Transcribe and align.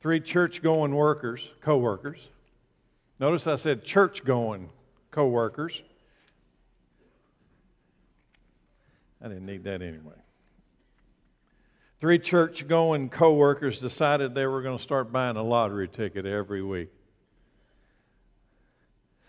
Three 0.00 0.20
church 0.20 0.62
going 0.62 0.94
workers, 0.94 1.48
co 1.60 1.76
workers. 1.76 2.18
Notice 3.18 3.46
I 3.46 3.56
said 3.56 3.84
church 3.84 4.24
going 4.24 4.70
co 5.10 5.26
workers. 5.26 5.82
I 9.22 9.28
didn't 9.28 9.44
need 9.44 9.64
that 9.64 9.82
anyway. 9.82 10.14
Three 12.00 12.18
church 12.18 12.66
going 12.66 13.10
co 13.10 13.34
workers 13.34 13.78
decided 13.78 14.34
they 14.34 14.46
were 14.46 14.62
going 14.62 14.78
to 14.78 14.82
start 14.82 15.12
buying 15.12 15.36
a 15.36 15.42
lottery 15.42 15.86
ticket 15.86 16.24
every 16.24 16.62
week. 16.62 16.88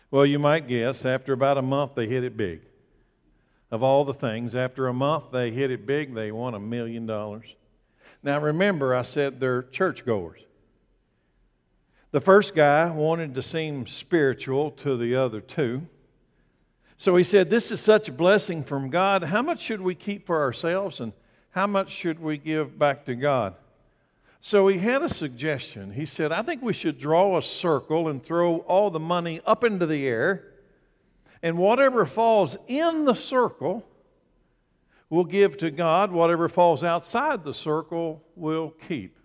Well, 0.09 0.25
you 0.25 0.39
might 0.39 0.69
guess, 0.69 1.05
after 1.05 1.33
about 1.33 1.57
a 1.57 1.61
month, 1.61 1.95
they 1.95 2.07
hit 2.07 2.23
it 2.23 2.38
big. 2.38 2.61
Of 3.71 3.83
all 3.83 4.05
the 4.05 4.13
things, 4.13 4.55
after 4.55 4.88
a 4.88 4.93
month, 4.93 5.25
they 5.31 5.51
hit 5.51 5.71
it 5.71 5.85
big, 5.85 6.13
they 6.13 6.31
won 6.31 6.53
a 6.53 6.59
million 6.59 7.05
dollars. 7.05 7.45
Now, 8.23 8.39
remember, 8.39 8.93
I 8.93 9.03
said 9.03 9.39
they're 9.39 9.63
churchgoers. 9.63 10.41
The 12.11 12.21
first 12.21 12.56
guy 12.56 12.89
wanted 12.89 13.36
to 13.36 13.42
seem 13.42 13.88
spiritual 13.88 14.71
to 14.71 14.97
the 14.97 15.15
other 15.15 15.39
two. 15.39 15.88
So 16.97 17.15
he 17.15 17.24
said, 17.24 17.50
This 17.50 17.71
is 17.71 17.79
such 17.79 18.10
a 18.10 18.11
blessing 18.11 18.64
from 18.64 18.89
God. 18.89 19.24
How 19.24 19.42
much 19.42 19.61
should 19.61 19.82
we 19.82 19.96
keep 19.96 20.28
for 20.28 20.42
ourselves 20.42 21.00
and 21.00 21.14
how 21.52 21.68
much 21.68 21.89
should 21.89 22.19
we 22.19 22.38
give 22.38 22.78
back 22.78 23.05
to 23.05 23.16
God? 23.16 23.55
So 24.42 24.68
he 24.68 24.78
had 24.78 25.04
a 25.04 25.10
suggestion. 25.10 25.92
He 25.93 26.05
said, 26.05 26.32
I 26.32 26.42
think 26.42 26.61
we 26.61 26.74
should 26.74 27.00
draw 27.00 27.38
a 27.38 27.42
circle 27.42 28.10
and 28.10 28.24
throw 28.24 28.57
all 28.60 28.89
the 28.89 29.00
money 29.00 29.39
up 29.46 29.64
into 29.64 29.86
the 29.86 30.07
air, 30.07 30.47
and 31.43 31.57
whatever 31.57 32.05
falls 32.05 32.58
in 32.67 33.05
the 33.05 33.14
circle, 33.14 33.86
we'll 35.09 35.23
give 35.23 35.58
to 35.59 35.72
God. 35.72 36.11
Whatever 36.11 36.50
falls 36.50 36.83
outside 36.83 37.44
the 37.44 37.53
circle, 37.53 38.22
we'll 38.36 38.72
keep. 38.88 39.16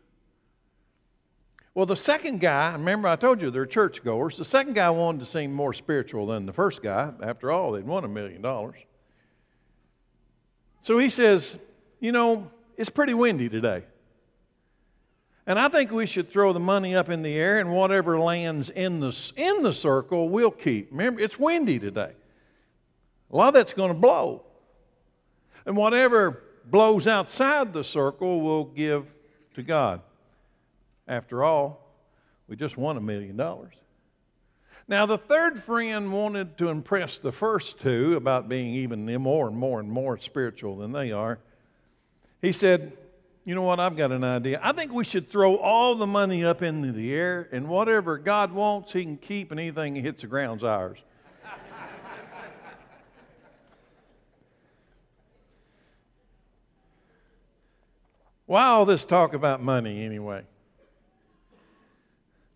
Well, 1.77 1.85
the 1.85 1.95
second 1.95 2.41
guy, 2.41 2.73
remember 2.73 3.07
I 3.07 3.17
told 3.17 3.43
you 3.43 3.51
they're 3.51 3.67
churchgoers. 3.67 4.39
The 4.39 4.47
second 4.47 4.73
guy 4.73 4.89
wanted 4.89 5.19
to 5.19 5.27
seem 5.27 5.53
more 5.53 5.75
spiritual 5.75 6.27
than 6.27 6.47
the 6.47 6.53
first 6.55 6.83
guy. 6.83 7.13
After 7.23 7.51
all, 7.51 7.73
they'd 7.73 7.87
won 7.87 8.03
a 8.03 8.09
million 8.09 8.41
dollars. 8.41 8.77
So 10.81 10.97
he 10.97 11.11
says, 11.11 11.59
You 12.01 12.13
know, 12.13 12.51
it's 12.79 12.89
pretty 12.89 13.13
windy 13.13 13.51
today. 13.51 13.85
And 15.47 15.59
I 15.59 15.69
think 15.69 15.91
we 15.91 16.07
should 16.07 16.31
throw 16.31 16.55
the 16.55 16.61
money 16.61 16.97
up 16.97 17.11
in 17.11 17.21
the 17.21 17.35
air, 17.35 17.61
and 17.61 17.71
whatever 17.71 18.19
lands 18.19 18.71
in 18.71 19.01
the, 19.01 19.33
in 19.37 19.63
the 19.63 19.75
circle, 19.75 20.31
we'll 20.31 20.51
keep. 20.51 20.91
Remember, 20.91 21.21
it's 21.21 21.39
windy 21.39 21.79
today. 21.79 22.13
A 23.31 23.37
lot 23.37 23.49
of 23.49 23.55
that's 23.55 23.75
going 23.75 23.93
to 23.93 23.99
blow. 23.99 24.47
And 25.67 25.77
whatever 25.77 26.43
blows 26.65 27.07
outside 27.07 27.75
the 27.75 27.85
circle, 27.85 28.41
we'll 28.41 28.65
give 28.65 29.05
to 29.57 29.63
God. 29.63 30.01
After 31.09 31.45
all, 31.45 31.87
we 32.49 32.57
just 32.57 32.77
won 32.77 32.97
a 32.97 33.01
million 33.01 33.37
dollars. 33.37 33.75
Now, 34.89 35.07
the 35.07 35.19
third 35.19 35.63
friend 35.65 36.13
wanted 36.13 36.59
to 36.59 36.69
impress 36.69 37.19
the 37.19 37.33
first 37.33 37.81
two 37.81 38.15
about 38.15 38.49
being 38.49 38.75
even 38.75 39.05
more 39.21 39.49
and 39.49 39.57
more 39.57 39.81
and 39.81 39.91
more 39.91 40.17
spiritual 40.19 40.77
than 40.77 40.93
they 40.93 41.11
are. 41.11 41.41
He 42.41 42.53
said, 42.53 42.97
you 43.45 43.55
know 43.55 43.63
what? 43.63 43.81
I've 43.81 43.97
got 43.97 44.13
an 44.13 44.23
idea. 44.25 44.61
I 44.63 44.73
think 44.73 44.93
we 44.93 45.05
should 45.05 45.31
throw 45.31 45.57
all 45.57 45.95
the 45.95 46.07
money 46.07 46.45
up 46.45 46.63
into 46.63 46.91
the 46.93 47.15
air, 47.15 47.49
and 47.53 47.69
whatever 47.69 48.19
God 48.19 48.53
wants, 48.53 48.93
He 48.93 49.03
can 49.05 49.17
keep, 49.17 49.53
and 49.53 49.61
anything 49.61 49.95
that 49.95 50.01
hits 50.03 50.23
the 50.23 50.27
ground's 50.27 50.65
ours. 50.65 50.99
Why 58.47 58.65
all 58.67 58.85
this 58.85 59.05
talk 59.05 59.33
about 59.33 59.63
money 59.63 60.05
anyway? 60.05 60.43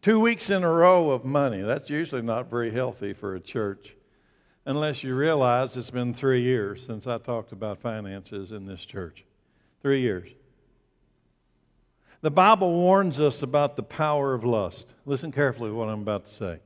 Two 0.02 0.18
weeks 0.18 0.48
in 0.48 0.64
a 0.64 0.70
row 0.70 1.10
of 1.10 1.26
money. 1.26 1.60
That's 1.60 1.90
usually 1.90 2.22
not 2.22 2.48
very 2.48 2.70
healthy 2.70 3.12
for 3.12 3.34
a 3.34 3.40
church, 3.40 3.94
unless 4.64 5.04
you 5.04 5.14
realize 5.14 5.76
it's 5.76 5.90
been 5.90 6.14
three 6.14 6.40
years 6.40 6.86
since 6.86 7.06
I 7.06 7.18
talked 7.18 7.52
about 7.52 7.82
finances 7.82 8.50
in 8.50 8.64
this 8.64 8.82
church. 8.82 9.24
Three 9.82 10.00
years. 10.00 10.30
The 12.22 12.30
Bible 12.30 12.72
warns 12.72 13.20
us 13.20 13.42
about 13.42 13.76
the 13.76 13.82
power 13.82 14.32
of 14.32 14.42
lust. 14.42 14.94
Listen 15.04 15.32
carefully 15.32 15.68
to 15.68 15.74
what 15.74 15.90
I'm 15.90 16.00
about 16.00 16.24
to 16.24 16.32
say. 16.32 16.60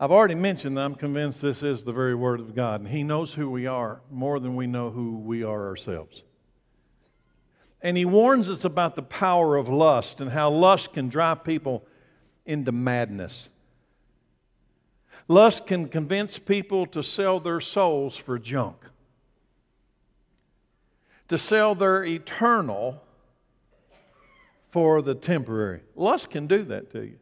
I've 0.00 0.10
already 0.10 0.34
mentioned 0.34 0.78
that 0.78 0.84
I'm 0.84 0.94
convinced 0.94 1.42
this 1.42 1.62
is 1.62 1.84
the 1.84 1.92
very 1.92 2.14
Word 2.14 2.40
of 2.40 2.54
God, 2.54 2.80
and 2.80 2.88
He 2.88 3.02
knows 3.02 3.34
who 3.34 3.50
we 3.50 3.66
are 3.66 4.00
more 4.10 4.40
than 4.40 4.56
we 4.56 4.66
know 4.66 4.88
who 4.88 5.18
we 5.18 5.42
are 5.42 5.66
ourselves. 5.66 6.22
And 7.82 7.98
He 7.98 8.06
warns 8.06 8.48
us 8.48 8.64
about 8.64 8.96
the 8.96 9.02
power 9.02 9.56
of 9.56 9.68
lust 9.68 10.22
and 10.22 10.30
how 10.30 10.48
lust 10.48 10.94
can 10.94 11.10
drive 11.10 11.44
people 11.44 11.84
into 12.48 12.72
madness. 12.72 13.50
Lust 15.28 15.66
can 15.66 15.86
convince 15.88 16.38
people 16.38 16.86
to 16.86 17.02
sell 17.02 17.38
their 17.38 17.60
souls 17.60 18.16
for 18.16 18.38
junk, 18.38 18.76
to 21.28 21.36
sell 21.36 21.74
their 21.74 22.02
eternal 22.02 23.02
for 24.70 25.02
the 25.02 25.14
temporary. 25.14 25.82
Lust 25.94 26.30
can 26.30 26.46
do 26.46 26.64
that 26.64 26.90
to 26.92 27.02
you. 27.04 27.18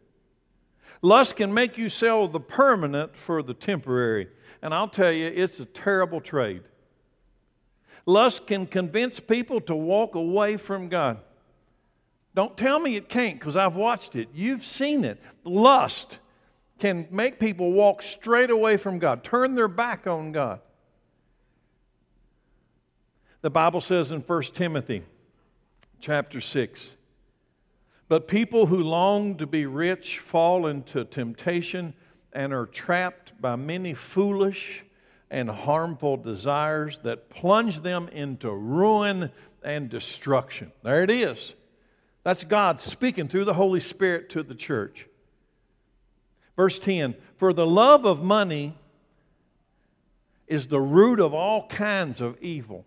Lust 1.03 1.37
can 1.37 1.53
make 1.53 1.76
you 1.76 1.88
sell 1.88 2.28
the 2.28 2.41
permanent 2.41 3.16
for 3.16 3.43
the 3.43 3.54
temporary. 3.54 4.28
And 4.62 4.72
I'll 4.72 4.88
tell 4.88 5.12
you, 5.12 5.26
it's 5.26 5.60
a 5.60 5.64
terrible 5.64 6.20
trade. 6.20 6.62
Lust 8.06 8.47
can 8.47 8.66
convince 8.66 9.19
people 9.19 9.60
to 9.62 9.75
walk 9.75 10.14
away 10.14 10.56
from 10.56 10.88
God. 10.88 11.19
Don't 12.37 12.57
tell 12.57 12.79
me 12.79 12.95
it 12.95 13.09
can't 13.09 13.41
because 13.41 13.57
I've 13.57 13.75
watched 13.75 14.15
it. 14.15 14.29
You've 14.33 14.65
seen 14.65 15.05
it. 15.05 15.21
Lust 15.43 16.19
can 16.79 17.09
make 17.11 17.41
people 17.41 17.73
walk 17.73 18.03
straight 18.03 18.51
away 18.51 18.77
from 18.77 19.01
God, 19.01 19.25
turn 19.25 19.57
their 19.57 19.69
back 19.69 20.07
on 20.07 20.31
God. 20.31 20.61
The 23.41 23.51
Bible 23.51 23.81
says 23.81 24.13
in 24.13 24.21
1 24.21 24.43
Timothy 24.55 25.03
chapter 25.99 26.41
6 26.41 26.97
but 28.09 28.29
people 28.29 28.67
who 28.67 28.79
long 28.79 29.37
to 29.37 29.47
be 29.47 29.67
rich 29.67 30.21
fall 30.21 30.69
into 30.69 31.05
temptation 31.05 31.93
and 32.33 32.53
are 32.53 32.67
trapped 32.67 33.41
by 33.41 33.57
many 33.57 33.95
foolish 33.95 34.85
and 35.31 35.51
harmful 35.51 36.17
desires 36.17 37.01
that 37.03 37.29
plunge 37.31 37.83
them 37.83 38.09
into 38.09 38.51
ruin 38.53 39.31
and 39.65 39.89
destruction. 39.89 40.71
There 40.85 41.03
it 41.03 41.11
is. 41.11 41.55
That's 42.26 42.42
God 42.42 42.81
speaking 42.81 43.28
through 43.28 43.44
the 43.44 43.54
Holy 43.54 43.78
Spirit 43.78 44.31
to 44.31 44.42
the 44.42 44.56
church. 44.56 45.06
Verse 46.56 46.76
10 46.76 47.14
For 47.37 47.53
the 47.53 47.64
love 47.64 48.04
of 48.04 48.20
money 48.20 48.76
is 50.48 50.66
the 50.66 50.81
root 50.81 51.20
of 51.20 51.34
all 51.34 51.69
kinds 51.69 52.20
of 52.20 52.37
evil. 52.42 52.84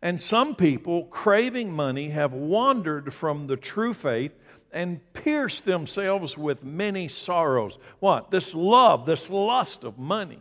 And 0.00 0.20
some 0.22 0.54
people, 0.54 1.06
craving 1.06 1.72
money, 1.72 2.10
have 2.10 2.34
wandered 2.34 3.12
from 3.12 3.48
the 3.48 3.56
true 3.56 3.92
faith 3.92 4.30
and 4.70 5.00
pierced 5.12 5.64
themselves 5.64 6.38
with 6.38 6.62
many 6.62 7.08
sorrows. 7.08 7.76
What? 7.98 8.30
This 8.30 8.54
love, 8.54 9.06
this 9.06 9.28
lust 9.28 9.82
of 9.82 9.98
money. 9.98 10.40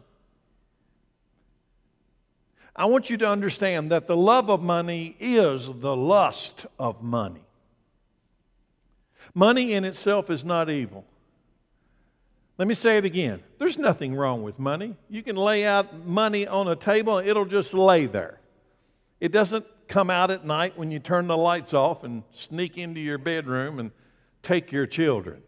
I 2.75 2.85
want 2.85 3.09
you 3.09 3.17
to 3.17 3.27
understand 3.27 3.91
that 3.91 4.05
the 4.05 4.15
love 4.15 4.51
of 4.51 4.61
money 4.61 5.17
is 5.19 5.65
the 5.65 5.95
lust 5.95 6.67
of 6.77 7.01
money. 7.01 7.44
Money 9.35 9.73
in 9.73 9.83
itself 9.83 10.31
is 10.31 10.43
not 10.43 10.69
evil. 10.69 11.05
Let 12.57 12.69
me 12.69 12.73
say 12.73 12.97
it 12.97 13.05
again. 13.05 13.43
There's 13.59 13.77
nothing 13.77 14.15
wrong 14.15 14.41
with 14.43 14.57
money. 14.57 14.95
You 15.09 15.21
can 15.21 15.35
lay 15.35 15.65
out 15.65 16.07
money 16.07 16.47
on 16.47 16.69
a 16.69 16.75
table, 16.75 17.17
and 17.17 17.27
it'll 17.27 17.45
just 17.45 17.73
lay 17.73 18.05
there. 18.05 18.39
It 19.19 19.33
doesn't 19.33 19.65
come 19.87 20.09
out 20.09 20.31
at 20.31 20.45
night 20.45 20.77
when 20.77 20.89
you 20.89 20.99
turn 20.99 21.27
the 21.27 21.37
lights 21.37 21.73
off 21.73 22.03
and 22.05 22.23
sneak 22.31 22.77
into 22.77 23.01
your 23.01 23.17
bedroom 23.17 23.79
and 23.79 23.91
take 24.41 24.71
your 24.71 24.87
children. 24.87 25.41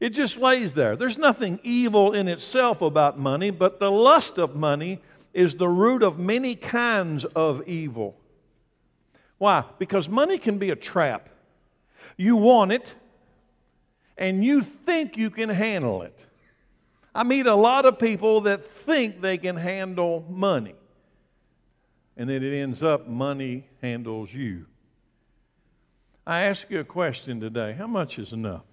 It 0.00 0.10
just 0.10 0.38
lays 0.38 0.72
there. 0.72 0.96
There's 0.96 1.18
nothing 1.18 1.60
evil 1.62 2.12
in 2.12 2.28
itself 2.28 2.80
about 2.80 3.18
money, 3.18 3.50
but 3.50 3.78
the 3.78 3.90
lust 3.90 4.38
of 4.38 4.56
money 4.56 5.02
is 5.34 5.56
the 5.56 5.68
root 5.68 6.02
of 6.02 6.18
many 6.18 6.54
kinds 6.54 7.26
of 7.26 7.68
evil. 7.68 8.16
Why? 9.36 9.64
Because 9.78 10.08
money 10.08 10.38
can 10.38 10.58
be 10.58 10.70
a 10.70 10.76
trap. 10.76 11.28
You 12.20 12.36
want 12.36 12.72
it, 12.72 12.94
and 14.18 14.44
you 14.44 14.62
think 14.62 15.16
you 15.16 15.30
can 15.30 15.48
handle 15.48 16.02
it. 16.02 16.26
I 17.14 17.24
meet 17.24 17.46
a 17.46 17.54
lot 17.54 17.86
of 17.86 17.98
people 17.98 18.42
that 18.42 18.70
think 18.70 19.20
they 19.20 19.38
can 19.38 19.56
handle 19.56 20.24
money 20.28 20.74
and 22.20 22.28
then 22.28 22.42
it 22.42 22.52
ends 22.52 22.82
up 22.82 23.08
money 23.08 23.64
handles 23.80 24.30
you. 24.30 24.66
I 26.26 26.42
ask 26.42 26.68
you 26.68 26.80
a 26.80 26.84
question 26.84 27.40
today 27.40 27.72
how 27.72 27.86
much 27.86 28.18
is 28.18 28.32
enough? 28.32 28.64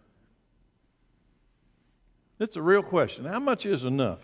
It's 2.42 2.58
a 2.58 2.62
real 2.62 2.84
question. 2.84 3.24
How 3.24 3.40
much 3.40 3.66
is 3.66 3.86
enough? 3.86 4.20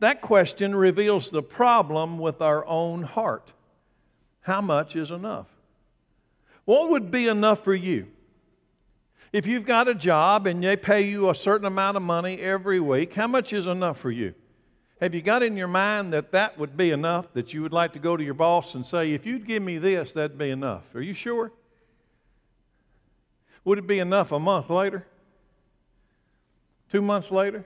That 0.00 0.20
question 0.20 0.74
reveals 0.74 1.30
the 1.30 1.42
problem 1.42 2.18
with 2.18 2.42
our 2.42 2.66
own 2.66 3.02
heart. 3.02 3.50
How 4.42 4.60
much 4.60 4.94
is 4.94 5.10
enough? 5.10 5.46
What 6.66 6.90
would 6.90 7.10
be 7.10 7.28
enough 7.28 7.64
for 7.64 7.74
you? 7.74 8.08
If 9.32 9.46
you've 9.46 9.64
got 9.64 9.88
a 9.88 9.94
job 9.94 10.46
and 10.46 10.62
they 10.62 10.76
pay 10.76 11.02
you 11.02 11.30
a 11.30 11.34
certain 11.34 11.66
amount 11.66 11.96
of 11.96 12.02
money 12.02 12.38
every 12.40 12.80
week, 12.80 13.14
how 13.14 13.26
much 13.26 13.52
is 13.52 13.66
enough 13.66 13.98
for 13.98 14.10
you? 14.10 14.34
Have 15.00 15.14
you 15.14 15.22
got 15.22 15.42
in 15.42 15.56
your 15.56 15.68
mind 15.68 16.12
that 16.12 16.32
that 16.32 16.58
would 16.58 16.76
be 16.76 16.90
enough, 16.90 17.32
that 17.34 17.52
you 17.52 17.62
would 17.62 17.72
like 17.72 17.92
to 17.92 17.98
go 17.98 18.16
to 18.16 18.24
your 18.24 18.34
boss 18.34 18.74
and 18.74 18.84
say, 18.84 19.12
if 19.12 19.26
you'd 19.26 19.46
give 19.46 19.62
me 19.62 19.78
this, 19.78 20.12
that'd 20.12 20.38
be 20.38 20.50
enough? 20.50 20.82
Are 20.94 21.02
you 21.02 21.14
sure? 21.14 21.52
Would 23.64 23.78
it 23.78 23.86
be 23.86 23.98
enough 23.98 24.32
a 24.32 24.38
month 24.38 24.70
later? 24.70 25.06
Two 26.90 27.02
months 27.02 27.30
later? 27.30 27.64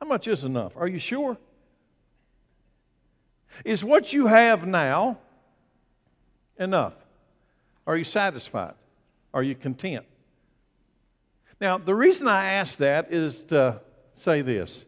How 0.00 0.08
much 0.08 0.26
is 0.26 0.42
enough? 0.42 0.72
Are 0.76 0.88
you 0.88 0.98
sure? 0.98 1.36
Is 3.64 3.84
what 3.84 4.12
you 4.12 4.26
have 4.26 4.66
now 4.66 5.18
enough? 6.58 6.94
Are 7.86 7.96
you 7.96 8.04
satisfied? 8.04 8.74
Are 9.32 9.42
you 9.42 9.54
content? 9.54 10.06
Now, 11.60 11.78
the 11.78 11.94
reason 11.94 12.28
I 12.28 12.46
ask 12.46 12.78
that 12.78 13.12
is 13.12 13.44
to 13.44 13.80
say 14.14 14.42
this. 14.42 14.84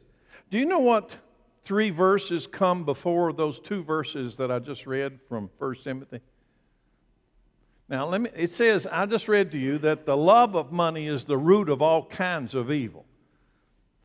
Do 0.50 0.58
you 0.58 0.64
know 0.64 0.78
what 0.78 1.16
three 1.64 1.90
verses 1.90 2.46
come 2.46 2.84
before 2.84 3.32
those 3.32 3.60
two 3.60 3.82
verses 3.82 4.36
that 4.36 4.50
I 4.50 4.58
just 4.58 4.86
read 4.86 5.18
from 5.28 5.50
1 5.58 5.74
Timothy? 5.82 6.20
Now, 7.88 8.06
let 8.06 8.20
me, 8.20 8.30
it 8.34 8.50
says, 8.50 8.86
I 8.90 9.06
just 9.06 9.28
read 9.28 9.52
to 9.52 9.58
you 9.58 9.78
that 9.78 10.06
the 10.06 10.16
love 10.16 10.56
of 10.56 10.72
money 10.72 11.06
is 11.06 11.24
the 11.24 11.38
root 11.38 11.68
of 11.68 11.82
all 11.82 12.04
kinds 12.06 12.54
of 12.54 12.72
evil. 12.72 13.04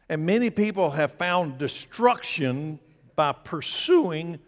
And 0.08 0.26
many 0.26 0.50
people 0.50 0.92
have 0.92 1.14
found 1.14 1.58
destruction 1.58 2.80
by 3.16 3.32
pursuing 3.32 4.40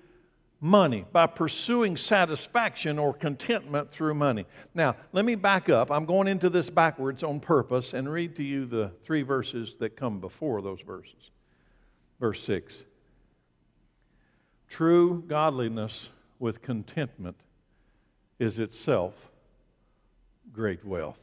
money, 0.64 1.06
by 1.12 1.28
pursuing 1.28 1.98
satisfaction 1.98 2.98
or 2.98 3.14
contentment 3.14 3.92
through 3.92 4.14
money. 4.14 4.46
Now, 4.74 4.96
let 5.12 5.26
me 5.26 5.36
back 5.36 5.68
up. 5.68 5.92
I'm 5.92 6.06
going 6.06 6.30
into 6.30 6.50
this 6.50 6.70
backwards 6.70 7.22
on 7.22 7.42
purpose 7.42 7.94
and 7.94 8.10
read 8.10 8.38
to 8.38 8.44
you 8.44 8.66
the 8.66 8.90
three 9.04 9.24
verses 9.24 9.76
that 9.80 9.98
come 9.98 10.22
before 10.22 10.62
those 10.62 10.80
verses. 10.80 11.32
Verse 12.22 12.42
6 12.44 12.86
True 14.70 15.22
godliness 15.28 16.08
with 16.40 16.62
contentment 16.62 17.36
is 18.40 18.60
itself 18.60 19.14
great 20.54 20.86
wealth. 20.86 21.20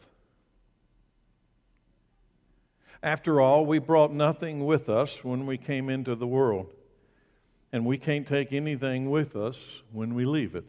After 3.02 3.40
all, 3.40 3.64
we 3.64 3.78
brought 3.78 4.12
nothing 4.12 4.66
with 4.66 4.90
us 4.90 5.24
when 5.24 5.46
we 5.46 5.56
came 5.56 5.88
into 5.88 6.14
the 6.14 6.26
world, 6.26 6.70
and 7.72 7.84
we 7.84 7.98
can't 7.98 8.26
take 8.26 8.52
anything 8.52 9.10
with 9.10 9.36
us 9.36 9.82
when 9.92 10.14
we 10.14 10.24
leave 10.24 10.54
it. 10.54 10.64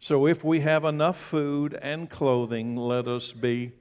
So 0.00 0.26
if 0.26 0.44
we 0.44 0.60
have 0.60 0.84
enough 0.84 1.18
food 1.18 1.78
and 1.80 2.10
clothing, 2.10 2.76
let 2.76 3.08
us 3.08 3.32
be 3.32 3.72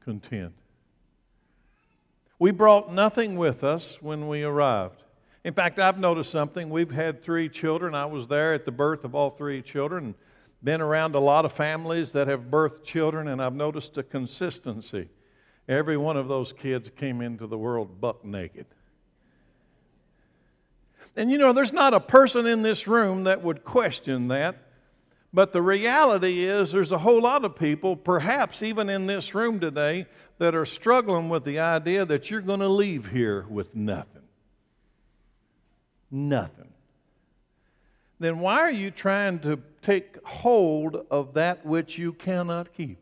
content. 0.00 0.54
We 2.38 2.50
brought 2.50 2.92
nothing 2.92 3.36
with 3.36 3.62
us 3.62 4.02
when 4.02 4.28
we 4.28 4.42
arrived. 4.42 5.02
In 5.44 5.54
fact, 5.54 5.78
I've 5.78 5.98
noticed 5.98 6.32
something. 6.32 6.70
We've 6.70 6.90
had 6.90 7.22
three 7.22 7.48
children. 7.48 7.94
I 7.94 8.06
was 8.06 8.26
there 8.26 8.54
at 8.54 8.64
the 8.64 8.72
birth 8.72 9.04
of 9.04 9.14
all 9.14 9.30
three 9.30 9.62
children. 9.62 10.14
Been 10.62 10.80
around 10.80 11.14
a 11.14 11.20
lot 11.20 11.44
of 11.44 11.52
families 11.52 12.12
that 12.12 12.26
have 12.26 12.50
birthed 12.50 12.84
children, 12.84 13.28
and 13.28 13.42
I've 13.42 13.54
noticed 13.54 13.98
a 13.98 14.02
consistency. 14.02 15.08
Every 15.68 15.96
one 15.96 16.16
of 16.16 16.28
those 16.28 16.52
kids 16.52 16.90
came 16.96 17.20
into 17.20 17.46
the 17.46 17.58
world 17.58 18.00
buck 18.00 18.24
naked. 18.24 18.66
And 21.16 21.30
you 21.30 21.38
know, 21.38 21.52
there's 21.52 21.72
not 21.72 21.94
a 21.94 22.00
person 22.00 22.46
in 22.46 22.62
this 22.62 22.86
room 22.86 23.24
that 23.24 23.42
would 23.42 23.64
question 23.64 24.28
that. 24.28 24.56
But 25.32 25.52
the 25.52 25.62
reality 25.62 26.44
is, 26.44 26.70
there's 26.70 26.92
a 26.92 26.98
whole 26.98 27.20
lot 27.20 27.44
of 27.44 27.56
people, 27.56 27.96
perhaps 27.96 28.62
even 28.62 28.88
in 28.88 29.06
this 29.06 29.34
room 29.34 29.58
today, 29.58 30.06
that 30.38 30.54
are 30.54 30.66
struggling 30.66 31.28
with 31.28 31.44
the 31.44 31.58
idea 31.58 32.04
that 32.04 32.30
you're 32.30 32.40
going 32.40 32.60
to 32.60 32.68
leave 32.68 33.08
here 33.08 33.44
with 33.48 33.74
nothing 33.74 34.14
nothing, 36.14 36.72
then 38.20 38.38
why 38.38 38.60
are 38.60 38.70
you 38.70 38.90
trying 38.90 39.40
to 39.40 39.60
take 39.82 40.16
hold 40.24 41.04
of 41.10 41.34
that 41.34 41.66
which 41.66 41.98
you 41.98 42.12
cannot 42.12 42.72
keep? 42.72 42.98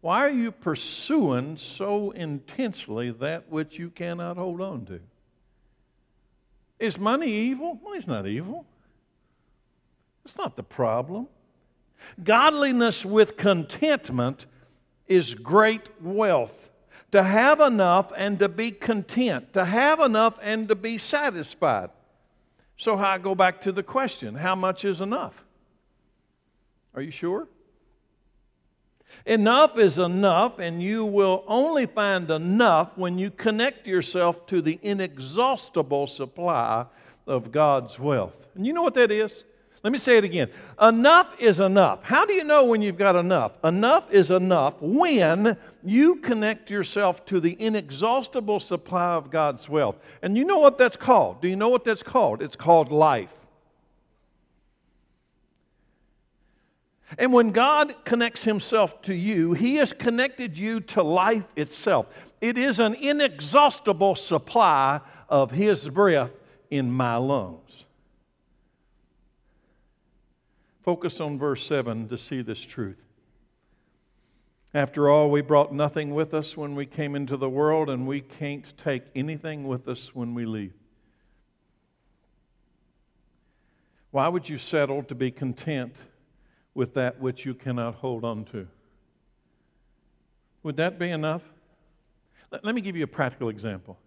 Why 0.00 0.26
are 0.26 0.30
you 0.30 0.50
pursuing 0.50 1.56
so 1.56 2.10
intensely 2.10 3.10
that 3.12 3.50
which 3.50 3.78
you 3.78 3.90
cannot 3.90 4.36
hold 4.36 4.60
on 4.60 4.86
to? 4.86 5.00
Is 6.82 6.98
money 6.98 7.28
evil? 7.28 7.78
It's 7.90 8.08
not 8.08 8.26
evil. 8.26 8.66
It's 10.24 10.36
not 10.36 10.56
the 10.56 10.64
problem. 10.64 11.28
Godliness 12.24 13.04
with 13.04 13.36
contentment 13.36 14.46
is 15.06 15.32
great 15.34 15.88
wealth 16.02 16.70
to 17.12 17.22
have 17.22 17.60
enough 17.60 18.10
and 18.16 18.40
to 18.40 18.48
be 18.48 18.72
content, 18.72 19.52
to 19.52 19.64
have 19.64 20.00
enough 20.00 20.36
and 20.42 20.68
to 20.70 20.74
be 20.74 20.98
satisfied. 20.98 21.90
So, 22.76 22.98
I 22.98 23.18
go 23.18 23.36
back 23.36 23.60
to 23.60 23.70
the 23.70 23.84
question 23.84 24.34
how 24.34 24.56
much 24.56 24.84
is 24.84 25.00
enough? 25.00 25.44
Are 26.96 27.02
you 27.02 27.12
sure? 27.12 27.46
Enough 29.26 29.78
is 29.78 29.98
enough, 29.98 30.58
and 30.58 30.82
you 30.82 31.04
will 31.04 31.44
only 31.46 31.86
find 31.86 32.30
enough 32.30 32.90
when 32.96 33.18
you 33.18 33.30
connect 33.30 33.86
yourself 33.86 34.46
to 34.46 34.60
the 34.60 34.78
inexhaustible 34.82 36.06
supply 36.06 36.86
of 37.26 37.52
God's 37.52 37.98
wealth. 37.98 38.34
And 38.54 38.66
you 38.66 38.72
know 38.72 38.82
what 38.82 38.94
that 38.94 39.10
is? 39.10 39.44
Let 39.82 39.92
me 39.92 39.98
say 39.98 40.16
it 40.16 40.24
again. 40.24 40.48
Enough 40.80 41.40
is 41.40 41.58
enough. 41.58 42.04
How 42.04 42.24
do 42.24 42.32
you 42.32 42.44
know 42.44 42.64
when 42.64 42.82
you've 42.82 42.98
got 42.98 43.16
enough? 43.16 43.52
Enough 43.64 44.12
is 44.12 44.30
enough 44.30 44.74
when 44.80 45.56
you 45.82 46.16
connect 46.16 46.70
yourself 46.70 47.24
to 47.26 47.40
the 47.40 47.60
inexhaustible 47.60 48.60
supply 48.60 49.14
of 49.14 49.30
God's 49.30 49.68
wealth. 49.68 49.96
And 50.22 50.36
you 50.36 50.44
know 50.44 50.58
what 50.58 50.78
that's 50.78 50.96
called? 50.96 51.42
Do 51.42 51.48
you 51.48 51.56
know 51.56 51.68
what 51.68 51.84
that's 51.84 52.04
called? 52.04 52.42
It's 52.42 52.54
called 52.54 52.92
life. 52.92 53.34
And 57.18 57.32
when 57.32 57.50
God 57.50 57.94
connects 58.04 58.44
Himself 58.44 59.02
to 59.02 59.14
you, 59.14 59.52
He 59.52 59.76
has 59.76 59.92
connected 59.92 60.56
you 60.56 60.80
to 60.80 61.02
life 61.02 61.44
itself. 61.56 62.06
It 62.40 62.58
is 62.58 62.78
an 62.80 62.94
inexhaustible 62.94 64.14
supply 64.14 65.00
of 65.28 65.50
His 65.50 65.88
breath 65.88 66.30
in 66.70 66.90
my 66.90 67.16
lungs. 67.16 67.84
Focus 70.82 71.20
on 71.20 71.38
verse 71.38 71.64
7 71.66 72.08
to 72.08 72.18
see 72.18 72.42
this 72.42 72.60
truth. 72.60 72.98
After 74.74 75.10
all, 75.10 75.30
we 75.30 75.42
brought 75.42 75.72
nothing 75.72 76.14
with 76.14 76.32
us 76.32 76.56
when 76.56 76.74
we 76.74 76.86
came 76.86 77.14
into 77.14 77.36
the 77.36 77.48
world, 77.48 77.90
and 77.90 78.06
we 78.06 78.22
can't 78.22 78.72
take 78.78 79.02
anything 79.14 79.68
with 79.68 79.86
us 79.86 80.14
when 80.14 80.34
we 80.34 80.46
leave. 80.46 80.72
Why 84.10 84.28
would 84.28 84.48
you 84.48 84.58
settle 84.58 85.02
to 85.04 85.14
be 85.14 85.30
content 85.30 85.94
with 86.74 86.94
that 86.94 87.20
which 87.20 87.44
you 87.44 87.54
cannot 87.54 87.96
hold 87.96 88.24
on 88.24 88.44
to? 88.46 88.66
Would 90.62 90.76
that 90.76 90.98
be 90.98 91.10
enough? 91.10 91.42
Let 92.50 92.74
me 92.74 92.80
give 92.80 92.96
you 92.96 93.04
a 93.04 93.08
practical 93.08 93.48
example. 93.48 93.98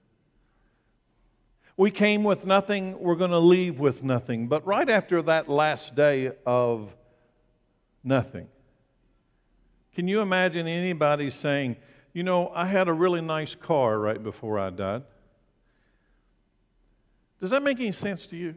We 1.77 1.91
came 1.91 2.23
with 2.23 2.45
nothing, 2.45 2.97
we're 2.99 3.15
going 3.15 3.31
to 3.31 3.39
leave 3.39 3.79
with 3.79 4.03
nothing. 4.03 4.47
But 4.47 4.65
right 4.65 4.89
after 4.89 5.21
that 5.23 5.49
last 5.49 5.95
day 5.95 6.31
of 6.45 6.95
nothing, 8.03 8.47
can 9.93 10.07
you 10.07 10.21
imagine 10.21 10.67
anybody 10.67 11.29
saying, 11.29 11.75
You 12.13 12.23
know, 12.23 12.49
I 12.49 12.65
had 12.65 12.87
a 12.87 12.93
really 12.93 13.21
nice 13.21 13.55
car 13.55 13.99
right 13.99 14.21
before 14.21 14.57
I 14.57 14.69
died? 14.69 15.03
Does 17.41 17.49
that 17.49 17.61
make 17.61 17.79
any 17.79 17.91
sense 17.91 18.25
to 18.27 18.37
you? 18.37 18.55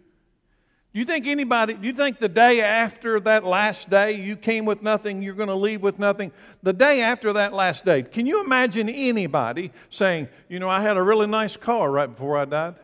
You 0.98 1.04
think 1.04 1.28
anybody, 1.28 1.78
you 1.80 1.92
think 1.92 2.18
the 2.18 2.28
day 2.28 2.60
after 2.60 3.20
that 3.20 3.44
last 3.44 3.88
day 3.88 4.16
you 4.16 4.34
came 4.34 4.64
with 4.64 4.82
nothing, 4.82 5.22
you're 5.22 5.36
going 5.36 5.48
to 5.48 5.54
leave 5.54 5.80
with 5.80 6.00
nothing? 6.00 6.32
The 6.64 6.72
day 6.72 7.02
after 7.02 7.34
that 7.34 7.52
last 7.52 7.84
day, 7.84 8.02
can 8.02 8.26
you 8.26 8.42
imagine 8.42 8.88
anybody 8.88 9.70
saying, 9.90 10.26
You 10.48 10.58
know, 10.58 10.68
I 10.68 10.82
had 10.82 10.96
a 10.96 11.02
really 11.02 11.28
nice 11.28 11.56
car 11.56 11.88
right 11.88 12.08
before 12.08 12.36
I 12.36 12.46
died? 12.46 12.74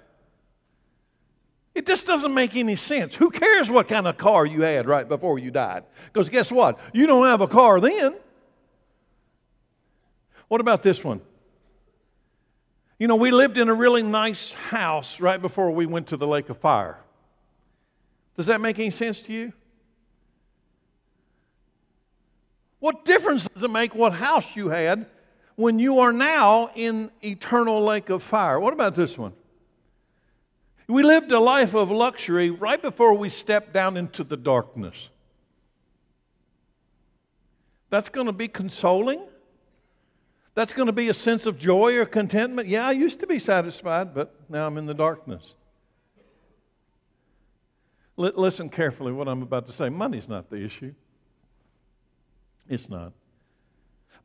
It 1.74 1.86
just 1.86 2.06
doesn't 2.06 2.32
make 2.32 2.54
any 2.54 2.76
sense. 2.76 3.16
Who 3.16 3.30
cares 3.32 3.68
what 3.68 3.88
kind 3.88 4.06
of 4.06 4.16
car 4.16 4.46
you 4.46 4.62
had 4.62 4.86
right 4.86 5.08
before 5.08 5.40
you 5.40 5.50
died? 5.50 5.82
Because 6.12 6.28
guess 6.28 6.52
what? 6.52 6.78
You 6.92 7.08
don't 7.08 7.26
have 7.26 7.40
a 7.40 7.48
car 7.48 7.80
then. 7.80 8.14
What 10.46 10.60
about 10.60 10.84
this 10.84 11.02
one? 11.02 11.20
You 12.96 13.08
know, 13.08 13.16
we 13.16 13.32
lived 13.32 13.58
in 13.58 13.68
a 13.68 13.74
really 13.74 14.04
nice 14.04 14.52
house 14.52 15.18
right 15.18 15.42
before 15.42 15.72
we 15.72 15.86
went 15.86 16.06
to 16.06 16.16
the 16.16 16.28
lake 16.28 16.48
of 16.48 16.58
fire. 16.58 17.00
Does 18.36 18.46
that 18.46 18.60
make 18.60 18.78
any 18.78 18.90
sense 18.90 19.22
to 19.22 19.32
you? 19.32 19.52
What 22.80 23.04
difference 23.04 23.48
does 23.48 23.62
it 23.62 23.70
make 23.70 23.94
what 23.94 24.12
house 24.12 24.44
you 24.54 24.68
had 24.68 25.06
when 25.56 25.78
you 25.78 26.00
are 26.00 26.12
now 26.12 26.70
in 26.74 27.10
eternal 27.22 27.82
lake 27.82 28.10
of 28.10 28.22
fire? 28.22 28.60
What 28.60 28.72
about 28.72 28.94
this 28.94 29.16
one? 29.16 29.32
We 30.86 31.02
lived 31.02 31.32
a 31.32 31.40
life 31.40 31.74
of 31.74 31.90
luxury 31.90 32.50
right 32.50 32.80
before 32.80 33.14
we 33.14 33.30
stepped 33.30 33.72
down 33.72 33.96
into 33.96 34.22
the 34.22 34.36
darkness. 34.36 35.08
That's 37.88 38.08
going 38.10 38.26
to 38.26 38.32
be 38.32 38.48
consoling? 38.48 39.22
That's 40.54 40.72
going 40.72 40.86
to 40.86 40.92
be 40.92 41.08
a 41.08 41.14
sense 41.14 41.46
of 41.46 41.58
joy 41.58 41.96
or 41.96 42.04
contentment. 42.04 42.68
Yeah, 42.68 42.86
I 42.86 42.92
used 42.92 43.20
to 43.20 43.26
be 43.26 43.38
satisfied, 43.38 44.14
but 44.14 44.34
now 44.48 44.66
I'm 44.66 44.76
in 44.76 44.86
the 44.86 44.94
darkness. 44.94 45.54
L- 48.18 48.32
listen 48.36 48.68
carefully 48.68 49.12
what 49.12 49.28
I'm 49.28 49.42
about 49.42 49.66
to 49.66 49.72
say. 49.72 49.88
Money's 49.88 50.28
not 50.28 50.50
the 50.50 50.56
issue. 50.56 50.94
It's 52.68 52.88
not. 52.88 53.12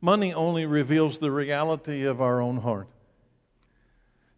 Money 0.00 0.32
only 0.32 0.64
reveals 0.64 1.18
the 1.18 1.30
reality 1.30 2.04
of 2.04 2.20
our 2.20 2.40
own 2.40 2.56
heart. 2.56 2.88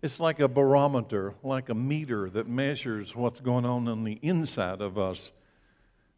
It's 0.03 0.19
like 0.19 0.41
a 0.41 0.49
barometer, 0.49 1.35
like 1.45 1.69
a 1.69 1.75
meter 1.75 2.29
that 2.31 2.49
measures 2.49 3.15
what's 3.15 3.39
going 3.39 3.65
on 3.65 3.87
on 3.87 4.03
the 4.03 4.19
inside 4.23 4.81
of 4.81 4.99
us 4.99 5.31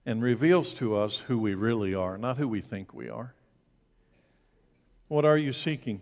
and 0.07 0.23
reveals 0.23 0.73
to 0.75 0.97
us 0.97 1.19
who 1.19 1.39
we 1.39 1.55
really 1.55 1.95
are, 1.95 2.17
not 2.17 2.39
who 2.39 2.49
we 2.49 2.63
think 2.63 2.95
we 2.95 3.11
are. 3.11 3.35
What 5.09 5.27
are 5.27 5.37
you 5.37 5.53
seeking? 5.53 6.01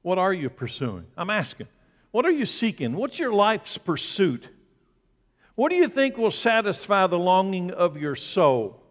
What 0.00 0.18
are 0.18 0.32
you 0.32 0.48
pursuing? 0.48 1.04
I'm 1.16 1.30
asking. 1.30 1.68
What 2.10 2.24
are 2.24 2.30
you 2.30 2.46
seeking? 2.46 2.94
What's 2.94 3.18
your 3.18 3.32
life's 3.32 3.76
pursuit? 3.76 4.48
What 5.54 5.70
do 5.70 5.76
you 5.76 5.88
think 5.88 6.16
will 6.16 6.30
satisfy 6.30 7.06
the 7.06 7.18
longing 7.18 7.70
of 7.70 7.96
your 7.96 8.14
soul? 8.14 8.82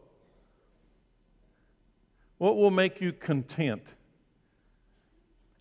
What 2.38 2.56
will 2.56 2.72
make 2.72 3.02
you 3.02 3.14
content? 3.14 3.84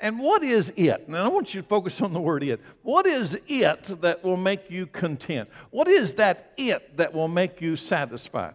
And 0.00 0.18
what 0.18 0.42
is 0.42 0.72
it? 0.76 1.08
Now, 1.08 1.24
I 1.24 1.28
want 1.28 1.52
you 1.52 1.60
to 1.60 1.68
focus 1.68 2.00
on 2.00 2.14
the 2.14 2.20
word 2.20 2.42
it. 2.42 2.60
What 2.82 3.06
is 3.06 3.38
it 3.48 4.00
that 4.00 4.24
will 4.24 4.38
make 4.38 4.70
you 4.70 4.86
content? 4.86 5.50
What 5.70 5.88
is 5.88 6.12
that 6.12 6.52
it 6.56 6.96
that 6.96 7.12
will 7.12 7.28
make 7.28 7.60
you 7.60 7.76
satisfied? 7.76 8.54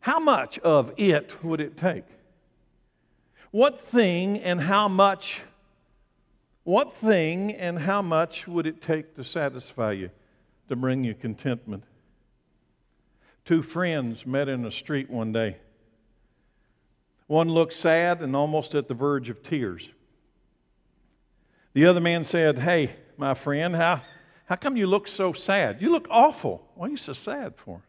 How 0.00 0.18
much 0.18 0.58
of 0.60 0.92
it 0.96 1.32
would 1.44 1.60
it 1.60 1.76
take? 1.76 2.04
What 3.52 3.86
thing 3.86 4.40
and 4.40 4.60
how 4.60 4.88
much? 4.88 5.40
What 6.64 6.96
thing 6.96 7.54
and 7.54 7.78
how 7.78 8.02
much 8.02 8.46
would 8.48 8.66
it 8.66 8.82
take 8.82 9.14
to 9.14 9.24
satisfy 9.24 9.92
you, 9.92 10.10
to 10.68 10.76
bring 10.76 11.04
you 11.04 11.14
contentment? 11.14 11.84
Two 13.44 13.62
friends 13.62 14.26
met 14.26 14.48
in 14.48 14.64
a 14.64 14.70
street 14.70 15.08
one 15.08 15.32
day. 15.32 15.56
One 17.26 17.48
looked 17.48 17.74
sad 17.74 18.22
and 18.22 18.34
almost 18.34 18.74
at 18.74 18.88
the 18.88 18.94
verge 18.94 19.28
of 19.28 19.42
tears. 19.42 19.88
The 21.74 21.86
other 21.86 22.00
man 22.00 22.24
said, 22.24 22.58
Hey, 22.58 22.94
my 23.16 23.34
friend, 23.34 23.76
how, 23.76 24.02
how 24.46 24.56
come 24.56 24.76
you 24.76 24.86
look 24.86 25.06
so 25.06 25.32
sad? 25.32 25.80
You 25.80 25.90
look 25.90 26.08
awful. 26.10 26.66
What 26.74 26.88
are 26.88 26.90
you 26.90 26.96
so 26.96 27.12
sad 27.12 27.54
for? 27.56 27.82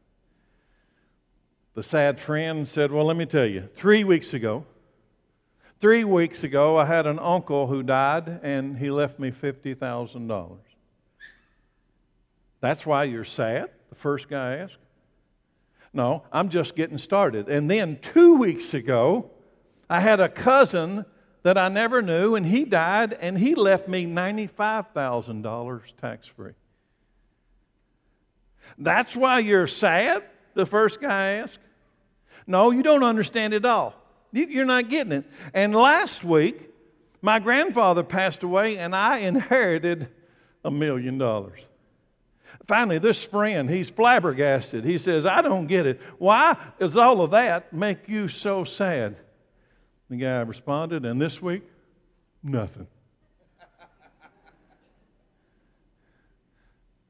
The 1.74 1.84
sad 1.84 2.20
friend 2.20 2.68
said, 2.68 2.92
Well, 2.92 3.06
let 3.06 3.16
me 3.16 3.26
tell 3.26 3.46
you, 3.46 3.70
three 3.76 4.04
weeks 4.04 4.34
ago, 4.34 4.66
three 5.80 6.04
weeks 6.04 6.44
ago, 6.44 6.78
I 6.78 6.86
had 6.86 7.08
an 7.08 7.20
uncle 7.20 7.68
who 7.68 7.84
died 7.84 8.42
and 8.44 8.78
he 8.78 8.92
left 8.92 9.20
me 9.20 9.32
$50,000. 9.32 10.58
That's 12.62 12.86
why 12.86 13.06
you're 13.06 13.24
sad? 13.24 13.70
The 13.90 13.96
first 13.96 14.30
guy 14.30 14.58
asked. 14.58 14.78
No, 15.94 16.24
I'm 16.32 16.50
just 16.50 16.76
getting 16.76 16.98
started. 16.98 17.50
And 17.50 17.70
then 17.70 17.98
two 18.14 18.36
weeks 18.36 18.74
ago, 18.74 19.32
I 19.90 20.00
had 20.00 20.20
a 20.20 20.30
cousin 20.30 21.06
that 21.44 21.58
I 21.58 21.70
never 21.70 22.02
knew, 22.02 22.36
and 22.36 22.46
he 22.46 22.66
died, 22.66 23.14
and 23.14 23.38
he 23.38 23.56
left 23.56 23.88
me 23.88 24.06
$95,000 24.06 25.82
tax 26.00 26.28
free. 26.28 26.52
That's 28.78 29.16
why 29.16 29.40
you're 29.40 29.68
sad? 29.68 30.24
The 30.54 30.66
first 30.66 31.02
guy 31.02 31.34
asked. 31.36 31.60
No, 32.46 32.72
you 32.72 32.84
don't 32.84 33.04
understand 33.04 33.54
it 33.54 33.66
all. 33.66 33.96
You're 34.32 34.66
not 34.66 34.90
getting 34.90 35.14
it. 35.14 35.26
And 35.54 35.74
last 35.74 36.24
week, 36.24 36.70
my 37.22 37.40
grandfather 37.40 38.04
passed 38.04 38.44
away, 38.44 38.78
and 38.78 38.96
I 38.96 39.20
inherited 39.20 40.10
a 40.64 40.70
million 40.70 41.18
dollars. 41.18 41.60
Finally, 42.68 43.00
this 43.00 43.24
friend, 43.24 43.70
he's 43.70 43.90
flabbergasted. 43.90 44.86
He 44.86 44.98
says, 44.98 45.26
I 45.26 45.42
don't 45.42 45.68
get 45.68 45.86
it. 45.86 46.00
Why 46.18 46.56
does 46.80 46.98
all 46.98 47.22
of 47.22 47.32
that 47.32 47.74
make 47.74 48.08
you 48.08 48.28
so 48.28 48.64
sad? 48.64 49.18
The 50.10 50.18
guy 50.18 50.40
responded, 50.42 51.06
and 51.06 51.22
this 51.22 51.42
week, 51.42 51.64
nothing. 52.44 52.88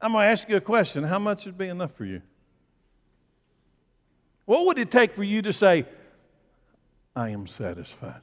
I'm 0.02 0.12
going 0.12 0.24
to 0.24 0.30
ask 0.30 0.48
you 0.48 0.56
a 0.56 0.60
question. 0.60 1.04
How 1.04 1.18
much 1.18 1.44
would 1.44 1.58
be 1.58 1.68
enough 1.68 1.92
for 1.94 2.04
you? 2.04 2.22
What 4.46 4.66
would 4.66 4.78
it 4.78 4.90
take 4.90 5.14
for 5.14 5.22
you 5.22 5.42
to 5.42 5.52
say, 5.52 5.84
I 7.14 7.30
am 7.30 7.46
satisfied? 7.46 8.22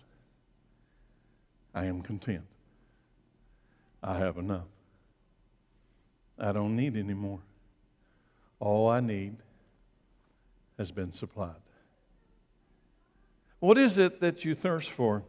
I 1.74 1.86
am 1.86 2.02
content. 2.02 2.46
I 4.04 4.18
have 4.18 4.38
enough. 4.38 4.66
I 6.40 6.52
don't 6.52 6.76
need 6.76 6.96
any 6.96 7.14
more. 7.14 7.40
All 8.60 8.90
I 8.90 9.00
need 9.00 9.36
has 10.78 10.92
been 10.92 11.12
supplied. 11.12 11.56
What 13.60 13.78
is 13.78 13.98
it 13.98 14.20
that 14.22 14.46
you 14.46 14.54
thirst 14.54 14.92
for? 14.92 15.24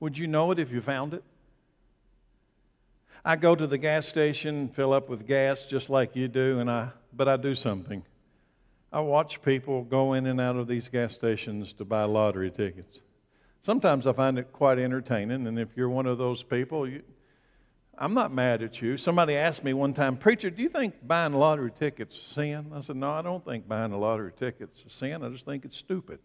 Would 0.00 0.18
you 0.18 0.26
know 0.26 0.50
it 0.50 0.58
if 0.58 0.70
you 0.70 0.82
found 0.82 1.14
it? 1.14 1.22
I 3.24 3.36
go 3.36 3.54
to 3.54 3.66
the 3.66 3.78
gas 3.78 4.06
station, 4.06 4.68
fill 4.68 4.92
up 4.92 5.08
with 5.08 5.26
gas 5.26 5.64
just 5.64 5.88
like 5.88 6.16
you 6.16 6.28
do, 6.28 6.58
and 6.58 6.70
I, 6.70 6.90
but 7.12 7.28
I 7.28 7.36
do 7.36 7.54
something. 7.54 8.02
I 8.92 9.00
watch 9.00 9.40
people 9.42 9.84
go 9.84 10.12
in 10.14 10.26
and 10.26 10.40
out 10.40 10.56
of 10.56 10.66
these 10.66 10.88
gas 10.88 11.14
stations 11.14 11.72
to 11.74 11.84
buy 11.84 12.02
lottery 12.04 12.50
tickets. 12.50 13.00
Sometimes 13.62 14.06
I 14.06 14.12
find 14.12 14.38
it 14.38 14.52
quite 14.52 14.78
entertaining, 14.78 15.46
and 15.46 15.58
if 15.58 15.68
you're 15.76 15.88
one 15.88 16.06
of 16.06 16.18
those 16.18 16.42
people, 16.42 16.86
you, 16.86 17.02
I'm 17.98 18.14
not 18.14 18.32
mad 18.32 18.62
at 18.62 18.80
you. 18.80 18.96
Somebody 18.96 19.36
asked 19.36 19.62
me 19.62 19.74
one 19.74 19.92
time, 19.92 20.16
Preacher, 20.16 20.50
do 20.50 20.62
you 20.62 20.68
think 20.68 20.94
buying 21.06 21.34
lottery 21.34 21.70
tickets 21.78 22.16
is 22.16 22.22
sin? 22.22 22.72
I 22.74 22.80
said, 22.80 22.96
No, 22.96 23.10
I 23.10 23.22
don't 23.22 23.44
think 23.44 23.68
buying 23.68 23.92
a 23.92 23.98
lottery 23.98 24.32
ticket's 24.38 24.84
a 24.84 24.90
sin. 24.90 25.22
I 25.22 25.28
just 25.28 25.44
think 25.44 25.64
it's 25.64 25.76
stupid. 25.76 26.18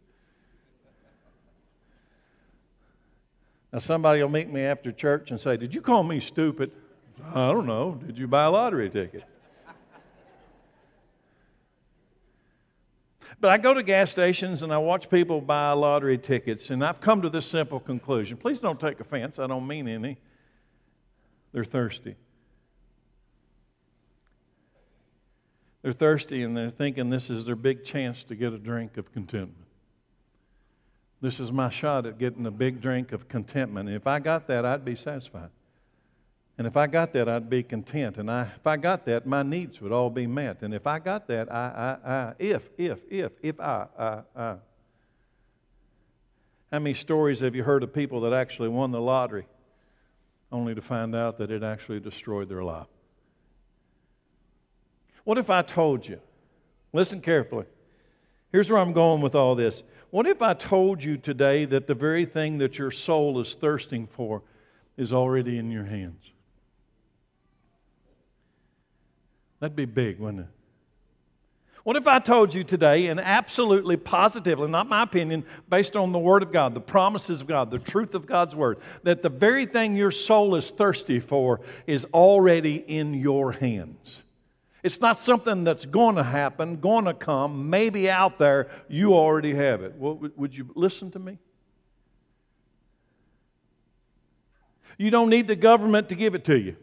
Now, 3.73 3.79
somebody 3.79 4.21
will 4.21 4.29
meet 4.29 4.49
me 4.49 4.61
after 4.61 4.91
church 4.93 5.31
and 5.31 5.39
say, 5.39 5.57
Did 5.57 5.75
you 5.75 5.81
call 5.81 6.03
me 6.03 6.19
stupid? 6.21 6.71
I 7.33 7.51
don't 7.51 7.65
know. 7.65 7.99
Did 8.05 8.17
you 8.17 8.27
buy 8.27 8.45
a 8.45 8.49
lottery 8.49 8.89
ticket? 8.89 9.23
But 13.39 13.51
I 13.51 13.57
go 13.57 13.73
to 13.73 13.83
gas 13.83 14.09
stations 14.09 14.63
and 14.63 14.73
I 14.73 14.77
watch 14.77 15.09
people 15.09 15.41
buy 15.41 15.71
lottery 15.73 16.17
tickets, 16.17 16.71
and 16.71 16.83
I've 16.83 16.99
come 17.01 17.21
to 17.21 17.29
this 17.29 17.45
simple 17.45 17.79
conclusion. 17.79 18.37
Please 18.37 18.59
don't 18.59 18.79
take 18.79 18.99
offense, 18.99 19.37
I 19.37 19.45
don't 19.47 19.67
mean 19.67 19.87
any. 19.87 20.17
They're 21.57 21.65
thirsty. 21.65 22.15
They're 25.81 25.91
thirsty 25.91 26.43
and 26.43 26.55
they're 26.55 26.69
thinking 26.69 27.09
this 27.09 27.31
is 27.31 27.45
their 27.45 27.55
big 27.55 27.83
chance 27.83 28.21
to 28.25 28.35
get 28.35 28.53
a 28.53 28.59
drink 28.59 28.97
of 28.97 29.11
contentment. 29.11 29.67
This 31.19 31.39
is 31.39 31.51
my 31.51 31.71
shot 31.71 32.05
at 32.05 32.19
getting 32.19 32.45
a 32.45 32.51
big 32.51 32.79
drink 32.79 33.11
of 33.11 33.27
contentment. 33.27 33.89
If 33.89 34.05
I 34.05 34.19
got 34.19 34.45
that, 34.49 34.65
I'd 34.65 34.85
be 34.85 34.95
satisfied. 34.95 35.49
And 36.59 36.67
if 36.67 36.77
I 36.77 36.85
got 36.85 37.11
that, 37.13 37.27
I'd 37.27 37.49
be 37.49 37.63
content. 37.63 38.17
And 38.17 38.29
I, 38.29 38.51
if 38.55 38.67
I 38.67 38.77
got 38.77 39.03
that, 39.05 39.25
my 39.25 39.41
needs 39.41 39.81
would 39.81 39.91
all 39.91 40.11
be 40.11 40.27
met. 40.27 40.61
And 40.61 40.75
if 40.75 40.85
I 40.85 40.99
got 40.99 41.27
that, 41.29 41.51
I, 41.51 41.97
I, 42.05 42.11
I 42.13 42.33
if, 42.37 42.69
if, 42.77 42.99
if, 43.09 43.31
if 43.41 43.59
I, 43.59 43.87
I, 43.97 44.21
I. 44.35 44.55
How 46.71 46.77
many 46.77 46.93
stories 46.93 47.39
have 47.39 47.55
you 47.55 47.63
heard 47.63 47.81
of 47.81 47.91
people 47.91 48.21
that 48.21 48.33
actually 48.33 48.69
won 48.69 48.91
the 48.91 49.01
lottery 49.01 49.47
only 50.51 50.75
to 50.75 50.81
find 50.81 51.15
out 51.15 51.37
that 51.37 51.51
it 51.51 51.63
actually 51.63 51.99
destroyed 51.99 52.49
their 52.49 52.63
life? 52.63 52.87
What 55.23 55.37
if 55.37 55.49
I 55.49 55.61
told 55.61 56.07
you? 56.07 56.19
Listen 56.93 57.19
carefully. 57.19 57.65
Here's 58.51 58.69
where 58.69 58.79
I'm 58.79 58.93
going 58.93 59.21
with 59.21 59.35
all 59.35 59.55
this. 59.55 59.83
What 60.09 60.25
if 60.25 60.41
I 60.41 60.53
told 60.53 61.03
you 61.03 61.17
today 61.17 61.65
that 61.65 61.85
the 61.85 61.95
very 61.95 62.25
thing 62.25 62.59
that 62.59 62.77
your 62.77 62.91
soul 62.91 63.39
is 63.41 63.53
thirsting 63.53 64.07
for 64.07 64.41
is 64.95 65.11
already 65.11 65.57
in 65.57 65.69
your 65.69 65.83
hands? 65.83 66.31
That'd 69.59 69.75
be 69.75 69.85
big, 69.85 70.19
wouldn't 70.19 70.43
it? 70.43 70.56
What 71.87 71.95
if 71.95 72.05
I 72.05 72.19
told 72.19 72.53
you 72.53 72.65
today, 72.65 73.07
and 73.07 73.17
absolutely 73.17 73.95
positively, 73.95 74.67
not 74.67 74.89
my 74.89 75.03
opinion, 75.03 75.45
based 75.69 75.95
on 75.95 76.11
the 76.11 76.19
Word 76.19 76.43
of 76.43 76.51
God, 76.51 76.73
the 76.73 76.81
promises 76.81 77.39
of 77.39 77.47
God, 77.47 77.71
the 77.71 77.79
truth 77.79 78.13
of 78.13 78.25
God's 78.25 78.53
Word, 78.53 78.79
that 79.03 79.23
the 79.23 79.29
very 79.29 79.65
thing 79.65 79.95
your 79.95 80.11
soul 80.11 80.55
is 80.55 80.69
thirsty 80.69 81.21
for 81.21 81.61
is 81.85 82.03
already 82.13 82.83
in 82.89 83.13
your 83.13 83.53
hands? 83.53 84.23
It's 84.83 84.99
not 84.99 85.17
something 85.17 85.63
that's 85.63 85.85
going 85.85 86.15
to 86.15 86.23
happen, 86.23 86.81
going 86.81 87.05
to 87.05 87.13
come, 87.13 87.69
maybe 87.69 88.09
out 88.09 88.37
there. 88.37 88.69
You 88.89 89.13
already 89.13 89.55
have 89.55 89.81
it. 89.81 89.93
Would 89.95 90.57
you 90.57 90.69
listen 90.75 91.09
to 91.11 91.19
me? 91.19 91.37
You 94.97 95.09
don't 95.09 95.29
need 95.29 95.47
the 95.47 95.55
government 95.55 96.09
to 96.09 96.15
give 96.15 96.35
it 96.35 96.43
to 96.43 96.59
you. 96.59 96.75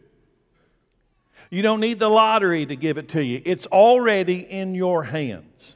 You 1.49 1.61
don't 1.61 1.79
need 1.79 1.99
the 1.99 2.09
lottery 2.09 2.65
to 2.65 2.75
give 2.75 2.97
it 2.97 3.09
to 3.09 3.23
you. 3.23 3.41
It's 3.45 3.65
already 3.67 4.39
in 4.39 4.75
your 4.75 5.03
hands. 5.03 5.75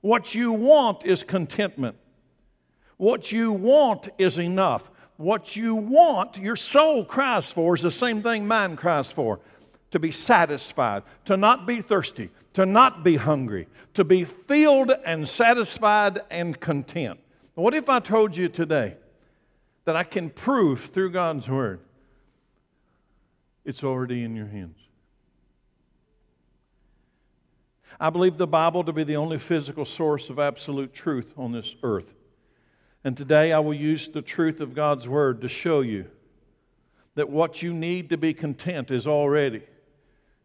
What 0.00 0.34
you 0.34 0.52
want 0.52 1.06
is 1.06 1.22
contentment. 1.22 1.96
What 2.96 3.32
you 3.32 3.52
want 3.52 4.08
is 4.18 4.38
enough. 4.38 4.90
What 5.16 5.56
you 5.56 5.74
want, 5.74 6.36
your 6.38 6.56
soul 6.56 7.04
cries 7.04 7.50
for, 7.50 7.74
is 7.74 7.82
the 7.82 7.90
same 7.90 8.22
thing 8.22 8.46
mine 8.46 8.76
cries 8.76 9.12
for 9.12 9.40
to 9.92 10.00
be 10.00 10.10
satisfied, 10.10 11.04
to 11.24 11.36
not 11.36 11.66
be 11.66 11.80
thirsty, 11.80 12.28
to 12.54 12.66
not 12.66 13.04
be 13.04 13.14
hungry, 13.14 13.68
to 13.94 14.02
be 14.02 14.24
filled 14.24 14.90
and 15.04 15.28
satisfied 15.28 16.20
and 16.30 16.58
content. 16.58 17.20
What 17.54 17.74
if 17.74 17.88
I 17.88 18.00
told 18.00 18.36
you 18.36 18.48
today 18.48 18.96
that 19.84 19.94
I 19.94 20.02
can 20.02 20.30
prove 20.30 20.86
through 20.86 21.10
God's 21.12 21.48
Word 21.48 21.78
it's 23.64 23.84
already 23.84 24.22
in 24.24 24.36
your 24.36 24.46
hands? 24.46 24.78
I 27.98 28.10
believe 28.10 28.36
the 28.36 28.46
Bible 28.46 28.84
to 28.84 28.92
be 28.92 29.04
the 29.04 29.16
only 29.16 29.38
physical 29.38 29.84
source 29.84 30.28
of 30.28 30.38
absolute 30.38 30.92
truth 30.92 31.32
on 31.36 31.52
this 31.52 31.74
earth. 31.82 32.12
And 33.04 33.16
today 33.16 33.52
I 33.52 33.58
will 33.60 33.74
use 33.74 34.08
the 34.08 34.22
truth 34.22 34.60
of 34.60 34.74
God's 34.74 35.06
Word 35.06 35.42
to 35.42 35.48
show 35.48 35.80
you 35.80 36.06
that 37.14 37.28
what 37.28 37.62
you 37.62 37.72
need 37.72 38.10
to 38.10 38.16
be 38.16 38.34
content 38.34 38.90
is 38.90 39.06
already 39.06 39.62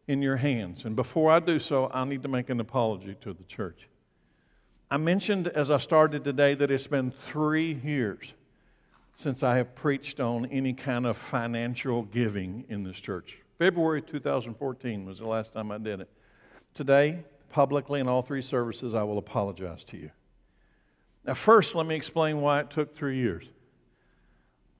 in 0.07 0.21
your 0.21 0.37
hands. 0.37 0.85
And 0.85 0.95
before 0.95 1.31
I 1.31 1.39
do 1.39 1.59
so, 1.59 1.89
I 1.93 2.05
need 2.05 2.23
to 2.23 2.29
make 2.29 2.49
an 2.49 2.59
apology 2.59 3.15
to 3.21 3.33
the 3.33 3.43
church. 3.43 3.87
I 4.91 4.97
mentioned 4.97 5.47
as 5.47 5.71
I 5.71 5.77
started 5.77 6.23
today 6.23 6.55
that 6.55 6.71
it's 6.71 6.87
been 6.87 7.11
three 7.27 7.79
years 7.83 8.33
since 9.19 9.43
I 9.43 9.57
have 9.57 9.75
preached 9.75 10.21
on 10.21 10.45
any 10.45 10.71
kind 10.71 11.05
of 11.05 11.17
financial 11.17 12.03
giving 12.03 12.63
in 12.69 12.85
this 12.85 12.95
church. 12.95 13.37
February 13.57 14.01
2014 14.01 15.05
was 15.05 15.19
the 15.19 15.27
last 15.27 15.51
time 15.51 15.71
I 15.71 15.77
did 15.77 15.99
it. 15.99 16.09
Today, 16.73 17.25
publicly 17.49 17.99
in 17.99 18.07
all 18.07 18.21
three 18.21 18.41
services, 18.41 18.95
I 18.95 19.03
will 19.03 19.17
apologize 19.17 19.83
to 19.85 19.97
you. 19.97 20.09
Now, 21.25 21.33
first, 21.33 21.75
let 21.75 21.85
me 21.85 21.95
explain 21.95 22.39
why 22.39 22.61
it 22.61 22.69
took 22.69 22.95
three 22.95 23.17
years. 23.17 23.43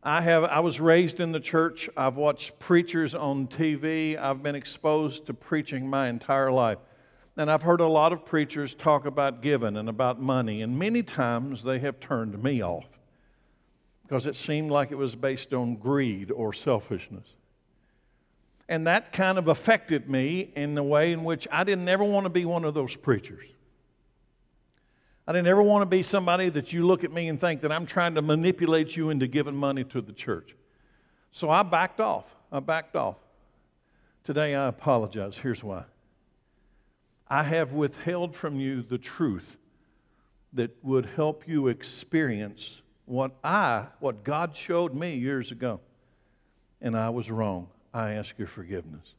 I 0.04 0.22
have 0.22 0.46
I 0.46 0.62
was 0.62 0.80
raised 0.80 1.20
in 1.20 1.34
the 1.34 1.42
church. 1.42 1.90
I've 1.98 2.16
watched 2.16 2.58
preachers 2.60 3.14
on 3.14 3.48
TV. 3.48 4.18
I've 4.18 4.42
been 4.42 4.56
exposed 4.56 5.26
to 5.26 5.34
preaching 5.34 5.86
my 5.86 6.08
entire 6.08 6.50
life. 6.50 6.78
And 7.36 7.52
I've 7.52 7.64
heard 7.64 7.82
a 7.82 7.88
lot 7.88 8.14
of 8.14 8.26
preachers 8.26 8.74
talk 8.74 9.06
about 9.06 9.42
giving 9.42 9.76
and 9.76 9.90
about 9.90 10.22
money, 10.22 10.62
and 10.62 10.80
many 10.80 11.04
times 11.04 11.62
they 11.62 11.80
have 11.80 12.00
turned 12.00 12.42
me 12.42 12.64
off 12.64 12.86
because 14.10 14.26
it 14.26 14.36
seemed 14.36 14.72
like 14.72 14.92
it 14.92 14.98
was 14.98 15.14
based 15.14 15.54
on 15.54 15.76
greed 15.76 16.32
or 16.32 16.52
selfishness. 16.52 17.28
And 18.68 18.88
that 18.88 19.14
kind 19.14 19.38
of 19.38 19.48
affected 19.48 20.10
me 20.10 20.52
in 20.56 20.74
the 20.74 20.82
way 20.82 21.12
in 21.12 21.24
which 21.24 21.48
I 21.52 21.64
didn't 21.64 21.88
ever 21.88 22.04
want 22.04 22.26
to 22.26 22.32
be 22.32 22.44
one 22.44 22.66
of 22.66 22.74
those 22.74 22.96
preachers. 22.96 23.46
I 25.28 25.32
didn't 25.32 25.48
ever 25.48 25.62
want 25.62 25.84
to 25.84 25.86
be 25.86 26.02
somebody 26.02 26.50
that 26.50 26.74
you 26.74 26.88
look 26.88 27.04
at 27.04 27.12
me 27.12 27.28
and 27.28 27.40
think 27.40 27.62
that 27.62 27.72
I'm 27.72 27.86
trying 27.86 28.16
to 28.16 28.24
manipulate 28.24 28.98
you 28.98 29.12
into 29.12 29.28
giving 29.28 29.56
money 29.56 29.84
to 29.84 30.02
the 30.02 30.14
church. 30.14 30.56
So 31.32 31.52
I 31.52 31.62
backed 31.62 32.00
off. 32.00 32.26
I 32.52 32.62
backed 32.62 32.96
off. 32.96 33.18
Today 34.24 34.56
I 34.56 34.70
apologize. 34.70 35.38
Here's 35.38 35.64
why 35.64 35.84
I 37.28 37.44
have 37.44 37.74
withheld 37.74 38.36
from 38.36 38.60
you 38.60 38.82
the 38.82 38.98
truth 38.98 39.58
that 40.54 40.76
would 40.84 41.06
help 41.06 41.48
you 41.48 41.68
experience 41.68 42.79
what 43.10 43.32
I, 43.44 43.88
what 44.00 44.24
God 44.24 44.56
showed 44.56 44.94
me 44.94 45.16
years 45.16 45.52
ago. 45.52 45.80
And 46.82 46.96
I 46.96 47.10
was 47.10 47.30
wrong. 47.30 47.68
I 47.94 48.12
ask 48.14 48.38
your 48.38 48.48
forgiveness. 48.48 49.16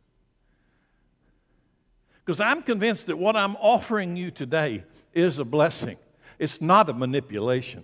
Because 2.24 2.40
I'm 2.40 2.62
convinced 2.62 3.06
that 3.06 3.18
what 3.18 3.36
I'm 3.36 3.56
offering 3.56 4.16
you 4.16 4.30
today 4.30 4.84
is 5.12 5.38
a 5.38 5.44
blessing. 5.44 5.96
It's 6.38 6.60
not 6.60 6.88
a 6.88 6.92
manipulation. 6.92 7.82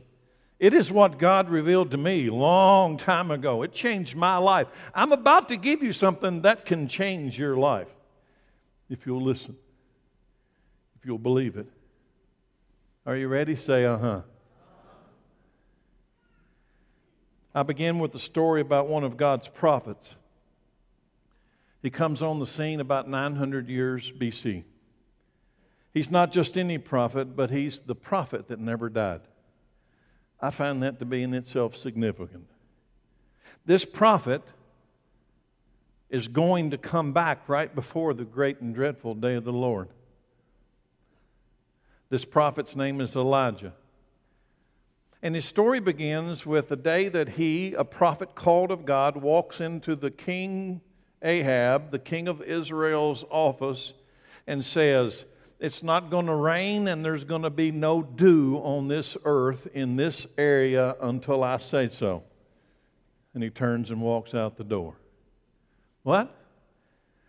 It 0.60 0.72
is 0.72 0.90
what 0.90 1.18
God 1.18 1.50
revealed 1.50 1.90
to 1.90 1.96
me 1.96 2.31
long 2.31 2.96
time 2.96 3.31
ago. 3.31 3.62
It 3.62 3.72
changed 3.72 4.14
my 4.14 4.37
life. 4.37 4.68
I'm 4.94 5.12
about 5.12 5.48
to 5.48 5.57
give 5.57 5.83
you 5.83 5.92
something 5.92 6.42
that 6.42 6.64
can 6.64 6.88
change 6.88 7.38
your 7.38 7.57
life 7.57 7.88
if 8.88 9.04
you'll 9.07 9.24
listen, 9.24 9.57
if 10.98 11.04
you'll 11.04 11.18
believe 11.18 11.57
it. 11.57 11.66
Are 13.04 13.16
you 13.16 13.26
ready? 13.28 13.57
Say, 13.57 13.85
uh 13.85 13.98
huh. 13.98 14.20
I 17.57 17.62
begin 17.62 17.99
with 17.99 18.14
a 18.14 18.19
story 18.19 18.61
about 18.61 18.87
one 18.87 19.03
of 19.03 19.16
God's 19.16 19.49
prophets. 19.49 20.14
He 21.81 21.88
comes 21.88 22.21
on 22.21 22.38
the 22.38 22.47
scene 22.47 22.81
about 22.81 23.09
900 23.09 23.71
years 23.71 24.12
BC. 24.12 24.62
He's 25.95 26.11
not 26.11 26.33
just 26.33 26.59
any 26.59 26.77
prophet, 26.77 27.35
but 27.35 27.51
he's 27.51 27.81
the 27.81 27.95
prophet 27.95 28.49
that 28.49 28.61
never 28.61 28.90
died. 28.90 29.23
I 30.38 30.51
find 30.51 30.83
that 30.83 30.99
to 30.99 31.07
be 31.07 31.23
in 31.23 31.33
itself 31.33 31.77
significant. 31.77 32.47
This 33.64 33.87
prophet 33.87 34.42
is 36.11 36.29
going 36.29 36.73
to 36.73 36.77
come 36.77 37.14
back 37.14 37.49
right 37.49 37.75
before 37.75 38.12
the 38.12 38.27
great 38.27 38.61
and 38.61 38.75
dreadful 38.75 39.14
day 39.14 39.35
of 39.35 39.45
the 39.45 39.53
Lord. 39.53 39.88
This 42.11 42.27
prophet's 42.27 42.77
name 42.77 43.01
is 43.01 43.16
Elijah. 43.16 43.73
And 45.22 45.35
his 45.35 45.44
story 45.44 45.81
begins 45.81 46.44
with 46.44 46.68
the 46.68 46.76
day 46.76 47.09
that 47.09 47.31
he, 47.31 47.74
a 47.74 47.85
prophet 47.85 48.35
called 48.35 48.70
of 48.70 48.85
God, 48.85 49.16
walks 49.16 49.61
into 49.61 49.96
the 49.96 50.11
king 50.11 50.81
Ahab, 51.22 51.90
the 51.90 51.98
king 51.98 52.29
of 52.29 52.42
Israel's 52.42 53.24
office, 53.31 53.92
and 54.46 54.64
says, 54.64 55.24
it's 55.59 55.83
not 55.83 56.11
going 56.11 56.26
to 56.26 56.35
rain 56.35 56.88
and 56.88 57.05
there's 57.05 57.24
going 57.24 57.42
to 57.42 57.50
be 57.50 57.70
no 57.70 58.02
dew 58.02 58.57
on 58.59 58.88
this 58.88 59.16
earth 59.24 59.66
in 59.72 59.96
this 59.96 60.26
area 60.37 60.94
until 61.00 61.42
I 61.42 61.57
say 61.57 61.88
so. 61.88 62.22
And 63.35 63.42
he 63.42 63.50
turns 63.50 63.90
and 63.90 64.00
walks 64.00 64.35
out 64.35 64.57
the 64.57 64.64
door. 64.64 64.94
What? 66.02 66.35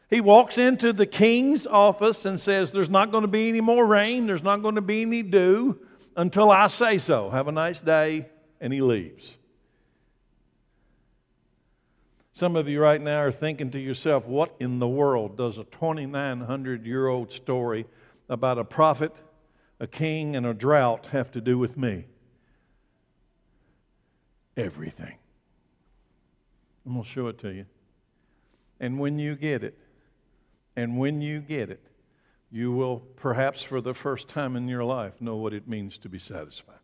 He 0.09 0.21
walks 0.21 0.57
into 0.57 0.93
the 0.93 1.05
king's 1.05 1.67
office 1.67 2.25
and 2.25 2.39
says, 2.39 2.71
There's 2.71 2.89
not 2.89 3.11
going 3.11 3.23
to 3.23 3.27
be 3.27 3.49
any 3.49 3.61
more 3.61 3.85
rain, 3.85 4.27
there's 4.27 4.43
not 4.43 4.61
going 4.61 4.75
to 4.75 4.81
be 4.81 5.01
any 5.01 5.23
dew 5.23 5.79
until 6.17 6.51
I 6.51 6.67
say 6.67 6.97
so. 6.97 7.29
Have 7.29 7.47
a 7.47 7.51
nice 7.53 7.81
day. 7.81 8.25
And 8.59 8.73
he 8.73 8.81
leaves. 8.81 9.37
Some 12.33 12.55
of 12.55 12.67
you 12.67 12.81
right 12.81 12.99
now 12.99 13.19
are 13.19 13.31
thinking 13.31 13.69
to 13.71 13.79
yourself, 13.79 14.25
What 14.25 14.55
in 14.59 14.79
the 14.79 14.87
world 14.87 15.37
does 15.37 15.59
a 15.59 15.63
2,900 15.63 16.85
year 16.85 17.07
old 17.07 17.31
story 17.31 17.85
about 18.29 18.57
a 18.57 18.63
prophet, 18.63 19.15
a 19.79 19.85
king, 19.85 20.35
and 20.35 20.45
a 20.45 20.55
drought 20.55 21.05
have 21.11 21.31
to 21.31 21.41
do 21.41 21.59
with 21.59 21.77
me? 21.77 22.05
Everything. 24.55 25.15
I'm 26.85 26.93
going 26.93 27.03
to 27.03 27.09
show 27.09 27.27
it 27.27 27.37
to 27.39 27.53
you. 27.53 27.65
And 28.79 28.99
when 28.99 29.19
you 29.19 29.35
get 29.35 29.63
it, 29.63 29.77
and 30.75 30.97
when 30.97 31.21
you 31.21 31.41
get 31.41 31.69
it, 31.69 31.86
you 32.51 32.71
will 32.71 32.99
perhaps 33.17 33.61
for 33.61 33.81
the 33.81 33.93
first 33.93 34.27
time 34.27 34.55
in 34.55 34.67
your 34.67 34.83
life 34.83 35.21
know 35.21 35.35
what 35.35 35.53
it 35.53 35.67
means 35.67 35.97
to 35.99 36.09
be 36.09 36.19
satisfied. 36.19 36.75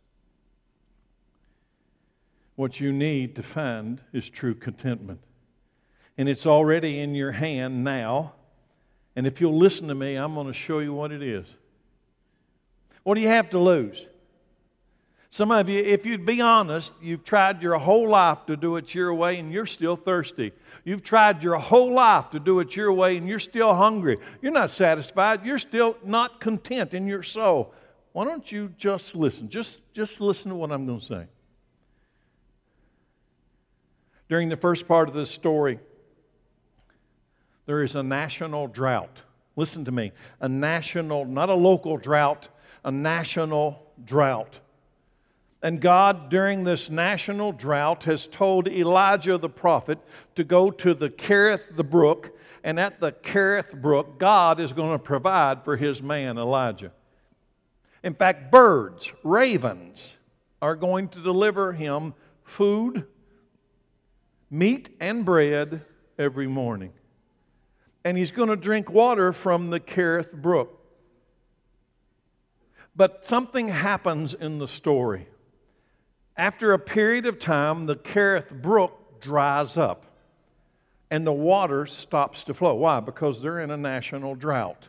What 2.55 2.79
you 2.79 2.91
need 2.91 3.35
to 3.37 3.43
find 3.43 4.01
is 4.11 4.29
true 4.29 4.53
contentment. 4.53 5.21
And 6.17 6.29
it's 6.29 6.45
already 6.45 6.99
in 6.99 7.15
your 7.15 7.31
hand 7.31 7.83
now 7.83 8.33
and 9.15 9.27
if 9.27 9.39
you'll 9.39 9.57
listen 9.57 9.87
to 9.89 9.95
me, 9.95 10.15
I'm 10.15 10.33
going 10.33 10.47
to 10.47 10.53
show 10.53 10.79
you 10.79 10.93
what 10.93 11.11
it 11.11 11.21
is. 11.21 11.45
What 13.03 13.15
do 13.15 13.21
you 13.21 13.27
have 13.27 13.49
to 13.51 13.59
lose? 13.59 14.07
Some 15.33 15.49
of 15.49 15.67
you, 15.67 15.79
if 15.79 16.05
you'd 16.05 16.27
be 16.27 16.41
honest, 16.41 16.91
you've 17.01 17.23
tried 17.23 17.59
your 17.59 17.79
whole 17.79 18.07
life 18.07 18.45
to 18.45 18.55
do 18.55 18.75
it 18.75 18.93
your 18.93 19.15
way 19.15 19.39
and 19.39 19.51
you're 19.51 19.65
still 19.65 19.95
thirsty. 19.95 20.51
You've 20.83 21.01
tried 21.01 21.41
your 21.41 21.55
whole 21.55 21.91
life 21.91 22.29
to 22.29 22.39
do 22.39 22.59
it 22.59 22.75
your 22.75 22.93
way 22.93 23.17
and 23.17 23.27
you're 23.27 23.39
still 23.39 23.73
hungry. 23.73 24.19
You're 24.43 24.51
not 24.51 24.71
satisfied. 24.71 25.43
You're 25.43 25.57
still 25.57 25.97
not 26.05 26.39
content 26.39 26.93
in 26.93 27.07
your 27.07 27.23
soul. 27.23 27.73
Why 28.11 28.25
don't 28.25 28.51
you 28.51 28.75
just 28.77 29.15
listen? 29.15 29.49
Just, 29.49 29.79
just 29.91 30.21
listen 30.21 30.49
to 30.49 30.55
what 30.55 30.71
I'm 30.71 30.85
going 30.85 30.99
to 30.99 31.05
say. 31.07 31.25
During 34.29 34.49
the 34.49 34.57
first 34.57 34.87
part 34.87 35.09
of 35.09 35.15
this 35.15 35.31
story, 35.31 35.79
there 37.65 37.81
is 37.81 37.95
a 37.95 38.03
national 38.03 38.67
drought. 38.67 39.17
Listen 39.55 39.83
to 39.85 39.91
me. 39.91 40.11
A 40.41 40.47
national, 40.47 41.25
not 41.25 41.49
a 41.49 41.55
local 41.55 41.97
drought, 41.97 42.49
a 42.85 42.91
national 42.91 43.81
drought. 44.05 44.59
And 45.63 45.81
God, 45.81 46.29
during 46.29 46.63
this 46.63 46.91
national 46.91 47.53
drought, 47.53 48.03
has 48.03 48.27
told 48.27 48.67
Elijah 48.67 49.39
the 49.39 49.49
prophet 49.49 49.97
to 50.35 50.43
go 50.43 50.69
to 50.69 50.93
the 50.93 51.09
Kerith 51.09 51.75
the 51.75 51.83
brook, 51.83 52.37
and 52.63 52.79
at 52.79 52.99
the 52.99 53.11
Kerith 53.11 53.81
brook, 53.81 54.19
God 54.19 54.59
is 54.59 54.71
going 54.73 54.91
to 54.91 55.03
provide 55.03 55.63
for 55.63 55.75
his 55.75 56.03
man 56.03 56.37
Elijah. 56.37 56.91
In 58.03 58.13
fact, 58.13 58.51
birds, 58.51 59.11
ravens, 59.23 60.13
are 60.61 60.75
going 60.75 61.07
to 61.09 61.23
deliver 61.23 61.73
him 61.73 62.13
food, 62.43 63.07
meat, 64.51 64.89
and 64.99 65.25
bread 65.25 65.81
every 66.19 66.47
morning 66.47 66.91
and 68.03 68.17
he's 68.17 68.31
going 68.31 68.49
to 68.49 68.55
drink 68.55 68.91
water 68.91 69.31
from 69.31 69.69
the 69.69 69.79
Kerith 69.79 70.31
brook. 70.31 70.79
But 72.95 73.25
something 73.25 73.69
happens 73.69 74.33
in 74.33 74.59
the 74.59 74.67
story. 74.67 75.27
After 76.35 76.73
a 76.73 76.79
period 76.79 77.25
of 77.25 77.39
time, 77.39 77.85
the 77.85 77.95
Kerith 77.95 78.49
Brook 78.61 79.21
dries 79.21 79.77
up 79.77 80.05
and 81.11 81.27
the 81.27 81.33
water 81.33 81.85
stops 81.85 82.43
to 82.45 82.53
flow. 82.53 82.73
Why? 82.73 82.99
Because 82.99 83.41
they're 83.41 83.59
in 83.59 83.69
a 83.69 83.77
national 83.77 84.33
drought. 84.33 84.87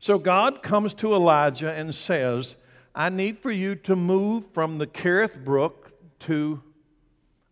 So 0.00 0.18
God 0.18 0.62
comes 0.62 0.92
to 0.94 1.14
Elijah 1.14 1.72
and 1.72 1.94
says, 1.94 2.56
I 2.94 3.08
need 3.08 3.38
for 3.38 3.50
you 3.50 3.74
to 3.76 3.96
move 3.96 4.44
from 4.52 4.78
the 4.78 4.86
Kerith 4.86 5.44
Brook 5.44 5.92
to 6.20 6.62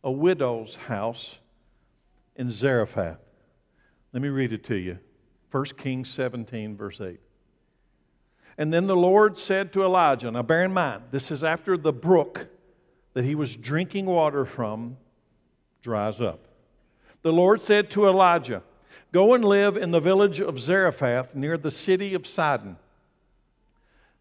a 0.05 0.11
widow's 0.11 0.75
house 0.75 1.37
in 2.37 2.51
Zarephath. 2.51 3.19
Let 4.13 4.23
me 4.23 4.29
read 4.29 4.53
it 4.53 4.65
to 4.65 4.77
you. 4.77 4.99
1 5.51 5.65
Kings 5.79 6.11
17, 6.11 6.77
verse 6.77 7.01
8. 7.01 7.19
And 8.59 8.75
then 8.75 8.89
the 8.89 8.97
Lord 8.97 9.39
said 9.39 9.73
to 9.73 9.85
Elijah, 9.85 10.33
now 10.33 10.43
bear 10.43 10.65
in 10.65 10.75
mind, 10.75 11.05
this 11.13 11.31
is 11.31 11.45
after 11.45 11.77
the 11.77 11.93
brook 11.93 12.49
that 13.15 13.25
he 13.25 13.37
was 13.37 13.57
drinking 13.57 14.07
water 14.07 14.45
from 14.45 14.97
dries 15.81 16.21
up. 16.21 16.49
The 17.23 17.33
Lord 17.33 17.63
said 17.63 17.89
to 17.91 18.07
Elijah, 18.07 18.63
Go 19.13 19.35
and 19.35 19.45
live 19.45 19.77
in 19.77 19.93
the 19.93 20.01
village 20.01 20.41
of 20.41 20.61
Zarephath 20.61 21.35
near 21.35 21.57
the 21.57 21.71
city 21.71 22.15
of 22.15 22.27
Sidon. 22.27 22.77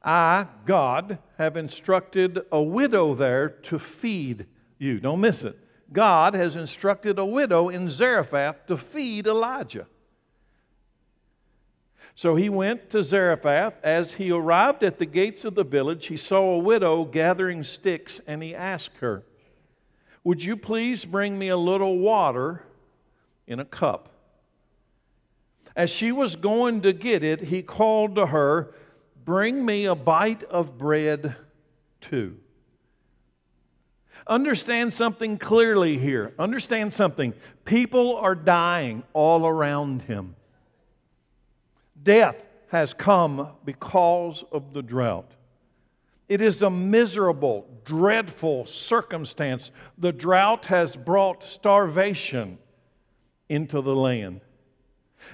I, 0.04 0.46
God, 0.66 1.18
have 1.38 1.58
instructed 1.58 2.40
a 2.52 2.62
widow 2.62 3.16
there 3.16 3.50
to 3.50 3.80
feed 3.80 4.46
you. 4.78 5.00
Don't 5.00 5.20
miss 5.20 5.44
it. 5.44 5.58
God 5.92 6.36
has 6.36 6.56
instructed 6.56 7.18
a 7.18 7.26
widow 7.26 7.70
in 7.70 7.90
Zarephath 7.90 8.68
to 8.68 8.78
feed 8.78 9.28
Elijah. 9.28 9.88
So 12.18 12.36
he 12.36 12.50
went 12.50 12.90
to 12.90 13.04
Zarephath. 13.04 13.76
As 13.84 14.12
he 14.12 14.32
arrived 14.32 14.84
at 14.84 14.98
the 14.98 15.06
gates 15.06 15.46
of 15.46 15.54
the 15.54 15.64
village, 15.64 16.08
he 16.08 16.18
saw 16.18 16.54
a 16.54 16.58
widow 16.58 17.06
gathering 17.06 17.64
sticks, 17.64 18.20
and 18.26 18.42
he 18.42 18.56
asked 18.56 18.98
her, 18.98 19.24
Would 20.24 20.44
you 20.44 20.58
please 20.58 21.06
bring 21.06 21.38
me 21.38 21.50
a 21.50 21.56
little 21.56 22.00
water 22.00 22.64
in 23.46 23.60
a 23.60 23.66
cup? 23.66 24.10
As 25.76 25.92
she 25.92 26.12
was 26.12 26.36
going 26.36 26.82
to 26.82 26.92
get 26.92 27.24
it, 27.24 27.40
he 27.40 27.62
called 27.62 28.16
to 28.16 28.26
her, 28.26 28.74
Bring 29.24 29.64
me 29.64 29.86
a 29.86 29.94
bite 29.94 30.44
of 30.46 30.76
bread 30.76 31.36
too. 32.02 32.36
Understand 34.26 34.92
something 34.92 35.38
clearly 35.38 36.00
here. 36.00 36.34
Understand 36.40 36.94
something. 36.94 37.36
People 37.64 38.16
are 38.16 38.34
dying 38.34 39.04
all 39.14 39.46
around 39.46 40.02
him. 40.02 40.36
Death 42.04 42.36
has 42.70 42.94
come 42.94 43.50
because 43.66 44.44
of 44.52 44.74
the 44.74 44.82
drought. 44.82 45.32
It 46.30 46.42
is 46.42 46.62
a 46.62 46.70
miserable, 46.70 47.68
dreadful 47.86 48.66
circumstance. 48.66 49.72
The 49.98 50.12
drought 50.12 50.66
has 50.66 50.96
brought 50.96 51.44
starvation 51.44 52.58
into 53.48 53.82
the 53.82 53.96
land. 53.96 54.42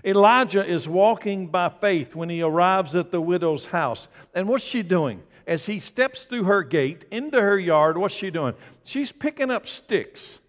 Elijah 0.06 0.66
is 0.66 0.88
walking 0.88 1.48
by 1.48 1.70
faith 1.70 2.16
when 2.16 2.30
he 2.30 2.42
arrives 2.42 2.96
at 2.96 3.12
the 3.12 3.22
widow's 3.22 3.66
house. 3.66 4.08
And 4.34 4.48
what's 4.48 4.64
she 4.64 4.84
doing? 4.84 5.22
As 5.46 5.66
he 5.66 5.80
steps 5.80 6.24
through 6.24 6.44
her 6.44 6.64
gate 6.64 7.06
into 7.12 7.42
her 7.42 7.60
yard, 7.60 7.98
what's 7.98 8.16
she 8.16 8.30
doing? 8.30 8.54
She's 8.84 9.12
picking 9.12 9.52
up 9.52 9.68
sticks. 9.68 10.40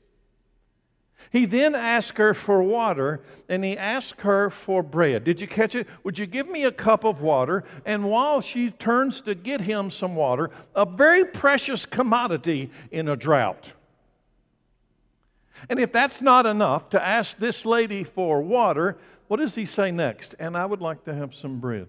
He 1.35 1.47
then 1.47 1.75
asks 1.75 2.17
her 2.17 2.33
for 2.33 2.63
water 2.63 3.21
and 3.49 3.65
he 3.65 3.77
asks 3.77 4.23
her 4.23 4.51
for 4.51 4.85
bread. 4.85 5.25
Did 5.25 5.41
you 5.41 5.49
catch 5.49 5.75
it? 5.75 5.89
Would 6.05 6.17
you 6.17 6.27
give 6.27 6.49
me 6.49 6.63
a 6.63 6.71
cup 6.71 7.03
of 7.03 7.23
water? 7.23 7.65
And 7.85 8.09
while 8.09 8.41
she 8.41 8.71
turns 8.71 9.21
to 9.23 9.35
get 9.35 9.61
him 9.61 9.91
some 9.91 10.15
water, 10.15 10.53
a 10.77 10.87
very 10.87 11.25
precious 11.25 11.87
commodity 11.87 12.71
in 12.93 13.09
a 13.09 13.17
drought. 13.17 13.73
And 15.69 15.81
if 15.81 15.91
that's 15.91 16.23
not 16.23 16.47
enough 16.47 16.89
to 16.91 17.05
ask 17.05 17.37
this 17.37 17.67
lady 17.67 18.05
for 18.05 18.41
water, 18.41 18.97
what 19.27 19.39
does 19.39 19.57
he 19.57 19.67
say 19.67 19.91
next? 19.91 20.37
And 20.39 20.57
I 20.57 20.65
would 20.65 20.81
like 20.81 21.03
to 21.07 21.15
have 21.15 21.35
some 21.35 21.59
bread. 21.59 21.89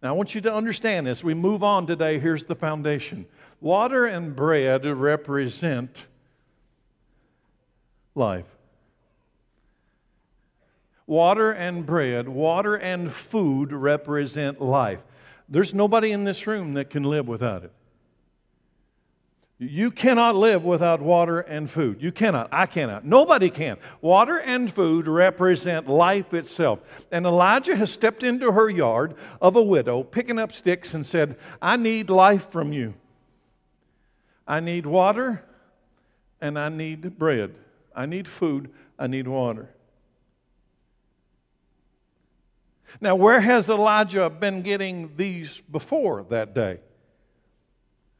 Now, 0.00 0.10
I 0.10 0.12
want 0.12 0.32
you 0.32 0.40
to 0.42 0.54
understand 0.54 1.08
this. 1.08 1.24
We 1.24 1.34
move 1.34 1.64
on 1.64 1.88
today. 1.88 2.20
Here's 2.20 2.44
the 2.44 2.54
foundation 2.54 3.26
water 3.60 4.06
and 4.06 4.36
bread 4.36 4.86
represent 4.86 5.96
life. 8.14 8.46
Water 11.06 11.52
and 11.52 11.84
bread, 11.84 12.28
water 12.28 12.76
and 12.76 13.12
food 13.12 13.72
represent 13.72 14.60
life. 14.60 15.00
There's 15.48 15.74
nobody 15.74 16.12
in 16.12 16.24
this 16.24 16.46
room 16.46 16.74
that 16.74 16.90
can 16.90 17.04
live 17.04 17.28
without 17.28 17.64
it. 17.64 17.72
You 19.58 19.92
cannot 19.92 20.34
live 20.34 20.64
without 20.64 21.00
water 21.00 21.38
and 21.40 21.70
food. 21.70 22.02
You 22.02 22.10
cannot. 22.10 22.48
I 22.50 22.66
cannot. 22.66 23.04
Nobody 23.04 23.48
can. 23.48 23.76
Water 24.00 24.40
and 24.40 24.72
food 24.72 25.06
represent 25.06 25.88
life 25.88 26.34
itself. 26.34 26.80
And 27.12 27.24
Elijah 27.26 27.76
has 27.76 27.92
stepped 27.92 28.24
into 28.24 28.50
her 28.50 28.68
yard 28.68 29.14
of 29.40 29.54
a 29.54 29.62
widow, 29.62 30.02
picking 30.02 30.40
up 30.40 30.52
sticks, 30.52 30.94
and 30.94 31.06
said, 31.06 31.36
I 31.60 31.76
need 31.76 32.10
life 32.10 32.50
from 32.50 32.72
you. 32.72 32.94
I 34.48 34.58
need 34.58 34.84
water 34.84 35.44
and 36.40 36.58
I 36.58 36.68
need 36.68 37.16
bread. 37.16 37.54
I 37.94 38.06
need 38.06 38.28
food. 38.28 38.70
I 38.98 39.06
need 39.06 39.28
water. 39.28 39.68
Now, 43.00 43.14
where 43.14 43.40
has 43.40 43.70
Elijah 43.70 44.28
been 44.28 44.62
getting 44.62 45.16
these 45.16 45.62
before 45.70 46.24
that 46.30 46.54
day? 46.54 46.80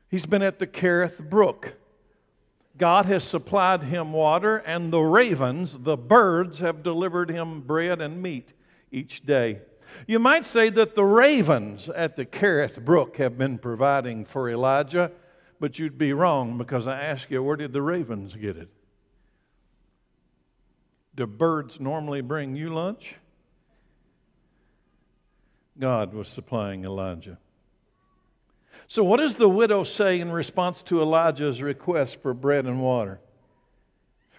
He's 0.08 0.26
been 0.26 0.42
at 0.42 0.58
the 0.58 0.66
Kerith 0.66 1.18
Brook. 1.28 1.74
God 2.78 3.06
has 3.06 3.22
supplied 3.24 3.82
him 3.82 4.12
water, 4.12 4.58
and 4.58 4.92
the 4.92 5.00
ravens, 5.00 5.76
the 5.78 5.96
birds, 5.96 6.58
have 6.61 6.82
delivered 6.82 7.30
him 7.30 7.61
bread 7.61 8.00
and 8.00 8.22
meat 8.22 8.54
each 8.90 9.24
day. 9.24 9.61
You 10.06 10.18
might 10.18 10.46
say 10.46 10.70
that 10.70 10.94
the 10.94 11.04
ravens 11.04 11.88
at 11.90 12.16
the 12.16 12.24
Kerith 12.24 12.82
Brook 12.82 13.18
have 13.18 13.37
been 13.37 13.58
providing 13.58 14.24
for 14.24 14.48
Elijah, 14.48 15.12
but 15.61 15.78
you'd 15.78 15.98
be 15.98 16.12
wrong 16.12 16.56
because 16.56 16.87
I 16.87 17.00
ask 17.00 17.30
you, 17.30 17.42
where 17.42 17.56
did 17.56 17.72
the 17.72 17.82
ravens 17.82 18.35
get 18.35 18.56
it? 18.56 18.68
Do 21.14 21.27
birds 21.27 21.79
normally 21.79 22.20
bring 22.20 22.57
you 22.57 22.72
lunch? 22.72 23.14
God 25.79 26.14
was 26.14 26.29
supplying 26.29 26.85
Elijah. 26.85 27.38
So, 28.88 29.05
what 29.05 29.18
does 29.18 29.37
the 29.37 29.48
widow 29.48 29.85
say 29.85 30.20
in 30.20 30.31
response 30.31 30.83
to 30.83 31.01
Elijah's 31.01 31.62
request 31.62 32.20
for 32.20 32.35
bread 32.35 32.66
and 32.66 32.83
water? 32.83 33.20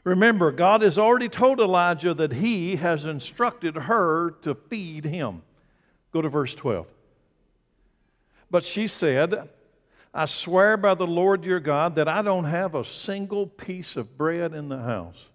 Remember, 0.04 0.52
God 0.52 0.82
has 0.82 0.98
already 0.98 1.30
told 1.30 1.60
Elijah 1.60 2.14
that 2.14 2.34
he 2.34 2.76
has 2.76 3.06
instructed 3.06 3.76
her 3.76 4.32
to 4.42 4.54
feed 4.54 5.06
him. 5.06 5.42
Go 6.12 6.22
to 6.22 6.30
verse 6.30 6.54
12. 6.54 6.86
But 8.52 8.66
she 8.66 8.86
said, 8.88 9.50
I 10.14 10.26
swear 10.26 10.78
by 10.78 10.94
the 10.94 11.08
Lord 11.08 11.44
your 11.44 11.60
God 11.60 11.96
that 11.96 12.08
I 12.08 12.22
don't 12.22 12.44
have 12.44 12.76
a 12.76 12.84
single 12.84 13.48
piece 13.48 13.96
of 13.96 14.18
bread 14.18 14.54
in 14.54 14.70
the 14.70 14.78
house. 14.78 15.30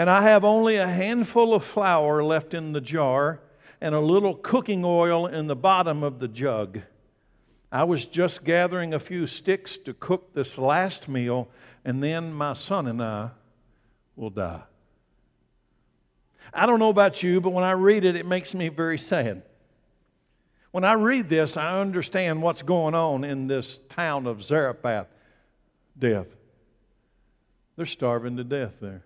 And 0.00 0.08
I 0.08 0.22
have 0.22 0.46
only 0.46 0.76
a 0.76 0.86
handful 0.86 1.52
of 1.52 1.62
flour 1.62 2.24
left 2.24 2.54
in 2.54 2.72
the 2.72 2.80
jar 2.80 3.42
and 3.82 3.94
a 3.94 4.00
little 4.00 4.34
cooking 4.34 4.82
oil 4.82 5.26
in 5.26 5.46
the 5.46 5.54
bottom 5.54 6.02
of 6.02 6.20
the 6.20 6.26
jug. 6.26 6.80
I 7.70 7.84
was 7.84 8.06
just 8.06 8.42
gathering 8.42 8.94
a 8.94 8.98
few 8.98 9.26
sticks 9.26 9.76
to 9.84 9.92
cook 9.92 10.32
this 10.32 10.56
last 10.56 11.06
meal, 11.06 11.50
and 11.84 12.02
then 12.02 12.32
my 12.32 12.54
son 12.54 12.86
and 12.86 13.02
I 13.02 13.28
will 14.16 14.30
die. 14.30 14.62
I 16.54 16.64
don't 16.64 16.78
know 16.78 16.88
about 16.88 17.22
you, 17.22 17.42
but 17.42 17.50
when 17.50 17.64
I 17.64 17.72
read 17.72 18.06
it, 18.06 18.16
it 18.16 18.24
makes 18.24 18.54
me 18.54 18.70
very 18.70 18.96
sad. 18.96 19.42
When 20.70 20.82
I 20.82 20.94
read 20.94 21.28
this, 21.28 21.58
I 21.58 21.78
understand 21.78 22.40
what's 22.40 22.62
going 22.62 22.94
on 22.94 23.22
in 23.22 23.48
this 23.48 23.78
town 23.90 24.26
of 24.26 24.42
Zarephath 24.42 25.08
death. 25.98 26.28
They're 27.76 27.84
starving 27.84 28.38
to 28.38 28.44
death 28.44 28.72
there. 28.80 29.02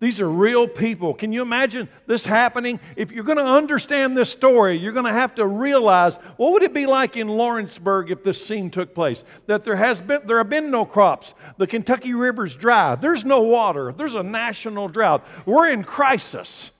These 0.00 0.20
are 0.20 0.28
real 0.28 0.66
people. 0.66 1.14
Can 1.14 1.32
you 1.32 1.40
imagine 1.40 1.88
this 2.06 2.26
happening? 2.26 2.80
If 2.96 3.12
you're 3.12 3.24
going 3.24 3.38
to 3.38 3.44
understand 3.44 4.16
this 4.16 4.28
story, 4.28 4.76
you're 4.76 4.92
going 4.92 5.06
to 5.06 5.12
have 5.12 5.34
to 5.36 5.46
realize 5.46 6.16
what 6.36 6.52
would 6.52 6.62
it 6.62 6.74
be 6.74 6.84
like 6.86 7.16
in 7.16 7.28
Lawrenceburg 7.28 8.10
if 8.10 8.24
this 8.24 8.44
scene 8.44 8.70
took 8.70 8.94
place? 8.94 9.22
That 9.46 9.64
there 9.64 9.76
has 9.76 10.00
been 10.00 10.26
there 10.26 10.38
have 10.38 10.50
been 10.50 10.70
no 10.70 10.84
crops. 10.84 11.32
The 11.58 11.66
Kentucky 11.66 12.12
River's 12.12 12.56
dry. 12.56 12.96
There's 12.96 13.24
no 13.24 13.42
water. 13.42 13.92
There's 13.92 14.16
a 14.16 14.22
national 14.22 14.88
drought. 14.88 15.24
We're 15.46 15.70
in 15.70 15.84
crisis. 15.84 16.70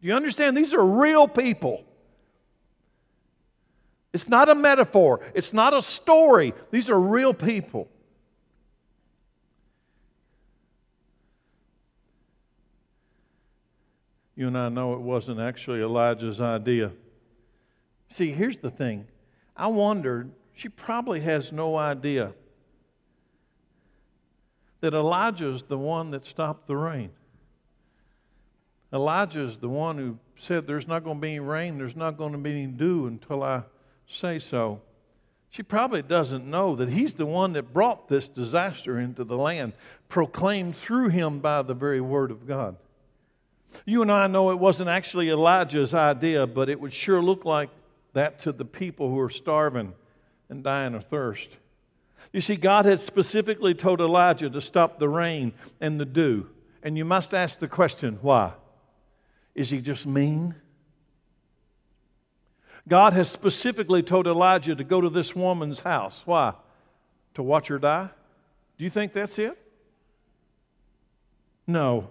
Do 0.00 0.08
you 0.08 0.14
understand? 0.14 0.56
These 0.56 0.74
are 0.74 0.84
real 0.84 1.28
people. 1.28 1.84
It's 4.12 4.28
not 4.28 4.48
a 4.48 4.54
metaphor. 4.54 5.20
It's 5.34 5.52
not 5.52 5.72
a 5.72 5.80
story. 5.80 6.52
These 6.70 6.90
are 6.90 7.00
real 7.00 7.32
people. 7.32 7.88
You 14.34 14.48
and 14.48 14.56
I 14.56 14.68
know 14.68 14.94
it 14.94 15.00
wasn't 15.00 15.40
actually 15.40 15.82
Elijah's 15.82 16.40
idea. 16.40 16.92
See, 18.08 18.32
here's 18.32 18.58
the 18.58 18.70
thing. 18.70 19.06
I 19.56 19.66
wondered 19.68 20.30
she 20.54 20.68
probably 20.68 21.20
has 21.20 21.52
no 21.52 21.76
idea 21.76 22.32
that 24.80 24.94
Elijah's 24.94 25.62
the 25.62 25.78
one 25.78 26.10
that 26.10 26.24
stopped 26.24 26.66
the 26.66 26.76
rain. 26.76 27.10
Elijah's 28.92 29.56
the 29.58 29.68
one 29.68 29.96
who 29.96 30.18
said, 30.36 30.66
There's 30.66 30.88
not 30.88 31.04
going 31.04 31.16
to 31.16 31.20
be 31.20 31.30
any 31.30 31.40
rain, 31.40 31.78
there's 31.78 31.96
not 31.96 32.18
going 32.18 32.32
to 32.32 32.38
be 32.38 32.50
any 32.50 32.66
dew 32.66 33.06
until 33.06 33.42
I 33.42 33.62
say 34.06 34.38
so. 34.38 34.80
She 35.50 35.62
probably 35.62 36.02
doesn't 36.02 36.46
know 36.46 36.76
that 36.76 36.88
he's 36.88 37.14
the 37.14 37.26
one 37.26 37.52
that 37.52 37.74
brought 37.74 38.08
this 38.08 38.26
disaster 38.26 38.98
into 38.98 39.22
the 39.22 39.36
land, 39.36 39.74
proclaimed 40.08 40.76
through 40.76 41.10
him 41.10 41.40
by 41.40 41.62
the 41.62 41.74
very 41.74 42.00
word 42.00 42.30
of 42.30 42.46
God. 42.46 42.76
You 43.84 44.02
and 44.02 44.12
I 44.12 44.26
know 44.26 44.50
it 44.50 44.58
wasn't 44.58 44.90
actually 44.90 45.30
Elijah's 45.30 45.94
idea, 45.94 46.46
but 46.46 46.68
it 46.68 46.80
would 46.80 46.92
sure 46.92 47.22
look 47.22 47.44
like 47.44 47.70
that 48.12 48.38
to 48.40 48.52
the 48.52 48.64
people 48.64 49.08
who 49.08 49.18
are 49.18 49.30
starving 49.30 49.94
and 50.48 50.62
dying 50.62 50.94
of 50.94 51.06
thirst. 51.06 51.48
You 52.32 52.40
see, 52.40 52.56
God 52.56 52.86
had 52.86 53.00
specifically 53.00 53.74
told 53.74 54.00
Elijah 54.00 54.48
to 54.50 54.60
stop 54.60 54.98
the 54.98 55.08
rain 55.08 55.52
and 55.80 56.00
the 56.00 56.04
dew. 56.04 56.48
And 56.82 56.96
you 56.96 57.04
must 57.04 57.34
ask 57.34 57.58
the 57.58 57.68
question 57.68 58.18
why? 58.22 58.52
Is 59.54 59.70
he 59.70 59.80
just 59.80 60.06
mean? 60.06 60.54
God 62.88 63.12
has 63.12 63.30
specifically 63.30 64.02
told 64.02 64.26
Elijah 64.26 64.74
to 64.74 64.84
go 64.84 65.00
to 65.00 65.08
this 65.08 65.36
woman's 65.36 65.78
house. 65.78 66.22
Why? 66.24 66.54
To 67.34 67.42
watch 67.42 67.68
her 67.68 67.78
die? 67.78 68.08
Do 68.78 68.84
you 68.84 68.90
think 68.90 69.12
that's 69.12 69.38
it? 69.38 69.56
No. 71.66 72.08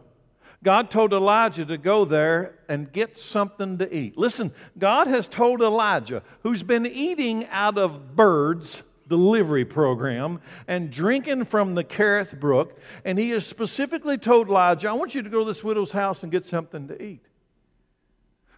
God 0.63 0.91
told 0.91 1.11
Elijah 1.11 1.65
to 1.65 1.77
go 1.77 2.05
there 2.05 2.59
and 2.69 2.91
get 2.91 3.17
something 3.17 3.79
to 3.79 3.95
eat. 3.95 4.17
Listen, 4.17 4.53
God 4.77 5.07
has 5.07 5.27
told 5.27 5.61
Elijah, 5.61 6.21
who's 6.43 6.61
been 6.61 6.85
eating 6.85 7.47
out 7.47 7.79
of 7.79 8.15
birds' 8.15 8.83
delivery 9.09 9.65
program 9.65 10.39
and 10.67 10.91
drinking 10.91 11.45
from 11.45 11.73
the 11.73 11.83
Kerith 11.83 12.39
Brook, 12.39 12.77
and 13.03 13.17
he 13.17 13.31
has 13.31 13.45
specifically 13.45 14.19
told 14.19 14.49
Elijah, 14.49 14.89
I 14.89 14.93
want 14.93 15.15
you 15.15 15.23
to 15.23 15.29
go 15.29 15.39
to 15.39 15.45
this 15.45 15.63
widow's 15.63 15.91
house 15.91 16.21
and 16.21 16.31
get 16.31 16.45
something 16.45 16.87
to 16.89 17.03
eat. 17.03 17.25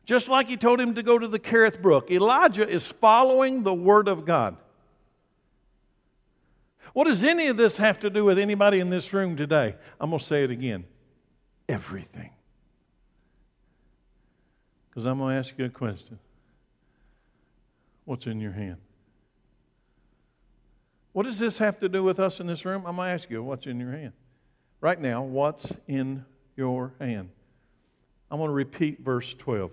Just 0.05 0.27
like 0.27 0.47
he 0.47 0.57
told 0.57 0.81
him 0.81 0.95
to 0.95 1.03
go 1.03 1.17
to 1.17 1.29
the 1.29 1.39
Kerith 1.39 1.81
Brook, 1.81 2.11
Elijah 2.11 2.67
is 2.67 2.89
following 2.89 3.63
the 3.63 3.73
Word 3.73 4.09
of 4.09 4.25
God. 4.25 4.57
What 6.91 7.05
does 7.05 7.23
any 7.23 7.47
of 7.47 7.55
this 7.55 7.77
have 7.77 8.01
to 8.01 8.09
do 8.09 8.25
with 8.25 8.37
anybody 8.37 8.81
in 8.81 8.89
this 8.89 9.13
room 9.13 9.37
today? 9.37 9.75
I'm 10.01 10.09
going 10.09 10.19
to 10.19 10.25
say 10.25 10.43
it 10.43 10.51
again 10.51 10.83
everything. 11.67 12.31
Because 14.89 15.05
I'm 15.05 15.17
going 15.17 15.33
to 15.33 15.39
ask 15.39 15.53
you 15.57 15.65
a 15.65 15.69
question 15.69 16.19
What's 18.05 18.25
in 18.25 18.39
your 18.39 18.51
hand? 18.51 18.77
What 21.13 21.23
does 21.23 21.39
this 21.39 21.59
have 21.59 21.79
to 21.79 21.89
do 21.89 22.03
with 22.03 22.19
us 22.19 22.39
in 22.39 22.47
this 22.47 22.65
room? 22.65 22.85
I'm 22.85 22.95
going 22.95 23.07
to 23.07 23.13
ask 23.13 23.29
you, 23.29 23.41
what's 23.43 23.65
in 23.65 23.79
your 23.79 23.91
hand? 23.91 24.13
Right 24.81 24.99
now, 24.99 25.23
what's 25.23 25.71
in 25.87 26.25
your 26.57 26.91
hand? 26.99 27.29
I'm 28.29 28.39
going 28.39 28.49
to 28.49 28.53
repeat 28.53 28.99
verse 28.99 29.33
12. 29.35 29.71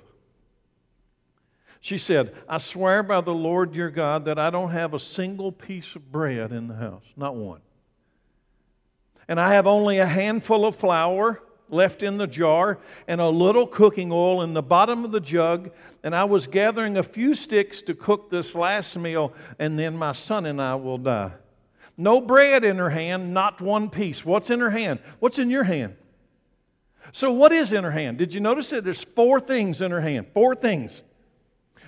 She 1.81 1.97
said, 1.97 2.35
I 2.47 2.59
swear 2.59 3.03
by 3.03 3.23
the 3.23 3.33
Lord 3.33 3.75
your 3.75 3.91
God 3.91 4.27
that 4.27 4.39
I 4.39 4.51
don't 4.51 4.71
have 4.71 4.93
a 4.93 5.01
single 5.01 5.51
piece 5.51 5.97
of 5.97 6.13
bread 6.13 6.53
in 6.53 6.69
the 6.69 6.75
house, 6.75 7.05
not 7.17 7.35
one. 7.35 7.63
And 9.27 9.41
I 9.41 9.55
have 9.55 9.67
only 9.67 9.99
a 9.99 10.07
handful 10.07 10.67
of 10.67 10.77
flour 10.77 11.41
left 11.73 12.03
in 12.03 12.19
the 12.19 12.27
jar 12.27 12.79
and 13.09 13.21
a 13.21 13.29
little 13.29 13.67
cooking 13.67 14.11
oil 14.13 14.43
in 14.43 14.55
the 14.55 14.63
bottom 14.63 15.05
of 15.05 15.13
the 15.13 15.21
jug. 15.21 15.71
And 16.03 16.15
I 16.15 16.25
was 16.25 16.47
gathering 16.47 16.97
a 16.97 17.03
few 17.03 17.35
sticks 17.35 17.83
to 17.83 17.95
cook 17.95 18.31
this 18.31 18.55
last 18.55 18.97
meal, 18.97 19.33
and 19.59 19.79
then 19.79 19.97
my 19.97 20.13
son 20.13 20.47
and 20.47 20.61
I 20.61 20.75
will 20.75 20.99
die. 20.99 21.33
No 21.97 22.21
bread 22.21 22.65
in 22.65 22.79
her 22.79 22.91
hand, 22.91 23.35
not 23.35 23.61
one 23.61 23.91
piece. 23.91 24.25
What's 24.25 24.51
in 24.51 24.61
her 24.61 24.71
hand? 24.71 25.01
What's 25.19 25.39
in 25.39 25.51
your 25.51 25.65
hand? 25.65 25.97
So, 27.13 27.33
what 27.33 27.53
is 27.53 27.73
in 27.73 27.85
her 27.85 27.91
hand? 27.91 28.19
Did 28.19 28.33
you 28.33 28.41
notice 28.41 28.71
that 28.71 28.85
there's 28.85 29.03
four 29.03 29.41
things 29.41 29.83
in 29.83 29.91
her 29.91 30.01
hand? 30.01 30.29
Four 30.33 30.55
things. 30.55 31.03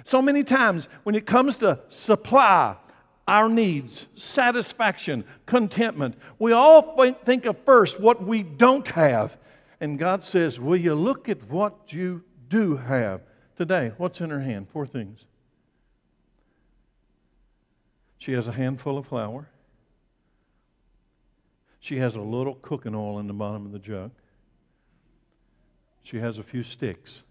So 0.04 0.20
many 0.20 0.42
times 0.42 0.88
when 1.04 1.14
it 1.14 1.26
comes 1.26 1.56
to 1.58 1.78
supply, 1.88 2.76
our 3.28 3.48
needs, 3.48 4.06
satisfaction, 4.16 5.24
contentment, 5.46 6.16
we 6.38 6.52
all 6.52 6.96
think 7.24 7.46
of 7.46 7.56
first 7.64 8.00
what 8.00 8.22
we 8.22 8.42
don't 8.42 8.86
have. 8.88 9.36
And 9.82 9.98
God 9.98 10.22
says, 10.22 10.60
Will 10.60 10.76
you 10.76 10.94
look 10.94 11.28
at 11.28 11.42
what 11.50 11.92
you 11.92 12.22
do 12.48 12.76
have 12.76 13.20
today? 13.56 13.90
What's 13.96 14.20
in 14.20 14.30
her 14.30 14.40
hand? 14.40 14.68
Four 14.68 14.86
things. 14.86 15.24
She 18.18 18.30
has 18.30 18.46
a 18.46 18.52
handful 18.52 18.96
of 18.96 19.08
flour. 19.08 19.50
She 21.80 21.96
has 21.96 22.14
a 22.14 22.20
little 22.20 22.54
cooking 22.54 22.94
oil 22.94 23.18
in 23.18 23.26
the 23.26 23.32
bottom 23.32 23.66
of 23.66 23.72
the 23.72 23.80
jug. 23.80 24.12
She 26.04 26.18
has 26.18 26.38
a 26.38 26.44
few 26.44 26.62
sticks 26.62 27.24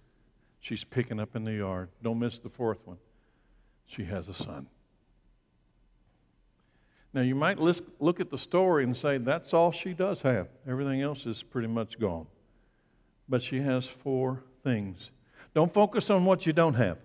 she's 0.59 0.83
picking 0.83 1.21
up 1.21 1.37
in 1.37 1.45
the 1.45 1.53
yard. 1.53 1.87
Don't 2.03 2.19
miss 2.19 2.37
the 2.37 2.49
fourth 2.49 2.79
one. 2.83 2.97
She 3.85 4.03
has 4.03 4.27
a 4.27 4.33
son. 4.33 4.67
Now, 7.13 7.21
you 7.21 7.35
might 7.35 7.59
look 7.59 8.19
at 8.19 8.29
the 8.29 8.37
story 8.37 8.83
and 8.83 8.95
say, 8.95 9.19
that's 9.19 9.53
all 9.53 9.71
she 9.71 9.93
does 9.93 10.21
have. 10.23 10.49
Everything 10.67 11.01
else 11.01 11.25
is 11.25 11.43
pretty 11.43 11.69
much 11.69 11.97
gone. 11.97 12.27
But 13.31 13.41
she 13.41 13.61
has 13.61 13.85
four 13.85 14.43
things. 14.61 15.09
Don't 15.53 15.73
focus 15.73 16.09
on 16.09 16.25
what 16.25 16.45
you 16.45 16.51
don't 16.51 16.73
have. 16.73 16.97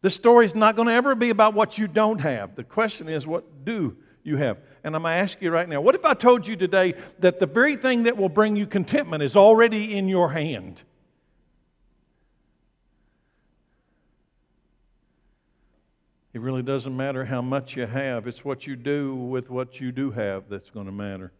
This 0.00 0.14
story 0.14 0.46
is 0.46 0.54
not 0.54 0.76
going 0.76 0.86
to 0.86 0.94
ever 0.94 1.16
be 1.16 1.30
about 1.30 1.54
what 1.54 1.76
you 1.76 1.88
don't 1.88 2.20
have. 2.20 2.54
The 2.54 2.62
question 2.62 3.08
is, 3.08 3.26
what 3.26 3.64
do 3.64 3.96
you 4.22 4.36
have? 4.36 4.58
And 4.84 4.94
I'm 4.94 5.02
going 5.02 5.16
to 5.16 5.20
ask 5.20 5.42
you 5.42 5.50
right 5.50 5.68
now 5.68 5.80
what 5.80 5.96
if 5.96 6.04
I 6.04 6.14
told 6.14 6.46
you 6.46 6.54
today 6.54 6.94
that 7.18 7.40
the 7.40 7.46
very 7.46 7.74
thing 7.74 8.04
that 8.04 8.16
will 8.16 8.28
bring 8.28 8.54
you 8.54 8.64
contentment 8.64 9.24
is 9.24 9.34
already 9.34 9.98
in 9.98 10.06
your 10.08 10.30
hand? 10.30 10.84
It 16.32 16.40
really 16.40 16.62
doesn't 16.62 16.96
matter 16.96 17.24
how 17.24 17.42
much 17.42 17.76
you 17.76 17.86
have, 17.86 18.28
it's 18.28 18.44
what 18.44 18.68
you 18.68 18.76
do 18.76 19.16
with 19.16 19.50
what 19.50 19.80
you 19.80 19.90
do 19.90 20.12
have 20.12 20.44
that's 20.48 20.70
going 20.70 20.86
to 20.86 20.92
matter. 20.92 21.32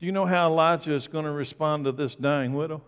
Do 0.00 0.06
you 0.06 0.12
know 0.12 0.26
how 0.26 0.48
Elijah 0.48 0.94
is 0.94 1.08
going 1.08 1.24
to 1.24 1.30
respond 1.30 1.84
to 1.84 1.92
this 1.92 2.14
dying 2.14 2.54
widow? 2.54 2.82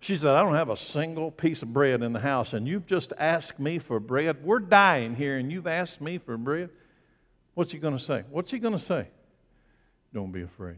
She 0.00 0.16
said, 0.16 0.28
I 0.28 0.42
don't 0.42 0.54
have 0.54 0.68
a 0.68 0.76
single 0.76 1.30
piece 1.30 1.62
of 1.62 1.72
bread 1.72 2.02
in 2.02 2.12
the 2.12 2.20
house, 2.20 2.52
and 2.52 2.68
you've 2.68 2.86
just 2.86 3.14
asked 3.18 3.58
me 3.58 3.78
for 3.78 3.98
bread. 3.98 4.44
We're 4.44 4.58
dying 4.58 5.14
here, 5.14 5.38
and 5.38 5.50
you've 5.50 5.66
asked 5.66 6.00
me 6.00 6.18
for 6.18 6.36
bread. 6.36 6.68
What's 7.54 7.72
he 7.72 7.78
going 7.78 7.96
to 7.96 8.02
say? 8.02 8.24
What's 8.30 8.50
he 8.50 8.58
going 8.58 8.74
to 8.74 8.84
say? 8.84 9.08
Don't 10.12 10.30
be 10.30 10.42
afraid. 10.42 10.76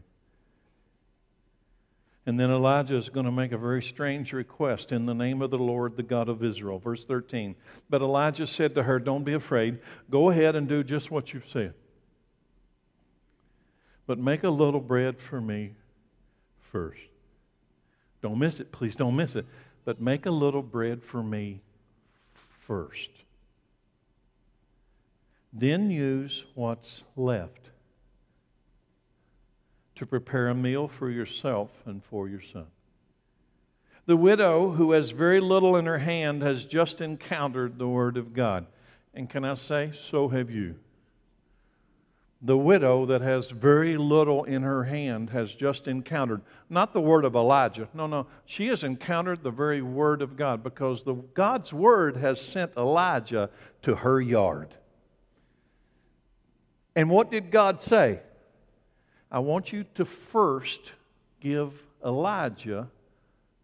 And 2.25 2.39
then 2.39 2.51
Elijah 2.51 2.95
is 2.95 3.07
going 3.07 3.25
to 3.25 3.31
make 3.31 3.53
a 3.53 3.57
very 3.57 3.81
strange 3.81 4.33
request 4.33 4.91
in 4.91 5.05
the 5.05 5.13
name 5.13 5.41
of 5.41 5.49
the 5.49 5.57
Lord, 5.57 5.95
the 5.95 6.03
God 6.03 6.27
of 6.27 6.43
Israel. 6.43 6.77
Verse 6.77 7.05
13. 7.05 7.55
But 7.89 8.01
Elijah 8.01 8.45
said 8.45 8.75
to 8.75 8.83
her, 8.83 8.99
Don't 8.99 9.23
be 9.23 9.33
afraid. 9.33 9.79
Go 10.09 10.29
ahead 10.29 10.55
and 10.55 10.67
do 10.67 10.83
just 10.83 11.09
what 11.09 11.33
you've 11.33 11.47
said. 11.47 11.73
But 14.07 14.17
make 14.17 14.43
a 14.43 14.49
little 14.49 14.79
bread 14.79 15.19
for 15.19 15.39
me 15.39 15.73
first. 16.71 17.01
Don't 18.21 18.39
miss 18.39 18.59
it. 18.59 18.71
Please 18.71 18.95
don't 18.95 19.15
miss 19.15 19.35
it. 19.35 19.45
But 19.85 20.01
make 20.01 20.25
a 20.25 20.31
little 20.31 20.63
bread 20.63 21.03
for 21.03 21.21
me 21.21 21.61
first. 22.65 23.09
Then 25.53 25.91
use 25.91 26.45
what's 26.55 27.03
left 27.15 27.69
to 29.95 30.05
prepare 30.05 30.49
a 30.49 30.55
meal 30.55 30.87
for 30.87 31.09
yourself 31.09 31.71
and 31.85 32.03
for 32.03 32.29
your 32.29 32.41
son. 32.41 32.67
The 34.05 34.17
widow 34.17 34.71
who 34.71 34.91
has 34.93 35.09
very 35.09 35.41
little 35.41 35.75
in 35.75 35.85
her 35.85 35.97
hand 35.97 36.41
has 36.41 36.63
just 36.63 37.01
encountered 37.01 37.77
the 37.77 37.87
Word 37.87 38.15
of 38.15 38.33
God. 38.33 38.65
And 39.13 39.29
can 39.29 39.43
I 39.43 39.55
say, 39.55 39.91
so 39.93 40.29
have 40.29 40.49
you. 40.49 40.75
The 42.41 42.57
widow 42.57 43.05
that 43.07 43.21
has 43.21 43.49
very 43.49 43.97
little 43.97 44.43
in 44.43 44.61
her 44.61 44.83
hand 44.83 45.31
has 45.31 45.55
just 45.55 45.87
encountered, 45.87 46.41
not 46.69 46.93
the 46.93 47.01
word 47.01 47.25
of 47.25 47.35
Elijah. 47.35 47.89
No, 47.95 48.05
no. 48.05 48.27
She 48.45 48.67
has 48.67 48.83
encountered 48.83 49.41
the 49.41 49.49
very 49.49 49.81
word 49.81 50.21
of 50.21 50.37
God 50.37 50.63
because 50.63 51.03
the, 51.03 51.15
God's 51.15 51.73
word 51.73 52.15
has 52.15 52.39
sent 52.39 52.77
Elijah 52.77 53.49
to 53.81 53.95
her 53.95 54.21
yard. 54.21 54.75
And 56.95 57.09
what 57.09 57.31
did 57.31 57.49
God 57.49 57.81
say? 57.81 58.19
I 59.31 59.39
want 59.39 59.73
you 59.73 59.85
to 59.95 60.05
first 60.05 60.79
give 61.39 61.73
Elijah 62.05 62.87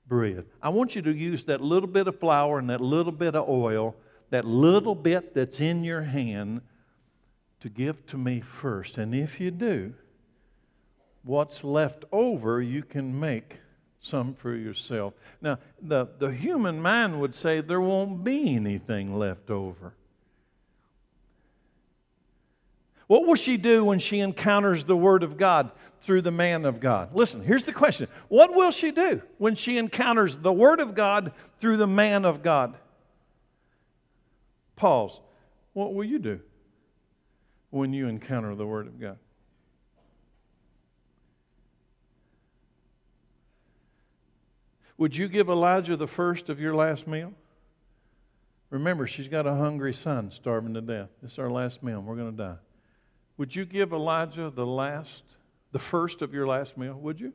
bread. 0.08 0.46
I 0.62 0.70
want 0.70 0.96
you 0.96 1.02
to 1.04 1.14
use 1.14 1.44
that 1.46 1.62
little 1.62 1.88
bit 1.88 2.08
of 2.08 2.20
flour 2.20 2.60
and 2.60 2.70
that 2.70 2.82
little 2.82 3.12
bit 3.12 3.36
of 3.36 3.48
oil, 3.48 3.96
that 4.32 4.46
little 4.46 4.96
bit 4.96 5.34
that's 5.34 5.60
in 5.60 5.84
your 5.84 6.02
hand, 6.02 6.62
to 7.64 7.70
give 7.70 8.06
to 8.06 8.18
me 8.18 8.42
first. 8.42 8.98
And 8.98 9.16
if 9.16 9.40
you 9.40 9.50
do, 9.50 9.94
what's 11.24 11.64
left 11.64 12.04
over, 12.12 12.62
you 12.62 12.84
can 12.84 13.18
make 13.18 13.56
some 14.02 14.34
for 14.34 14.54
yourself. 14.54 15.14
Now, 15.42 15.60
the, 15.82 16.10
the 16.20 16.30
human 16.30 16.82
mind 16.82 17.22
would 17.22 17.34
say 17.34 17.62
there 17.62 17.80
won't 17.80 18.22
be 18.22 18.54
anything 18.54 19.18
left 19.18 19.50
over. 19.50 19.94
What 23.08 23.26
will 23.26 23.36
she 23.36 23.56
do 23.56 23.86
when 23.86 24.00
she 24.00 24.20
encounters 24.20 24.84
the 24.84 24.98
Word 24.98 25.24
of 25.24 25.38
God 25.38 25.72
through 26.02 26.24
the 26.24 26.32
man 26.32 26.66
of 26.66 26.82
God? 26.82 27.16
Listen, 27.16 27.42
here's 27.42 27.64
the 27.64 27.72
question 27.72 28.10
What 28.28 28.54
will 28.54 28.72
she 28.72 28.92
do 28.92 29.22
when 29.38 29.56
she 29.56 29.78
encounters 29.78 30.36
the 30.36 30.52
Word 30.52 30.82
of 30.82 30.96
God 30.96 31.32
through 31.62 31.78
the 31.78 31.88
man 31.88 32.26
of 32.26 32.44
God? 32.44 32.76
Pause. 34.76 35.18
What 35.72 35.94
will 35.94 36.04
you 36.04 36.20
do 36.20 36.42
when 37.74 37.92
you 37.92 38.08
encounter 38.08 38.54
the 38.54 38.68
Word 38.68 38.86
of 38.86 39.00
God? 39.00 39.18
Would 45.00 45.16
you 45.16 45.28
give 45.28 45.50
Elijah 45.50 45.98
the 45.98 46.08
first 46.08 46.50
of 46.50 46.60
your 46.60 46.76
last 46.76 47.08
meal? 47.08 47.34
Remember, 48.70 49.08
she's 49.08 49.28
got 49.28 49.48
a 49.48 49.56
hungry 49.56 49.94
son 49.94 50.30
starving 50.30 50.76
to 50.76 50.82
death. 50.82 51.10
This 51.24 51.34
is 51.34 51.40
our 51.40 51.50
last 51.50 51.82
meal. 51.82 52.00
We're 52.00 52.16
going 52.16 52.32
to 52.32 52.38
die. 52.38 52.58
Would 53.38 53.56
you 53.56 53.66
give 53.66 53.92
Elijah 53.92 54.52
the 54.52 54.66
last, 54.68 55.24
the 55.72 55.80
first 55.80 56.22
of 56.22 56.32
your 56.32 56.46
last 56.46 56.78
meal? 56.78 56.94
Would 56.94 57.20
you? 57.20 57.34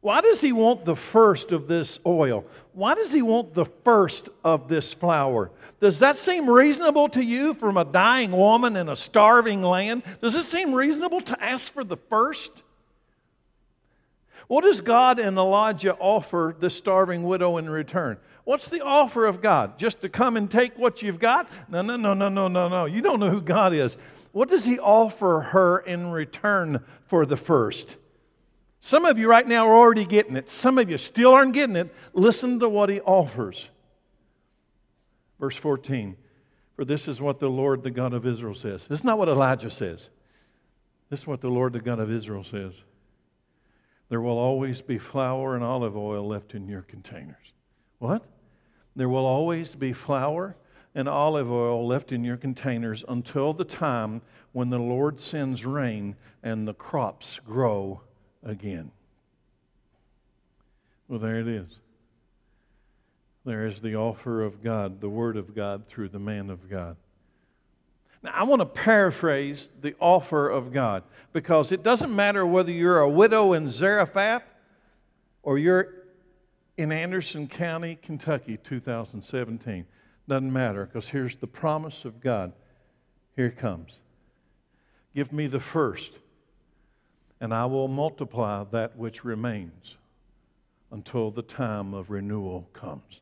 Why 0.00 0.20
does 0.20 0.40
he 0.40 0.52
want 0.52 0.84
the 0.84 0.96
first 0.96 1.52
of 1.52 1.66
this 1.66 1.98
oil? 2.06 2.44
Why 2.72 2.94
does 2.94 3.12
he 3.12 3.22
want 3.22 3.54
the 3.54 3.64
first 3.64 4.28
of 4.44 4.68
this 4.68 4.92
flour? 4.92 5.50
Does 5.80 5.98
that 5.98 6.18
seem 6.18 6.48
reasonable 6.48 7.08
to 7.10 7.24
you 7.24 7.54
from 7.54 7.76
a 7.76 7.84
dying 7.84 8.32
woman 8.32 8.76
in 8.76 8.88
a 8.88 8.96
starving 8.96 9.62
land? 9.62 10.02
Does 10.20 10.34
it 10.34 10.44
seem 10.44 10.74
reasonable 10.74 11.22
to 11.22 11.42
ask 11.42 11.72
for 11.72 11.84
the 11.84 11.96
first? 11.96 12.50
What 14.48 14.62
does 14.62 14.80
God 14.80 15.18
and 15.18 15.36
Elijah 15.36 15.94
offer 15.94 16.54
the 16.58 16.70
starving 16.70 17.24
widow 17.24 17.56
in 17.56 17.68
return? 17.68 18.18
What's 18.44 18.68
the 18.68 18.84
offer 18.84 19.26
of 19.26 19.42
God? 19.42 19.76
Just 19.76 20.02
to 20.02 20.08
come 20.08 20.36
and 20.36 20.48
take 20.48 20.78
what 20.78 21.02
you've 21.02 21.18
got? 21.18 21.48
No, 21.68 21.82
no, 21.82 21.96
no, 21.96 22.14
no, 22.14 22.28
no, 22.28 22.46
no, 22.46 22.68
no. 22.68 22.84
You 22.84 23.02
don't 23.02 23.18
know 23.18 23.30
who 23.30 23.40
God 23.40 23.74
is. 23.74 23.96
What 24.30 24.48
does 24.48 24.64
He 24.64 24.78
offer 24.78 25.40
her 25.40 25.78
in 25.78 26.12
return 26.12 26.84
for 27.08 27.26
the 27.26 27.36
first? 27.36 27.96
Some 28.80 29.04
of 29.04 29.18
you 29.18 29.28
right 29.28 29.46
now 29.46 29.68
are 29.68 29.74
already 29.74 30.04
getting 30.04 30.36
it. 30.36 30.50
Some 30.50 30.78
of 30.78 30.90
you 30.90 30.98
still 30.98 31.32
aren't 31.32 31.54
getting 31.54 31.76
it. 31.76 31.94
Listen 32.12 32.60
to 32.60 32.68
what 32.68 32.88
He 32.88 33.00
offers. 33.00 33.68
Verse 35.40 35.56
14 35.56 36.16
For 36.76 36.84
this 36.84 37.08
is 37.08 37.20
what 37.20 37.40
the 37.40 37.48
Lord, 37.48 37.82
the 37.82 37.90
God 37.90 38.12
of 38.12 38.26
Israel, 38.26 38.54
says. 38.54 38.86
This 38.86 39.00
is 39.00 39.04
not 39.04 39.18
what 39.18 39.28
Elijah 39.28 39.70
says. 39.70 40.10
This 41.10 41.20
is 41.20 41.26
what 41.26 41.40
the 41.40 41.48
Lord, 41.48 41.72
the 41.72 41.80
God 41.80 42.00
of 42.00 42.10
Israel, 42.10 42.44
says. 42.44 42.80
There 44.08 44.20
will 44.20 44.38
always 44.38 44.82
be 44.82 44.98
flour 44.98 45.54
and 45.54 45.64
olive 45.64 45.96
oil 45.96 46.26
left 46.26 46.54
in 46.54 46.68
your 46.68 46.82
containers. 46.82 47.52
What? 47.98 48.24
There 48.94 49.08
will 49.08 49.26
always 49.26 49.74
be 49.74 49.92
flour 49.92 50.56
and 50.94 51.08
olive 51.08 51.50
oil 51.50 51.86
left 51.86 52.12
in 52.12 52.24
your 52.24 52.36
containers 52.36 53.04
until 53.08 53.52
the 53.52 53.64
time 53.64 54.22
when 54.52 54.70
the 54.70 54.78
Lord 54.78 55.20
sends 55.20 55.66
rain 55.66 56.16
and 56.42 56.66
the 56.66 56.74
crops 56.74 57.40
grow 57.44 58.00
again. 58.46 58.90
Well, 61.08 61.18
there 61.18 61.40
it 61.40 61.48
is. 61.48 61.68
There 63.44 63.66
is 63.66 63.80
the 63.80 63.96
offer 63.96 64.42
of 64.42 64.62
God, 64.62 65.00
the 65.00 65.08
Word 65.08 65.36
of 65.36 65.54
God 65.54 65.86
through 65.86 66.08
the 66.08 66.18
man 66.18 66.50
of 66.50 66.68
God. 66.68 66.96
Now, 68.22 68.32
I 68.34 68.42
want 68.44 68.60
to 68.60 68.66
paraphrase 68.66 69.68
the 69.80 69.94
offer 70.00 70.48
of 70.48 70.72
God 70.72 71.04
because 71.32 71.70
it 71.70 71.82
doesn't 71.82 72.14
matter 72.14 72.44
whether 72.44 72.72
you're 72.72 73.00
a 73.00 73.08
widow 73.08 73.52
in 73.52 73.70
Zarephath 73.70 74.42
or 75.42 75.58
you're 75.58 75.94
in 76.76 76.90
Anderson 76.90 77.46
County, 77.46 77.98
Kentucky, 78.02 78.58
2017. 78.64 79.86
Doesn't 80.28 80.52
matter 80.52 80.86
because 80.86 81.08
here's 81.08 81.36
the 81.36 81.46
promise 81.46 82.04
of 82.04 82.20
God. 82.20 82.52
Here 83.36 83.46
it 83.46 83.58
comes. 83.58 84.00
Give 85.14 85.32
me 85.32 85.46
the 85.46 85.60
first, 85.60 86.10
and 87.40 87.52
I 87.52 87.66
will 87.66 87.88
multiply 87.88 88.64
that 88.70 88.96
which 88.96 89.24
remains 89.24 89.96
until 90.90 91.30
the 91.30 91.42
time 91.42 91.94
of 91.94 92.10
renewal 92.10 92.68
comes. 92.72 93.20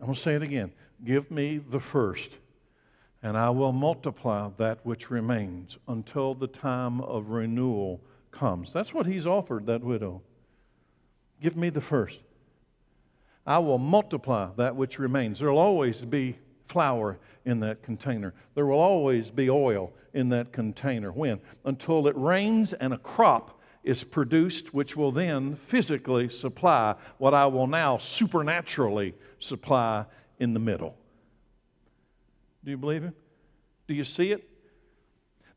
I'm 0.00 0.06
going 0.06 0.14
to 0.14 0.20
say 0.20 0.34
it 0.34 0.42
again. 0.42 0.72
Give 1.04 1.30
me 1.30 1.58
the 1.58 1.80
first, 1.80 2.28
and 3.22 3.36
I 3.36 3.50
will 3.50 3.72
multiply 3.72 4.50
that 4.58 4.84
which 4.84 5.10
remains 5.10 5.78
until 5.86 6.34
the 6.34 6.46
time 6.46 7.00
of 7.00 7.30
renewal 7.30 8.00
comes. 8.30 8.72
That's 8.72 8.92
what 8.92 9.06
he's 9.06 9.26
offered 9.26 9.66
that 9.66 9.82
widow. 9.82 10.22
Give 11.40 11.56
me 11.56 11.70
the 11.70 11.80
first. 11.80 12.18
I 13.46 13.58
will 13.58 13.78
multiply 13.78 14.50
that 14.56 14.76
which 14.76 14.98
remains. 14.98 15.38
There 15.38 15.50
will 15.50 15.58
always 15.58 16.02
be 16.02 16.36
flour 16.66 17.18
in 17.44 17.60
that 17.60 17.82
container. 17.82 18.34
There 18.54 18.66
will 18.66 18.80
always 18.80 19.30
be 19.30 19.48
oil 19.48 19.92
in 20.18 20.28
that 20.30 20.52
container. 20.52 21.12
When? 21.12 21.40
Until 21.64 22.08
it 22.08 22.16
rains 22.16 22.72
and 22.72 22.92
a 22.92 22.98
crop 22.98 23.60
is 23.84 24.02
produced, 24.02 24.74
which 24.74 24.96
will 24.96 25.12
then 25.12 25.54
physically 25.54 26.28
supply 26.28 26.96
what 27.18 27.32
I 27.32 27.46
will 27.46 27.68
now 27.68 27.98
supernaturally 27.98 29.14
supply 29.38 30.04
in 30.40 30.52
the 30.52 30.60
middle. 30.60 30.96
Do 32.64 32.72
you 32.72 32.76
believe 32.76 33.04
it? 33.04 33.14
Do 33.86 33.94
you 33.94 34.04
see 34.04 34.32
it? 34.32 34.46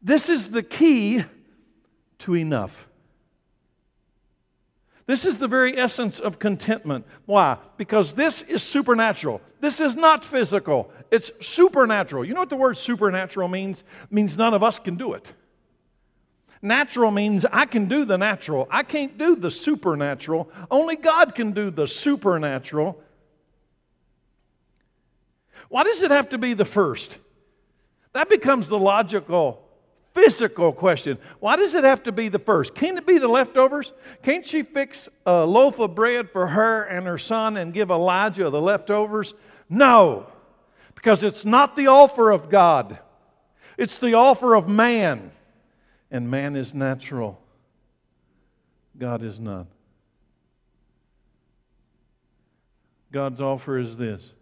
This 0.01 0.29
is 0.29 0.49
the 0.49 0.63
key 0.63 1.25
to 2.19 2.35
enough. 2.35 2.87
This 5.05 5.25
is 5.25 5.37
the 5.37 5.47
very 5.47 5.77
essence 5.77 6.19
of 6.19 6.39
contentment. 6.39 7.05
Why? 7.25 7.57
Because 7.77 8.13
this 8.13 8.43
is 8.43 8.61
supernatural. 8.61 9.41
This 9.59 9.79
is 9.79 9.95
not 9.95 10.25
physical, 10.25 10.91
it's 11.11 11.31
supernatural. 11.39 12.25
You 12.25 12.33
know 12.33 12.39
what 12.39 12.49
the 12.49 12.55
word 12.55 12.77
supernatural 12.77 13.47
means? 13.47 13.83
It 14.03 14.11
means 14.11 14.37
none 14.37 14.53
of 14.53 14.63
us 14.63 14.79
can 14.79 14.95
do 14.95 15.13
it. 15.13 15.33
Natural 16.61 17.09
means 17.09 17.43
I 17.51 17.65
can 17.65 17.87
do 17.87 18.05
the 18.05 18.17
natural. 18.17 18.67
I 18.69 18.83
can't 18.83 19.17
do 19.17 19.35
the 19.35 19.49
supernatural. 19.49 20.49
Only 20.69 20.95
God 20.95 21.33
can 21.33 21.53
do 21.53 21.71
the 21.71 21.87
supernatural. 21.87 23.01
Why 25.69 25.83
does 25.83 26.03
it 26.03 26.11
have 26.11 26.29
to 26.29 26.37
be 26.37 26.53
the 26.53 26.65
first? 26.65 27.17
That 28.13 28.29
becomes 28.29 28.67
the 28.67 28.77
logical 28.77 29.67
physical 30.13 30.73
question. 30.73 31.17
Why 31.39 31.55
does 31.55 31.73
it 31.75 31.83
have 31.83 32.03
to 32.03 32.11
be 32.11 32.29
the 32.29 32.39
first? 32.39 32.75
Can't 32.75 32.97
it 32.97 33.07
be 33.07 33.17
the 33.17 33.27
leftovers? 33.27 33.91
Can't 34.23 34.45
she 34.45 34.63
fix 34.63 35.09
a 35.25 35.45
loaf 35.45 35.79
of 35.79 35.95
bread 35.95 36.29
for 36.29 36.47
her 36.47 36.83
and 36.83 37.05
her 37.07 37.17
son 37.17 37.57
and 37.57 37.73
give 37.73 37.89
Elijah 37.89 38.49
the 38.49 38.61
leftovers? 38.61 39.33
No, 39.69 40.27
because 40.95 41.23
it's 41.23 41.45
not 41.45 41.75
the 41.75 41.87
offer 41.87 42.31
of 42.31 42.49
God, 42.49 42.99
it's 43.77 43.97
the 43.97 44.13
offer 44.15 44.55
of 44.55 44.67
man. 44.67 45.31
And 46.13 46.29
man 46.29 46.57
is 46.57 46.73
natural, 46.73 47.41
God 48.97 49.23
is 49.23 49.39
not. 49.39 49.67
God's 53.11 53.41
offer 53.41 53.77
is 53.77 53.95
this. 53.95 54.33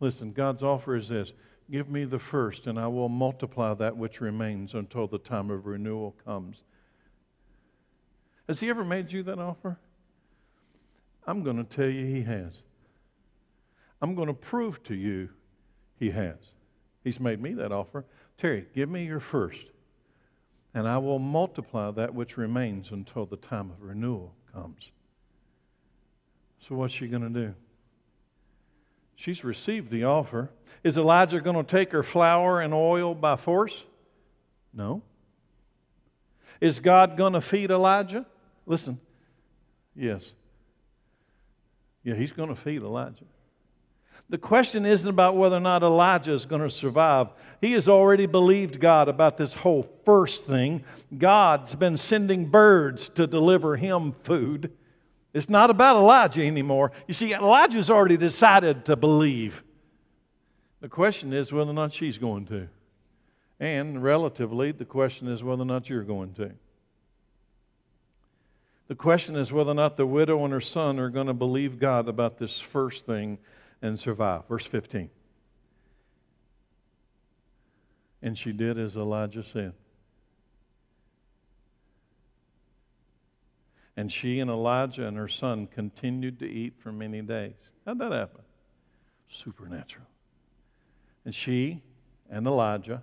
Listen, 0.00 0.32
God's 0.32 0.62
offer 0.62 0.96
is 0.96 1.08
this 1.08 1.32
Give 1.70 1.88
me 1.90 2.04
the 2.04 2.18
first, 2.18 2.66
and 2.66 2.78
I 2.78 2.86
will 2.86 3.10
multiply 3.10 3.74
that 3.74 3.96
which 3.96 4.20
remains 4.20 4.74
until 4.74 5.06
the 5.06 5.18
time 5.18 5.50
of 5.50 5.66
renewal 5.66 6.14
comes. 6.24 6.62
Has 8.46 8.60
He 8.60 8.70
ever 8.70 8.84
made 8.84 9.12
you 9.12 9.22
that 9.24 9.38
offer? 9.38 9.78
I'm 11.26 11.42
going 11.42 11.58
to 11.58 11.64
tell 11.64 11.88
you 11.88 12.06
He 12.06 12.22
has. 12.22 12.62
I'm 14.00 14.14
going 14.14 14.28
to 14.28 14.34
prove 14.34 14.82
to 14.84 14.94
you 14.94 15.28
He 15.98 16.10
has. 16.10 16.36
He's 17.04 17.20
made 17.20 17.42
me 17.42 17.52
that 17.54 17.70
offer. 17.70 18.06
Terry, 18.38 18.66
give 18.74 18.88
me 18.88 19.04
your 19.04 19.20
first, 19.20 19.66
and 20.72 20.88
I 20.88 20.96
will 20.96 21.18
multiply 21.18 21.90
that 21.90 22.14
which 22.14 22.38
remains 22.38 22.92
until 22.92 23.26
the 23.26 23.36
time 23.36 23.70
of 23.70 23.82
renewal 23.82 24.34
comes. 24.54 24.92
So, 26.66 26.76
what's 26.76 26.94
she 26.94 27.08
going 27.08 27.22
to 27.22 27.46
do? 27.46 27.54
She's 29.18 29.42
received 29.42 29.90
the 29.90 30.04
offer. 30.04 30.48
Is 30.84 30.96
Elijah 30.96 31.40
going 31.40 31.56
to 31.56 31.64
take 31.64 31.90
her 31.90 32.04
flour 32.04 32.60
and 32.60 32.72
oil 32.72 33.16
by 33.16 33.34
force? 33.34 33.82
No. 34.72 35.02
Is 36.60 36.78
God 36.78 37.16
going 37.16 37.32
to 37.32 37.40
feed 37.40 37.72
Elijah? 37.72 38.24
Listen. 38.64 39.00
Yes. 39.96 40.34
Yeah, 42.04 42.14
he's 42.14 42.30
going 42.30 42.50
to 42.50 42.54
feed 42.54 42.82
Elijah. 42.82 43.24
The 44.30 44.38
question 44.38 44.86
isn't 44.86 45.08
about 45.08 45.36
whether 45.36 45.56
or 45.56 45.60
not 45.60 45.82
Elijah 45.82 46.32
is 46.32 46.46
going 46.46 46.62
to 46.62 46.70
survive. 46.70 47.26
He 47.60 47.72
has 47.72 47.88
already 47.88 48.26
believed 48.26 48.78
God 48.78 49.08
about 49.08 49.36
this 49.36 49.52
whole 49.52 49.90
first 50.04 50.44
thing. 50.44 50.84
God's 51.16 51.74
been 51.74 51.96
sending 51.96 52.46
birds 52.46 53.08
to 53.16 53.26
deliver 53.26 53.74
him 53.74 54.14
food. 54.22 54.70
It's 55.34 55.48
not 55.48 55.70
about 55.70 55.96
Elijah 55.96 56.44
anymore. 56.44 56.92
You 57.06 57.14
see, 57.14 57.32
Elijah's 57.34 57.90
already 57.90 58.16
decided 58.16 58.86
to 58.86 58.96
believe. 58.96 59.62
The 60.80 60.88
question 60.88 61.32
is 61.32 61.52
whether 61.52 61.70
or 61.70 61.74
not 61.74 61.92
she's 61.92 62.18
going 62.18 62.46
to. 62.46 62.68
And 63.60 64.02
relatively, 64.02 64.72
the 64.72 64.84
question 64.84 65.28
is 65.28 65.42
whether 65.42 65.62
or 65.62 65.66
not 65.66 65.88
you're 65.88 66.04
going 66.04 66.32
to. 66.34 66.52
The 68.86 68.94
question 68.94 69.36
is 69.36 69.52
whether 69.52 69.72
or 69.72 69.74
not 69.74 69.96
the 69.96 70.06
widow 70.06 70.42
and 70.44 70.52
her 70.52 70.62
son 70.62 70.98
are 70.98 71.10
going 71.10 71.26
to 71.26 71.34
believe 71.34 71.78
God 71.78 72.08
about 72.08 72.38
this 72.38 72.58
first 72.58 73.04
thing 73.04 73.38
and 73.82 73.98
survive. 73.98 74.46
Verse 74.48 74.64
15. 74.64 75.10
And 78.22 78.36
she 78.36 78.52
did 78.52 78.78
as 78.78 78.96
Elijah 78.96 79.44
said. 79.44 79.74
And 83.98 84.12
she 84.12 84.38
and 84.38 84.48
Elijah 84.48 85.08
and 85.08 85.16
her 85.16 85.26
son 85.26 85.66
continued 85.66 86.38
to 86.38 86.46
eat 86.48 86.74
for 86.78 86.92
many 86.92 87.20
days. 87.20 87.72
How'd 87.84 87.98
that 87.98 88.12
happen? 88.12 88.42
Supernatural. 89.28 90.06
And 91.24 91.34
she 91.34 91.82
and 92.30 92.46
Elijah 92.46 93.02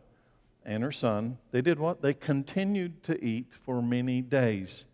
and 0.64 0.82
her 0.82 0.94
son, 0.94 1.38
they 1.52 1.62
did 1.62 1.80
what? 1.80 2.02
They 2.02 2.14
continued 2.14 3.04
to 3.04 3.22
eat 3.22 3.48
for 3.66 3.82
many 3.82 4.22
days. 4.22 4.86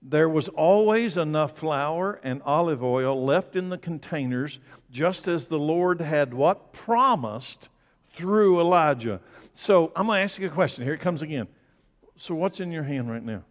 There 0.00 0.30
was 0.30 0.48
always 0.48 1.18
enough 1.18 1.58
flour 1.58 2.18
and 2.22 2.40
olive 2.46 2.82
oil 2.82 3.22
left 3.22 3.56
in 3.56 3.68
the 3.68 3.76
containers, 3.76 4.58
just 4.90 5.28
as 5.28 5.48
the 5.48 5.58
Lord 5.58 6.00
had 6.00 6.32
what? 6.32 6.72
Promised 6.72 7.68
through 8.14 8.58
Elijah. 8.58 9.20
So 9.54 9.92
I'm 9.94 10.06
going 10.06 10.16
to 10.16 10.22
ask 10.22 10.38
you 10.38 10.46
a 10.46 10.50
question. 10.50 10.82
Here 10.82 10.94
it 10.94 11.02
comes 11.02 11.20
again. 11.20 11.46
So, 12.16 12.34
what's 12.34 12.60
in 12.60 12.72
your 12.72 12.84
hand 12.84 13.10
right 13.10 13.22
now? 13.22 13.42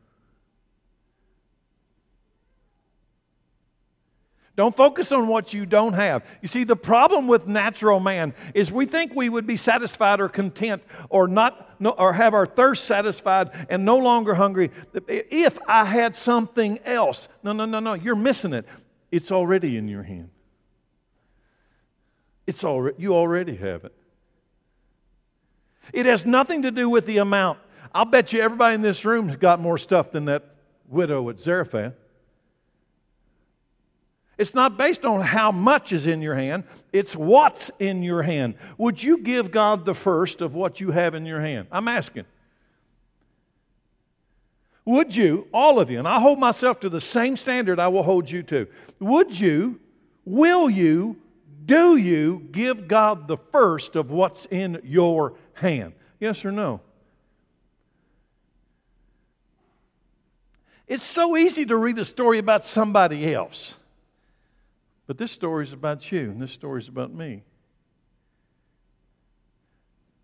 Don't 4.55 4.75
focus 4.75 5.11
on 5.11 5.27
what 5.27 5.53
you 5.53 5.65
don't 5.65 5.93
have. 5.93 6.23
You 6.41 6.47
see, 6.47 6.63
the 6.63 6.77
problem 6.77 7.27
with 7.27 7.45
natural 7.45 7.99
man 7.99 8.33
is 8.53 8.71
we 8.71 8.85
think 8.85 9.13
we 9.13 9.27
would 9.27 9.45
be 9.45 9.57
satisfied 9.57 10.21
or 10.21 10.29
content 10.29 10.81
or 11.09 11.27
not 11.27 11.75
or 11.81 12.13
have 12.13 12.33
our 12.33 12.45
thirst 12.45 12.85
satisfied 12.85 13.49
and 13.69 13.83
no 13.83 13.97
longer 13.97 14.33
hungry 14.33 14.71
if 15.07 15.59
I 15.67 15.83
had 15.83 16.15
something 16.15 16.79
else. 16.85 17.27
No, 17.43 17.51
no, 17.51 17.65
no, 17.65 17.81
no. 17.81 17.95
You're 17.95 18.15
missing 18.15 18.53
it. 18.53 18.65
It's 19.11 19.29
already 19.29 19.75
in 19.75 19.89
your 19.89 20.03
hand. 20.03 20.29
It's 22.47 22.63
already 22.63 22.95
you 23.01 23.13
already 23.13 23.57
have 23.57 23.83
it. 23.83 23.93
It 25.91 26.05
has 26.05 26.25
nothing 26.25 26.61
to 26.61 26.71
do 26.71 26.89
with 26.89 27.05
the 27.05 27.17
amount. 27.17 27.59
I'll 27.93 28.05
bet 28.05 28.31
you 28.31 28.41
everybody 28.41 28.75
in 28.75 28.81
this 28.81 29.03
room 29.03 29.27
has 29.27 29.37
got 29.37 29.59
more 29.59 29.77
stuff 29.77 30.11
than 30.11 30.25
that 30.25 30.43
widow 30.87 31.29
at 31.29 31.41
Zarephath. 31.41 31.93
It's 34.37 34.53
not 34.53 34.77
based 34.77 35.05
on 35.05 35.21
how 35.21 35.51
much 35.51 35.93
is 35.93 36.07
in 36.07 36.21
your 36.21 36.35
hand, 36.35 36.65
it's 36.91 37.15
what's 37.15 37.71
in 37.79 38.03
your 38.03 38.21
hand. 38.21 38.55
Would 38.77 39.01
you 39.01 39.19
give 39.19 39.51
God 39.51 39.85
the 39.85 39.93
first 39.93 40.41
of 40.41 40.53
what 40.53 40.81
you 40.81 40.91
have 40.91 41.15
in 41.15 41.25
your 41.25 41.39
hand? 41.39 41.67
I'm 41.71 41.87
asking. 41.87 42.25
Would 44.83 45.15
you, 45.15 45.47
all 45.51 45.79
of 45.79 45.89
you, 45.89 45.97
and 45.97 46.07
I 46.07 46.19
hold 46.19 46.37
myself 46.37 46.79
to 46.81 46.89
the 46.89 47.01
same 47.01 47.37
standard 47.37 47.79
I 47.79 47.87
will 47.87 48.03
hold 48.03 48.29
you 48.29 48.43
to, 48.43 48.67
would 48.99 49.37
you, 49.37 49.79
will 50.25 50.69
you, 50.69 51.17
do 51.65 51.97
you 51.97 52.47
give 52.51 52.87
God 52.87 53.27
the 53.27 53.37
first 53.37 53.95
of 53.95 54.11
what's 54.11 54.45
in 54.45 54.79
your 54.83 55.33
hand? 55.53 55.93
Yes 56.19 56.45
or 56.45 56.51
no? 56.51 56.81
It's 60.87 61.05
so 61.05 61.35
easy 61.35 61.65
to 61.65 61.75
read 61.75 61.97
a 61.97 62.05
story 62.05 62.37
about 62.37 62.67
somebody 62.67 63.33
else. 63.33 63.75
But 65.07 65.17
this 65.17 65.31
story 65.31 65.65
is 65.65 65.73
about 65.73 66.11
you, 66.11 66.31
and 66.31 66.41
this 66.41 66.51
story 66.51 66.81
is 66.81 66.87
about 66.87 67.13
me. 67.13 67.43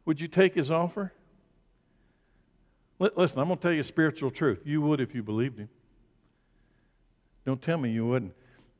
Would 0.05 0.19
you 0.19 0.27
take 0.27 0.55
his 0.55 0.71
offer? 0.71 1.13
Listen, 2.99 3.39
I'm 3.39 3.47
going 3.47 3.57
to 3.57 3.61
tell 3.61 3.73
you 3.73 3.81
a 3.81 3.83
spiritual 3.83 4.31
truth. 4.31 4.61
You 4.63 4.81
would 4.81 5.01
if 5.01 5.15
you 5.15 5.23
believed 5.23 5.59
him. 5.59 5.69
Don't 7.45 7.61
tell 7.61 7.77
me 7.77 7.91
you 7.91 8.05
wouldn't. 8.05 8.33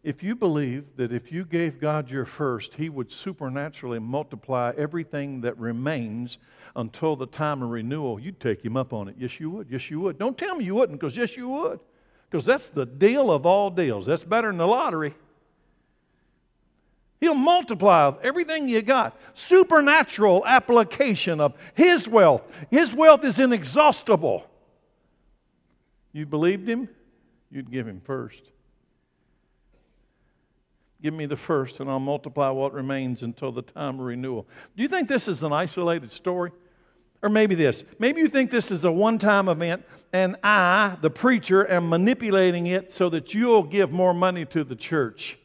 If 0.03 0.23
you 0.23 0.35
believe 0.35 0.85
that 0.95 1.11
if 1.11 1.31
you 1.31 1.45
gave 1.45 1.79
God 1.79 2.09
your 2.09 2.25
first, 2.25 2.73
he 2.73 2.89
would 2.89 3.11
supernaturally 3.11 3.99
multiply 3.99 4.73
everything 4.75 5.41
that 5.41 5.57
remains 5.59 6.39
until 6.75 7.15
the 7.15 7.27
time 7.27 7.61
of 7.61 7.69
renewal, 7.69 8.19
you'd 8.19 8.39
take 8.39 8.63
him 8.65 8.75
up 8.75 8.93
on 8.93 9.07
it. 9.07 9.15
Yes, 9.17 9.39
you 9.39 9.51
would. 9.51 9.67
Yes, 9.69 9.91
you 9.91 9.99
would. 9.99 10.17
Don't 10.17 10.37
tell 10.37 10.55
me 10.55 10.65
you 10.65 10.73
wouldn't, 10.73 10.99
because 10.99 11.15
yes, 11.15 11.37
you 11.37 11.47
would. 11.49 11.79
Because 12.29 12.45
that's 12.45 12.69
the 12.69 12.85
deal 12.85 13.31
of 13.31 13.45
all 13.45 13.69
deals. 13.69 14.07
That's 14.07 14.23
better 14.23 14.47
than 14.47 14.57
the 14.57 14.67
lottery. 14.67 15.13
He'll 17.21 17.35
multiply 17.35 18.11
everything 18.23 18.67
you 18.67 18.81
got. 18.81 19.15
Supernatural 19.35 20.43
application 20.45 21.39
of 21.39 21.53
His 21.75 22.07
wealth. 22.07 22.41
His 22.71 22.95
wealth 22.95 23.23
is 23.23 23.39
inexhaustible. 23.39 24.45
You 26.11 26.25
believed 26.25 26.67
Him, 26.67 26.89
you'd 27.51 27.71
give 27.71 27.87
Him 27.87 28.01
first. 28.03 28.41
Give 31.03 31.13
me 31.13 31.27
the 31.27 31.37
first, 31.37 31.79
and 31.79 31.89
I'll 31.89 31.99
multiply 31.99 32.49
what 32.49 32.73
remains 32.73 33.21
until 33.21 33.51
the 33.51 33.61
time 33.61 33.99
of 33.99 34.05
renewal. 34.05 34.47
Do 34.75 34.81
you 34.81 34.89
think 34.89 35.07
this 35.07 35.27
is 35.27 35.43
an 35.43 35.53
isolated 35.53 36.11
story? 36.11 36.51
Or 37.23 37.29
maybe 37.29 37.53
this. 37.53 37.83
Maybe 37.99 38.21
you 38.21 38.27
think 38.27 38.49
this 38.49 38.71
is 38.71 38.83
a 38.83 38.91
one 38.91 39.19
time 39.19 39.47
event, 39.47 39.83
and 40.11 40.37
I, 40.43 40.97
the 41.01 41.11
preacher, 41.11 41.69
am 41.69 41.87
manipulating 41.87 42.65
it 42.65 42.91
so 42.91 43.09
that 43.09 43.35
you'll 43.35 43.61
give 43.61 43.91
more 43.91 44.13
money 44.15 44.43
to 44.45 44.63
the 44.63 44.75
church. 44.75 45.37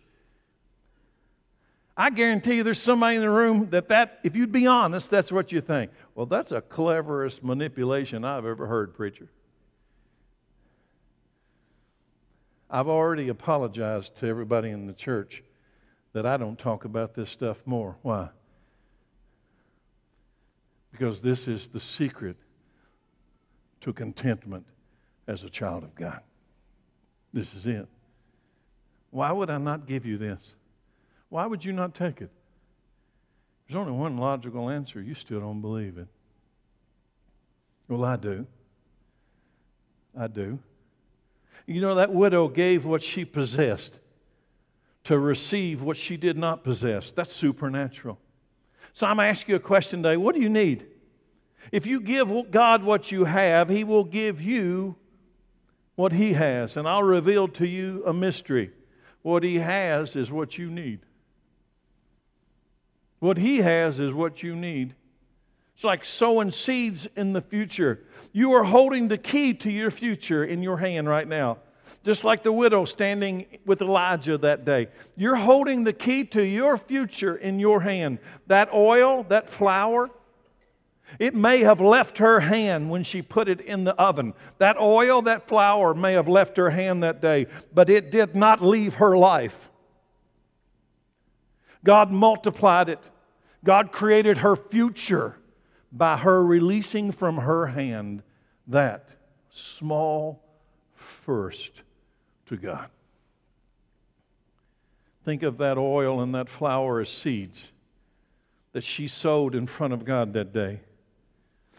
I 1.96 2.10
guarantee 2.10 2.56
you 2.56 2.62
there's 2.62 2.80
somebody 2.80 3.16
in 3.16 3.22
the 3.22 3.30
room 3.30 3.70
that, 3.70 3.88
that 3.88 4.18
if 4.22 4.36
you'd 4.36 4.52
be 4.52 4.66
honest, 4.66 5.10
that's 5.10 5.32
what 5.32 5.50
you 5.50 5.62
think. 5.62 5.90
Well, 6.14 6.26
that's 6.26 6.50
the 6.50 6.60
cleverest 6.60 7.42
manipulation 7.42 8.24
I've 8.24 8.44
ever 8.44 8.66
heard, 8.66 8.94
preacher. 8.94 9.28
I've 12.68 12.88
already 12.88 13.28
apologized 13.28 14.16
to 14.16 14.26
everybody 14.26 14.70
in 14.70 14.86
the 14.86 14.92
church 14.92 15.42
that 16.12 16.26
I 16.26 16.36
don't 16.36 16.58
talk 16.58 16.84
about 16.84 17.14
this 17.14 17.30
stuff 17.30 17.58
more. 17.64 17.96
Why? 18.02 18.28
Because 20.90 21.22
this 21.22 21.48
is 21.48 21.68
the 21.68 21.80
secret 21.80 22.36
to 23.80 23.92
contentment 23.92 24.66
as 25.28 25.44
a 25.44 25.50
child 25.50 25.84
of 25.84 25.94
God. 25.94 26.20
This 27.32 27.54
is 27.54 27.66
it. 27.66 27.86
Why 29.10 29.32
would 29.32 29.48
I 29.48 29.58
not 29.58 29.86
give 29.86 30.04
you 30.04 30.18
this? 30.18 30.40
Why 31.28 31.46
would 31.46 31.64
you 31.64 31.72
not 31.72 31.94
take 31.94 32.20
it? 32.20 32.30
There's 33.66 33.76
only 33.76 33.92
one 33.92 34.16
logical 34.16 34.70
answer. 34.70 35.00
You 35.02 35.14
still 35.14 35.40
don't 35.40 35.60
believe 35.60 35.98
it. 35.98 36.06
Well, 37.88 38.04
I 38.04 38.16
do. 38.16 38.46
I 40.18 40.28
do. 40.28 40.58
You 41.66 41.80
know, 41.80 41.96
that 41.96 42.12
widow 42.12 42.48
gave 42.48 42.84
what 42.84 43.02
she 43.02 43.24
possessed 43.24 43.98
to 45.04 45.18
receive 45.18 45.82
what 45.82 45.96
she 45.96 46.16
did 46.16 46.36
not 46.36 46.64
possess. 46.64 47.12
That's 47.12 47.34
supernatural. 47.34 48.18
So 48.92 49.06
I'm 49.06 49.16
going 49.16 49.26
to 49.26 49.30
ask 49.30 49.48
you 49.48 49.56
a 49.56 49.60
question 49.60 50.02
today 50.02 50.16
what 50.16 50.34
do 50.34 50.40
you 50.40 50.48
need? 50.48 50.86
If 51.72 51.86
you 51.86 52.00
give 52.00 52.50
God 52.50 52.84
what 52.84 53.10
you 53.10 53.24
have, 53.24 53.68
He 53.68 53.84
will 53.84 54.04
give 54.04 54.40
you 54.40 54.96
what 55.96 56.12
He 56.12 56.32
has. 56.32 56.76
And 56.76 56.88
I'll 56.88 57.02
reveal 57.02 57.48
to 57.48 57.66
you 57.66 58.04
a 58.06 58.12
mystery. 58.12 58.70
What 59.22 59.42
He 59.42 59.56
has 59.56 60.14
is 60.14 60.30
what 60.30 60.56
you 60.56 60.70
need. 60.70 61.00
What 63.18 63.38
He 63.38 63.58
has 63.58 63.98
is 64.00 64.12
what 64.12 64.42
you 64.42 64.54
need. 64.54 64.94
It's 65.74 65.84
like 65.84 66.04
sowing 66.04 66.50
seeds 66.50 67.06
in 67.16 67.32
the 67.32 67.42
future. 67.42 68.00
You 68.32 68.52
are 68.52 68.64
holding 68.64 69.08
the 69.08 69.18
key 69.18 69.52
to 69.54 69.70
your 69.70 69.90
future 69.90 70.44
in 70.44 70.62
your 70.62 70.78
hand 70.78 71.08
right 71.08 71.28
now. 71.28 71.58
Just 72.04 72.24
like 72.24 72.42
the 72.42 72.52
widow 72.52 72.84
standing 72.84 73.46
with 73.66 73.82
Elijah 73.82 74.38
that 74.38 74.64
day. 74.64 74.88
You're 75.16 75.36
holding 75.36 75.84
the 75.84 75.92
key 75.92 76.24
to 76.26 76.42
your 76.42 76.78
future 76.78 77.36
in 77.36 77.58
your 77.58 77.80
hand. 77.80 78.20
That 78.46 78.72
oil, 78.72 79.24
that 79.24 79.50
flour, 79.50 80.10
it 81.18 81.34
may 81.34 81.60
have 81.60 81.80
left 81.80 82.18
her 82.18 82.40
hand 82.40 82.90
when 82.90 83.02
she 83.02 83.22
put 83.22 83.48
it 83.48 83.60
in 83.60 83.84
the 83.84 83.94
oven. 83.94 84.34
That 84.58 84.78
oil, 84.80 85.22
that 85.22 85.46
flour 85.48 85.94
may 85.94 86.12
have 86.14 86.28
left 86.28 86.56
her 86.56 86.70
hand 86.70 87.02
that 87.02 87.20
day, 87.20 87.46
but 87.74 87.90
it 87.90 88.10
did 88.10 88.34
not 88.34 88.62
leave 88.62 88.94
her 88.94 89.16
life. 89.16 89.68
God 91.86 92.10
multiplied 92.10 92.88
it. 92.88 93.10
God 93.62 93.92
created 93.92 94.38
her 94.38 94.56
future 94.56 95.36
by 95.92 96.16
her 96.16 96.44
releasing 96.44 97.12
from 97.12 97.36
her 97.38 97.68
hand 97.68 98.24
that 98.66 99.08
small 99.50 100.42
first 100.96 101.70
to 102.46 102.56
God. 102.56 102.88
Think 105.24 105.44
of 105.44 105.58
that 105.58 105.78
oil 105.78 106.22
and 106.22 106.34
that 106.34 106.48
flour 106.48 107.00
as 107.00 107.08
seeds 107.08 107.70
that 108.72 108.82
she 108.82 109.06
sowed 109.06 109.54
in 109.54 109.68
front 109.68 109.92
of 109.92 110.04
God 110.04 110.32
that 110.32 110.52
day. 110.52 110.80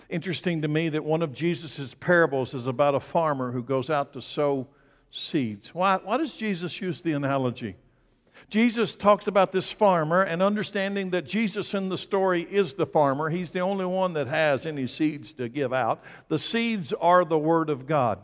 Interesting 0.09 0.61
to 0.61 0.69
me 0.69 0.87
that 0.87 1.03
one 1.03 1.21
of 1.21 1.33
Jesus' 1.33 1.93
parables 1.99 2.53
is 2.53 2.65
about 2.65 2.95
a 2.95 2.99
farmer 3.01 3.51
who 3.51 3.61
goes 3.61 3.89
out 3.89 4.13
to 4.13 4.21
sow 4.21 4.67
seeds. 5.11 5.75
Why, 5.75 5.97
why 5.97 6.15
does 6.15 6.33
Jesus 6.33 6.79
use 6.79 7.01
the 7.01 7.11
analogy? 7.11 7.75
Jesus 8.49 8.95
talks 8.95 9.27
about 9.27 9.51
this 9.51 9.71
farmer 9.71 10.23
and 10.23 10.41
understanding 10.41 11.09
that 11.11 11.25
Jesus 11.25 11.73
in 11.73 11.89
the 11.89 11.97
story 11.97 12.47
is 12.49 12.73
the 12.73 12.85
farmer. 12.85 13.29
He's 13.29 13.51
the 13.51 13.59
only 13.59 13.85
one 13.85 14.13
that 14.13 14.27
has 14.27 14.65
any 14.65 14.87
seeds 14.87 15.33
to 15.33 15.49
give 15.49 15.73
out. 15.73 16.03
The 16.29 16.39
seeds 16.39 16.93
are 16.93 17.25
the 17.25 17.37
Word 17.37 17.69
of 17.69 17.87
God. 17.87 18.19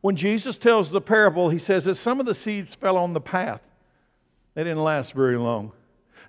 When 0.00 0.16
Jesus 0.16 0.56
tells 0.56 0.90
the 0.90 1.00
parable, 1.00 1.48
he 1.48 1.58
says 1.58 1.84
that 1.84 1.96
some 1.96 2.20
of 2.20 2.26
the 2.26 2.34
seeds 2.34 2.74
fell 2.74 2.96
on 2.96 3.12
the 3.12 3.20
path. 3.20 3.60
They 4.54 4.64
didn't 4.64 4.84
last 4.84 5.12
very 5.12 5.36
long. 5.36 5.72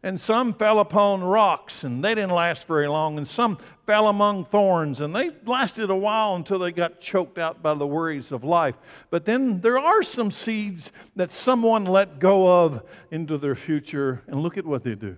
And 0.01 0.17
some 0.19 0.53
fell 0.53 0.79
upon 0.79 1.21
rocks, 1.21 1.83
and 1.83 2.03
they 2.03 2.15
didn't 2.15 2.31
last 2.31 2.67
very 2.67 2.87
long. 2.87 3.17
And 3.17 3.27
some 3.27 3.57
fell 3.85 4.07
among 4.07 4.45
thorns, 4.45 5.01
and 5.01 5.13
they 5.13 5.31
lasted 5.45 5.89
a 5.89 5.95
while 5.95 6.35
until 6.35 6.57
they 6.57 6.71
got 6.71 7.01
choked 7.01 7.37
out 7.37 7.61
by 7.61 7.73
the 7.73 7.85
worries 7.85 8.31
of 8.31 8.45
life. 8.45 8.75
But 9.09 9.25
then 9.25 9.59
there 9.59 9.77
are 9.77 10.01
some 10.01 10.31
seeds 10.31 10.93
that 11.17 11.33
someone 11.33 11.83
let 11.83 12.19
go 12.19 12.63
of 12.63 12.83
into 13.11 13.37
their 13.37 13.55
future, 13.55 14.21
and 14.27 14.41
look 14.41 14.57
at 14.57 14.65
what 14.65 14.83
they 14.83 14.95
do. 14.95 15.17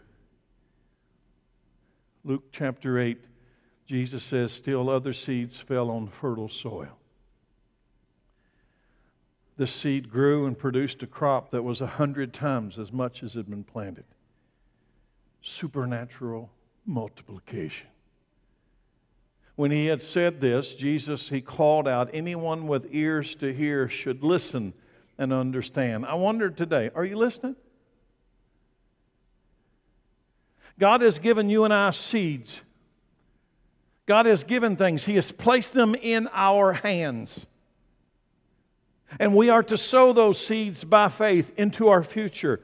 Luke 2.23 2.45
chapter 2.51 2.97
8, 2.97 3.19
Jesus 3.85 4.23
says, 4.23 4.51
Still 4.51 4.89
other 4.89 5.13
seeds 5.13 5.57
fell 5.57 5.91
on 5.91 6.07
fertile 6.07 6.49
soil. 6.49 6.97
The 9.57 9.67
seed 9.67 10.09
grew 10.09 10.47
and 10.47 10.57
produced 10.57 11.03
a 11.03 11.07
crop 11.07 11.51
that 11.51 11.61
was 11.61 11.81
a 11.81 11.87
hundred 11.87 12.33
times 12.33 12.79
as 12.79 12.91
much 12.91 13.21
as 13.21 13.35
had 13.35 13.47
been 13.47 13.63
planted 13.63 14.05
supernatural 15.41 16.49
multiplication. 16.85 17.87
When 19.55 19.71
he 19.71 19.85
had 19.85 20.01
said 20.01 20.39
this, 20.39 20.73
Jesus, 20.73 21.29
he 21.29 21.41
called 21.41 21.87
out, 21.87 22.09
Anyone 22.13 22.67
with 22.67 22.87
ears 22.91 23.35
to 23.35 23.53
hear 23.53 23.89
should 23.89 24.23
listen 24.23 24.73
and 25.17 25.33
understand. 25.33 26.05
I 26.05 26.15
wonder 26.15 26.49
today, 26.49 26.89
are 26.95 27.05
you 27.05 27.17
listening? 27.17 27.55
God 30.79 31.01
has 31.01 31.19
given 31.19 31.49
you 31.49 31.63
and 31.63 31.73
I 31.73 31.91
seeds. 31.91 32.59
God 34.07 34.25
has 34.25 34.43
given 34.43 34.77
things, 34.77 35.05
He 35.05 35.15
has 35.15 35.31
placed 35.31 35.73
them 35.73 35.95
in 35.95 36.27
our 36.33 36.73
hands. 36.73 37.45
And 39.19 39.35
we 39.35 39.49
are 39.49 39.63
to 39.63 39.77
sow 39.77 40.13
those 40.13 40.43
seeds 40.43 40.83
by 40.83 41.09
faith 41.09 41.51
into 41.57 41.89
our 41.89 42.01
future. 42.01 42.61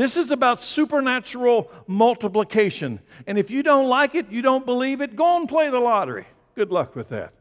This 0.00 0.16
is 0.16 0.30
about 0.30 0.62
supernatural 0.62 1.70
multiplication. 1.86 3.00
And 3.26 3.36
if 3.36 3.50
you 3.50 3.62
don't 3.62 3.86
like 3.86 4.14
it, 4.14 4.30
you 4.30 4.40
don't 4.40 4.64
believe 4.64 5.02
it, 5.02 5.14
go 5.14 5.36
and 5.36 5.46
play 5.46 5.68
the 5.68 5.78
lottery. 5.78 6.26
Good 6.54 6.72
luck 6.72 6.96
with 6.96 7.10
that. 7.10 7.34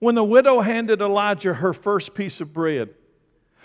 When 0.00 0.14
the 0.14 0.22
widow 0.22 0.60
handed 0.60 1.00
Elijah 1.00 1.54
her 1.54 1.72
first 1.72 2.12
piece 2.12 2.42
of 2.42 2.52
bread, 2.52 2.90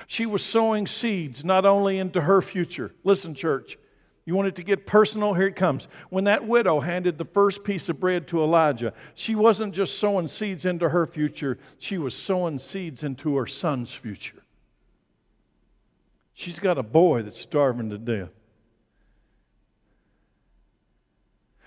she 0.08 0.26
was 0.26 0.42
sowing 0.42 0.88
seeds 0.88 1.44
not 1.44 1.66
only 1.66 2.00
into 2.00 2.22
her 2.22 2.42
future. 2.42 2.94
Listen, 3.04 3.36
church, 3.36 3.78
you 4.24 4.36
want 4.36 4.48
it 4.48 4.56
to 4.56 4.64
get 4.64 4.88
personal? 4.88 5.34
Here 5.34 5.48
it 5.48 5.58
comes. 5.58 5.90
When 6.12 6.24
that 6.24 6.48
widow 6.48 6.80
handed 6.80 7.18
the 7.18 7.26
first 7.26 7.66
piece 7.66 7.90
of 7.90 8.00
bread 8.00 8.26
to 8.30 8.42
Elijah, 8.42 8.94
she 9.16 9.36
wasn't 9.36 9.76
just 9.76 10.00
sowing 10.00 10.30
seeds 10.30 10.64
into 10.64 10.88
her 10.88 11.06
future, 11.06 11.60
she 11.78 11.98
was 11.98 12.16
sowing 12.16 12.58
seeds 12.58 13.04
into 13.04 13.36
her 13.36 13.48
son's 13.48 13.92
future. 13.92 14.43
She's 16.34 16.60
got 16.60 16.78
a 16.78 16.84
boy 16.84 17.22
that's 17.22 17.40
starving 17.40 17.90
to 17.92 17.98
death. 17.98 18.32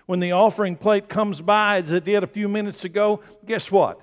When 0.06 0.20
the 0.20 0.32
offering 0.32 0.76
plate 0.76 1.08
comes 1.08 1.40
by, 1.40 1.78
as 1.78 1.92
it 1.92 2.04
did 2.04 2.22
a 2.22 2.28
few 2.28 2.48
minutes 2.48 2.84
ago, 2.84 3.20
guess 3.44 3.70
what? 3.70 4.00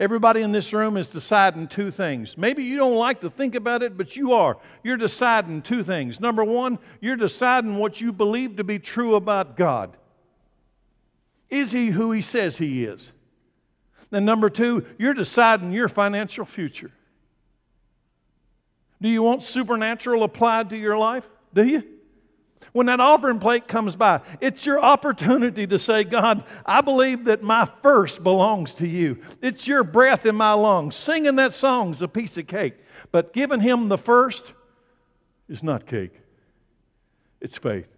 Everybody 0.00 0.42
in 0.42 0.52
this 0.52 0.72
room 0.72 0.96
is 0.96 1.08
deciding 1.08 1.68
two 1.68 1.90
things. 1.90 2.36
Maybe 2.36 2.64
you 2.64 2.76
don't 2.76 2.96
like 2.96 3.20
to 3.20 3.30
think 3.30 3.54
about 3.54 3.82
it, 3.82 3.96
but 3.96 4.16
you 4.16 4.32
are. 4.32 4.58
You're 4.82 4.96
deciding 4.96 5.62
two 5.62 5.84
things. 5.84 6.18
Number 6.18 6.44
one, 6.44 6.78
you're 7.00 7.16
deciding 7.16 7.76
what 7.76 8.00
you 8.00 8.12
believe 8.12 8.56
to 8.56 8.64
be 8.64 8.78
true 8.78 9.14
about 9.14 9.56
God. 9.56 9.96
Is 11.48 11.70
He 11.70 11.88
who 11.88 12.10
He 12.10 12.22
says 12.22 12.58
He 12.58 12.84
is? 12.84 13.12
Then, 14.10 14.24
number 14.24 14.50
two, 14.50 14.84
you're 14.98 15.14
deciding 15.14 15.72
your 15.72 15.88
financial 15.88 16.44
future. 16.44 16.90
Do 19.04 19.10
you 19.10 19.22
want 19.22 19.42
supernatural 19.42 20.22
applied 20.22 20.70
to 20.70 20.78
your 20.78 20.96
life? 20.96 21.28
Do 21.52 21.62
you? 21.62 21.84
When 22.72 22.86
that 22.86 23.00
offering 23.00 23.38
plate 23.38 23.68
comes 23.68 23.94
by, 23.94 24.22
it's 24.40 24.64
your 24.64 24.80
opportunity 24.80 25.66
to 25.66 25.78
say, 25.78 26.04
God, 26.04 26.42
I 26.64 26.80
believe 26.80 27.26
that 27.26 27.42
my 27.42 27.68
first 27.82 28.24
belongs 28.24 28.72
to 28.76 28.88
you. 28.88 29.18
It's 29.42 29.68
your 29.68 29.84
breath 29.84 30.24
in 30.24 30.34
my 30.36 30.54
lungs. 30.54 30.96
Singing 30.96 31.36
that 31.36 31.52
song 31.52 31.90
is 31.90 32.00
a 32.00 32.08
piece 32.08 32.38
of 32.38 32.46
cake. 32.46 32.76
But 33.12 33.34
giving 33.34 33.60
Him 33.60 33.90
the 33.90 33.98
first 33.98 34.42
is 35.50 35.62
not 35.62 35.86
cake, 35.86 36.18
it's 37.42 37.58
faith. 37.58 37.88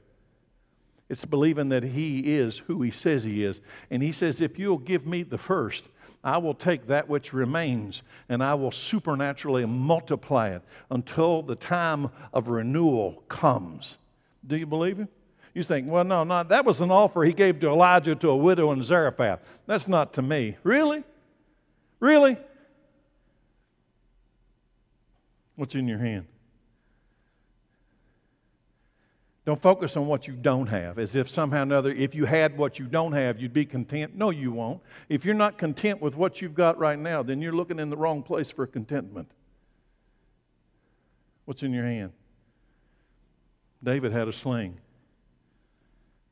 It's 1.09 1.25
believing 1.25 1.69
that 1.69 1.85
He 1.85 2.35
is 2.35 2.59
who 2.59 2.83
He 2.83 2.91
says 2.91 3.23
He 3.23 3.45
is. 3.45 3.61
And 3.93 4.03
He 4.03 4.11
says, 4.11 4.41
if 4.41 4.59
you'll 4.59 4.79
give 4.79 5.07
me 5.07 5.23
the 5.23 5.39
first, 5.39 5.85
I 6.27 6.39
will 6.39 6.55
take 6.55 6.89
that 6.89 7.09
which 7.09 7.33
remains 7.33 8.03
and 8.29 8.43
I 8.43 8.55
will 8.55 8.73
supernaturally 8.73 9.65
multiply 9.65 10.49
it 10.49 10.63
until 10.91 11.41
the 11.41 11.55
time 11.55 12.11
of 12.33 12.49
renewal 12.49 13.23
comes. 13.29 13.97
Do 14.45 14.57
you 14.57 14.67
believe 14.67 14.99
him? 14.99 15.09
You 15.55 15.63
think, 15.63 15.89
well, 15.89 16.03
no, 16.03 16.25
no, 16.25 16.43
that 16.43 16.65
was 16.65 16.81
an 16.81 16.91
offer 16.91 17.23
he 17.23 17.33
gave 17.33 17.61
to 17.61 17.69
Elijah 17.69 18.17
to 18.17 18.31
a 18.31 18.37
widow 18.37 18.73
in 18.73 18.83
Zarephath. 18.83 19.39
That's 19.67 19.87
not 19.87 20.13
to 20.15 20.23
me. 20.23 20.57
Really? 20.65 21.05
Really? 22.01 22.37
What's 25.55 25.77
in 25.77 25.87
your 25.87 25.99
hand? 25.99 26.27
Don't 29.47 29.63
focus 29.63 29.97
on 29.97 30.09
what 30.09 30.27
you 30.27 30.35
don't 30.35 30.67
have, 30.67 30.99
as 30.99 31.15
if 31.15 31.31
somehow 31.31 31.61
or 31.61 31.63
another, 31.63 31.93
if 31.93 32.17
you 32.17 32.25
had 32.25 32.59
what 32.59 32.81
you 32.81 32.87
don't 32.87 33.13
have, 33.13 33.41
you'd 33.41 33.53
be 33.53 33.65
content. 33.65 34.17
No, 34.17 34.31
you 34.31 34.51
won't. 34.51 34.83
If 35.09 35.25
you're 35.25 35.37
not 35.37 35.57
content 35.57 36.03
with 36.03 36.17
what 36.17 36.43
you've 36.43 36.57
got 36.57 36.77
right 36.79 36.99
now, 36.99 37.23
then 37.23 37.41
you're 37.41 37.53
looking 37.53 37.79
in 37.79 37.89
the 37.89 37.97
wrong 37.97 38.25
place 38.25 38.51
for 38.51 38.67
contentment. 38.67 39.31
What's 41.45 41.63
in 41.63 41.73
your 41.73 41.85
hand? 41.85 42.11
David 43.85 44.11
had 44.11 44.27
a 44.27 44.33
sling. 44.33 44.79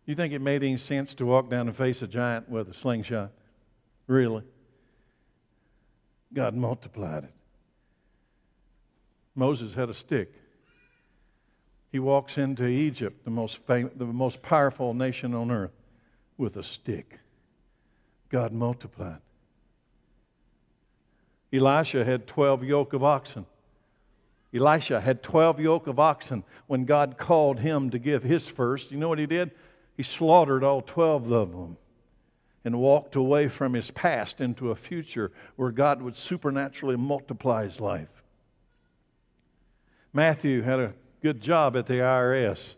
You 0.07 0.17
think 0.17 0.33
it 0.33 0.41
made 0.41 0.65
any 0.65 0.77
sense 0.77 1.15
to 1.15 1.25
walk 1.25 1.49
down 1.49 1.69
and 1.69 1.77
face 1.77 2.03
a 2.03 2.09
giant 2.09 2.49
with 2.49 2.69
a 2.69 2.75
slingshot? 2.75 3.31
Really? 4.09 4.43
God 6.33 6.57
multiplied 6.57 7.25
it. 7.25 7.33
Moses 9.37 9.73
had 9.73 9.89
a 9.89 9.95
stick 9.95 10.35
he 11.95 12.01
walks 12.01 12.38
into 12.38 12.66
Egypt, 12.66 13.24
the 13.24 13.30
most, 13.30 13.59
fam- 13.68 13.92
the 13.95 14.05
most 14.05 14.42
powerful 14.42 14.95
nation 14.95 15.32
on 15.32 15.53
earth, 15.53 15.70
with 16.36 16.57
a 16.57 16.62
stick. 16.64 17.20
God 18.30 18.53
multiplied. 18.53 19.20
Elisha 21.53 22.05
had 22.05 22.26
12 22.26 22.64
yoke 22.64 22.95
of 22.95 23.05
oxen. 23.05 23.47
Elisha 24.53 25.01
had 25.01 25.22
12 25.22 25.61
yoke 25.61 25.86
of 25.86 26.01
oxen 26.01 26.42
when 26.66 26.84
God 26.84 27.16
called 27.16 27.61
him 27.61 27.90
to 27.90 28.01
give 28.01 28.24
his 28.24 28.49
first. 28.49 28.90
You 28.90 28.99
know 28.99 29.09
what 29.09 29.20
he 29.20 29.26
did? 29.26 29.53
He 29.97 30.03
slaughtered 30.03 30.64
all 30.64 30.82
12 30.82 31.30
of 31.30 31.53
them 31.53 31.76
and 32.64 32.80
walked 32.80 33.14
away 33.14 33.47
from 33.47 33.72
his 33.72 33.92
past 33.92 34.40
into 34.40 34.72
a 34.72 34.74
future 34.74 35.30
where 35.55 35.70
God 35.70 36.03
would 36.03 36.16
supernaturally 36.16 36.97
multiply 36.97 37.62
his 37.62 37.78
life. 37.78 38.24
Matthew 40.12 40.62
had 40.62 40.80
a 40.80 40.92
good 41.25 41.41
job 41.41 41.75
at 41.75 41.87
the 41.87 41.95
IRS. 41.95 42.75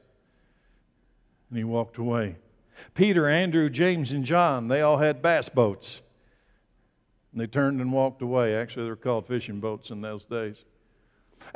And 1.51 1.59
he 1.59 1.65
walked 1.65 1.99
away. 1.99 2.37
Peter, 2.95 3.29
Andrew, 3.29 3.69
James, 3.69 4.13
and 4.13 4.25
John, 4.25 4.69
they 4.69 4.83
all 4.83 4.99
had 4.99 5.21
bass 5.21 5.49
boats. 5.49 6.01
And 7.33 7.41
they 7.41 7.49
turned 7.49 7.81
and 7.81 7.93
walked 7.93 8.23
away. 8.23 8.55
Actually, 8.55 8.85
they 8.85 8.91
were 8.91 8.95
called 8.95 9.27
fishing 9.27 9.59
boats 9.59 9.91
in 9.91 10.01
those 10.01 10.25
days. 10.27 10.65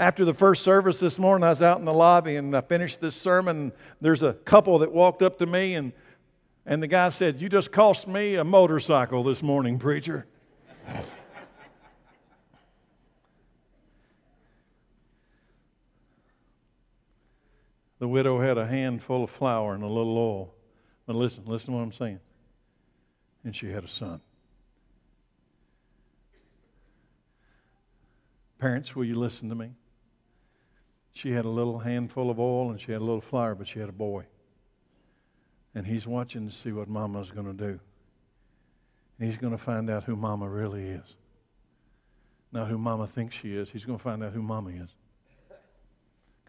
After 0.01 0.25
the 0.25 0.35
first 0.35 0.65
service 0.65 0.99
this 0.99 1.17
morning, 1.17 1.45
I 1.45 1.51
was 1.51 1.63
out 1.63 1.79
in 1.79 1.85
the 1.85 1.93
lobby 1.93 2.35
and 2.35 2.57
I 2.57 2.61
finished 2.61 3.01
this 3.01 3.15
sermon. 3.15 3.71
There's 4.01 4.23
a 4.23 4.33
couple 4.33 4.81
that 4.81 4.91
walked 4.91 5.23
up 5.23 5.39
to 5.39 5.47
me, 5.47 5.75
and, 5.75 5.93
and 6.67 6.83
the 6.83 6.89
guy 6.89 7.11
said, 7.11 7.41
You 7.41 7.49
just 7.49 7.71
cost 7.71 8.09
me 8.09 8.35
a 8.35 8.43
motorcycle 8.43 9.23
this 9.23 9.45
morning, 9.45 9.79
preacher. 9.79 10.27
The 18.01 18.09
widow 18.09 18.41
had 18.41 18.57
a 18.57 18.67
handful 18.67 19.23
of 19.23 19.31
flour 19.31 19.75
and 19.75 19.85
a 19.85 19.87
little 19.87 20.17
oil. 20.17 20.55
But 21.07 21.17
listen, 21.17 21.45
listen 21.47 21.73
to 21.73 21.77
what 21.77 21.83
I'm 21.83 21.93
saying. 21.93 22.19
And 23.45 23.55
she 23.55 23.71
had 23.71 23.85
a 23.85 23.89
son. 23.89 24.21
Parents, 28.59 28.97
will 28.97 29.05
you 29.05 29.17
listen 29.17 29.51
to 29.51 29.55
me? 29.55 29.73
She 31.13 31.31
had 31.31 31.45
a 31.45 31.49
little 31.49 31.79
handful 31.79 32.31
of 32.31 32.41
oil 32.41 32.71
and 32.71 32.81
she 32.81 32.91
had 32.93 33.03
a 33.03 33.05
little 33.05 33.21
flour, 33.21 33.55
but 33.55 33.69
she 33.69 33.81
had 33.81 33.91
a 33.91 33.93
boy. 33.93 34.25
And 35.75 35.87
he's 35.87 36.07
watching 36.07 36.49
to 36.49 36.55
see 36.55 36.73
what 36.73 36.89
mama's 36.89 37.31
going 37.31 37.47
to 37.47 37.53
do. 37.53 37.79
And 39.19 39.29
he's 39.29 39.37
going 39.37 39.53
to 39.53 39.63
find 39.63 39.91
out 39.91 40.05
who 40.05 40.17
mama 40.17 40.49
really 40.49 40.85
is. 40.85 41.17
Not 42.51 42.69
who 42.69 42.79
mama 42.79 43.07
thinks 43.07 43.37
she 43.37 43.55
is. 43.55 43.71
He's 43.71 43.85
going 43.85 43.99
to 43.99 44.03
find 44.03 44.25
out 44.25 44.33
who 44.33 44.43
mama 44.43 44.71
is 44.71 44.89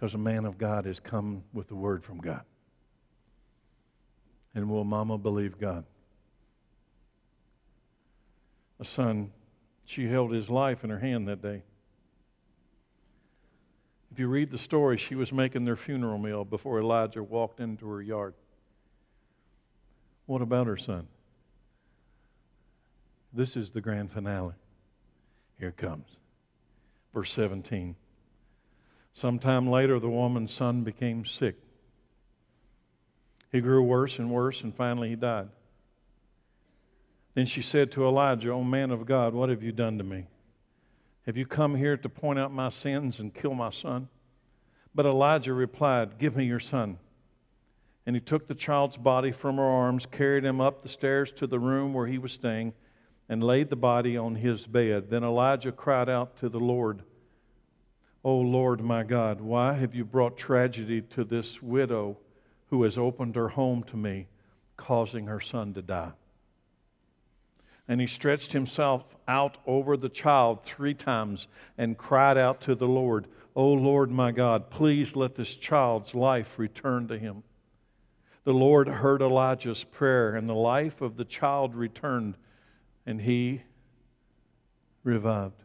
because 0.01 0.15
a 0.15 0.17
man 0.17 0.45
of 0.45 0.57
God 0.57 0.85
has 0.85 0.99
come 0.99 1.43
with 1.53 1.67
the 1.67 1.75
word 1.75 2.03
from 2.03 2.17
God. 2.17 2.41
And 4.55 4.67
will 4.67 4.83
Mama 4.83 5.19
believe 5.19 5.59
God? 5.59 5.85
A 8.79 8.85
son, 8.85 9.29
she 9.85 10.07
held 10.07 10.31
his 10.31 10.49
life 10.49 10.83
in 10.83 10.89
her 10.89 10.97
hand 10.97 11.27
that 11.27 11.43
day. 11.43 11.61
If 14.11 14.17
you 14.17 14.27
read 14.27 14.49
the 14.49 14.57
story, 14.57 14.97
she 14.97 15.13
was 15.13 15.31
making 15.31 15.65
their 15.65 15.75
funeral 15.75 16.17
meal 16.17 16.45
before 16.45 16.79
Elijah 16.79 17.21
walked 17.21 17.59
into 17.59 17.87
her 17.87 18.01
yard. 18.01 18.33
What 20.25 20.41
about 20.41 20.65
her 20.65 20.77
son? 20.77 21.07
This 23.31 23.55
is 23.55 23.69
the 23.69 23.81
grand 23.81 24.11
finale. 24.11 24.55
Here 25.59 25.69
it 25.69 25.77
comes. 25.77 26.07
Verse 27.13 27.31
17. 27.33 27.95
Sometime 29.13 29.69
later, 29.69 29.99
the 29.99 30.09
woman's 30.09 30.53
son 30.53 30.83
became 30.83 31.25
sick. 31.25 31.55
He 33.51 33.59
grew 33.59 33.83
worse 33.83 34.17
and 34.17 34.31
worse, 34.31 34.61
and 34.61 34.73
finally 34.73 35.09
he 35.09 35.15
died. 35.15 35.49
Then 37.33 37.45
she 37.45 37.61
said 37.61 37.91
to 37.91 38.05
Elijah, 38.05 38.51
O 38.51 38.63
man 38.63 38.91
of 38.91 39.05
God, 39.05 39.33
what 39.33 39.49
have 39.49 39.63
you 39.63 39.71
done 39.71 39.97
to 39.97 40.03
me? 40.03 40.27
Have 41.25 41.37
you 41.37 41.45
come 41.45 41.75
here 41.75 41.97
to 41.97 42.09
point 42.09 42.39
out 42.39 42.51
my 42.51 42.69
sins 42.69 43.19
and 43.19 43.33
kill 43.33 43.53
my 43.53 43.69
son? 43.69 44.07
But 44.93 45.05
Elijah 45.05 45.53
replied, 45.53 46.17
Give 46.17 46.35
me 46.35 46.45
your 46.45 46.59
son. 46.59 46.97
And 48.05 48.15
he 48.15 48.21
took 48.21 48.47
the 48.47 48.55
child's 48.55 48.97
body 48.97 49.31
from 49.31 49.57
her 49.57 49.63
arms, 49.63 50.05
carried 50.05 50.43
him 50.43 50.59
up 50.59 50.81
the 50.81 50.89
stairs 50.89 51.31
to 51.33 51.47
the 51.47 51.59
room 51.59 51.93
where 51.93 52.07
he 52.07 52.17
was 52.17 52.31
staying, 52.31 52.73
and 53.29 53.43
laid 53.43 53.69
the 53.69 53.75
body 53.75 54.17
on 54.17 54.35
his 54.35 54.65
bed. 54.65 55.09
Then 55.09 55.23
Elijah 55.23 55.71
cried 55.71 56.09
out 56.09 56.35
to 56.37 56.49
the 56.49 56.59
Lord, 56.59 57.03
O 58.23 58.37
Lord 58.37 58.81
my 58.81 59.03
God, 59.03 59.41
why 59.41 59.73
have 59.73 59.95
you 59.95 60.05
brought 60.05 60.37
tragedy 60.37 61.01
to 61.01 61.23
this 61.23 61.61
widow 61.61 62.17
who 62.69 62.83
has 62.83 62.97
opened 62.97 63.35
her 63.35 63.49
home 63.49 63.83
to 63.85 63.97
me, 63.97 64.27
causing 64.77 65.25
her 65.25 65.39
son 65.39 65.73
to 65.73 65.81
die? 65.81 66.11
And 67.87 67.99
he 67.99 68.07
stretched 68.07 68.53
himself 68.53 69.03
out 69.27 69.57
over 69.65 69.97
the 69.97 70.07
child 70.07 70.63
three 70.63 70.93
times 70.93 71.47
and 71.77 71.97
cried 71.97 72.37
out 72.37 72.61
to 72.61 72.75
the 72.75 72.87
Lord, 72.87 73.27
O 73.55 73.67
Lord 73.73 74.11
my 74.11 74.31
God, 74.31 74.69
please 74.69 75.15
let 75.15 75.35
this 75.35 75.55
child's 75.55 76.13
life 76.13 76.59
return 76.59 77.07
to 77.07 77.17
him. 77.17 77.43
The 78.43 78.53
Lord 78.53 78.87
heard 78.87 79.21
Elijah's 79.21 79.83
prayer, 79.83 80.35
and 80.35 80.47
the 80.47 80.53
life 80.53 81.01
of 81.01 81.17
the 81.17 81.25
child 81.25 81.75
returned, 81.75 82.37
and 83.05 83.19
he 83.19 83.61
revived. 85.03 85.61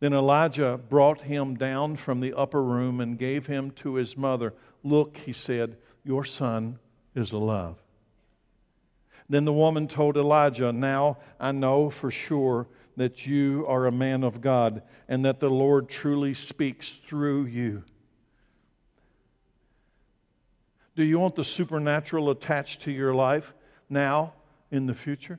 Then 0.00 0.12
Elijah 0.12 0.78
brought 0.88 1.22
him 1.22 1.56
down 1.56 1.96
from 1.96 2.20
the 2.20 2.34
upper 2.34 2.62
room 2.62 3.00
and 3.00 3.18
gave 3.18 3.46
him 3.46 3.72
to 3.72 3.94
his 3.94 4.16
mother. 4.16 4.54
Look, 4.84 5.16
he 5.16 5.32
said, 5.32 5.76
your 6.04 6.24
son 6.24 6.78
is 7.14 7.32
alive. 7.32 7.74
Then 9.28 9.44
the 9.44 9.52
woman 9.52 9.88
told 9.88 10.16
Elijah, 10.16 10.72
Now 10.72 11.18
I 11.38 11.52
know 11.52 11.90
for 11.90 12.10
sure 12.10 12.66
that 12.96 13.26
you 13.26 13.64
are 13.68 13.86
a 13.86 13.92
man 13.92 14.24
of 14.24 14.40
God 14.40 14.82
and 15.08 15.24
that 15.24 15.40
the 15.40 15.50
Lord 15.50 15.88
truly 15.88 16.34
speaks 16.34 16.94
through 17.06 17.46
you. 17.46 17.84
Do 20.96 21.04
you 21.04 21.18
want 21.18 21.36
the 21.36 21.44
supernatural 21.44 22.30
attached 22.30 22.82
to 22.82 22.90
your 22.90 23.14
life 23.14 23.54
now, 23.88 24.32
in 24.70 24.86
the 24.86 24.94
future? 24.94 25.38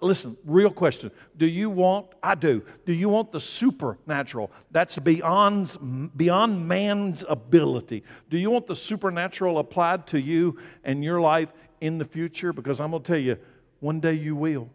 Listen, 0.00 0.36
real 0.44 0.70
question. 0.70 1.10
Do 1.36 1.46
you 1.46 1.70
want, 1.70 2.06
I 2.22 2.34
do, 2.34 2.62
do 2.86 2.92
you 2.92 3.08
want 3.08 3.32
the 3.32 3.40
supernatural? 3.40 4.50
That's 4.70 4.98
beyond, 4.98 6.10
beyond 6.16 6.68
man's 6.68 7.24
ability. 7.28 8.04
Do 8.30 8.38
you 8.38 8.50
want 8.50 8.66
the 8.66 8.76
supernatural 8.76 9.58
applied 9.58 10.06
to 10.08 10.20
you 10.20 10.58
and 10.84 11.02
your 11.02 11.20
life 11.20 11.48
in 11.80 11.98
the 11.98 12.04
future? 12.04 12.52
Because 12.52 12.80
I'm 12.80 12.90
going 12.90 13.02
to 13.02 13.06
tell 13.06 13.20
you, 13.20 13.38
one 13.80 14.00
day 14.00 14.14
you 14.14 14.36
will. 14.36 14.68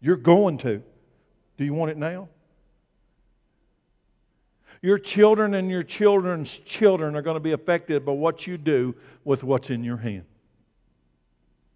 You're 0.00 0.16
going 0.16 0.58
to. 0.58 0.82
Do 1.56 1.64
you 1.64 1.74
want 1.74 1.90
it 1.90 1.96
now? 1.96 2.28
Your 4.82 4.98
children 4.98 5.54
and 5.54 5.70
your 5.70 5.82
children's 5.82 6.50
children 6.58 7.16
are 7.16 7.22
going 7.22 7.36
to 7.36 7.40
be 7.40 7.52
affected 7.52 8.04
by 8.04 8.12
what 8.12 8.46
you 8.46 8.58
do 8.58 8.94
with 9.24 9.42
what's 9.42 9.70
in 9.70 9.82
your 9.82 9.96
hand. 9.96 10.24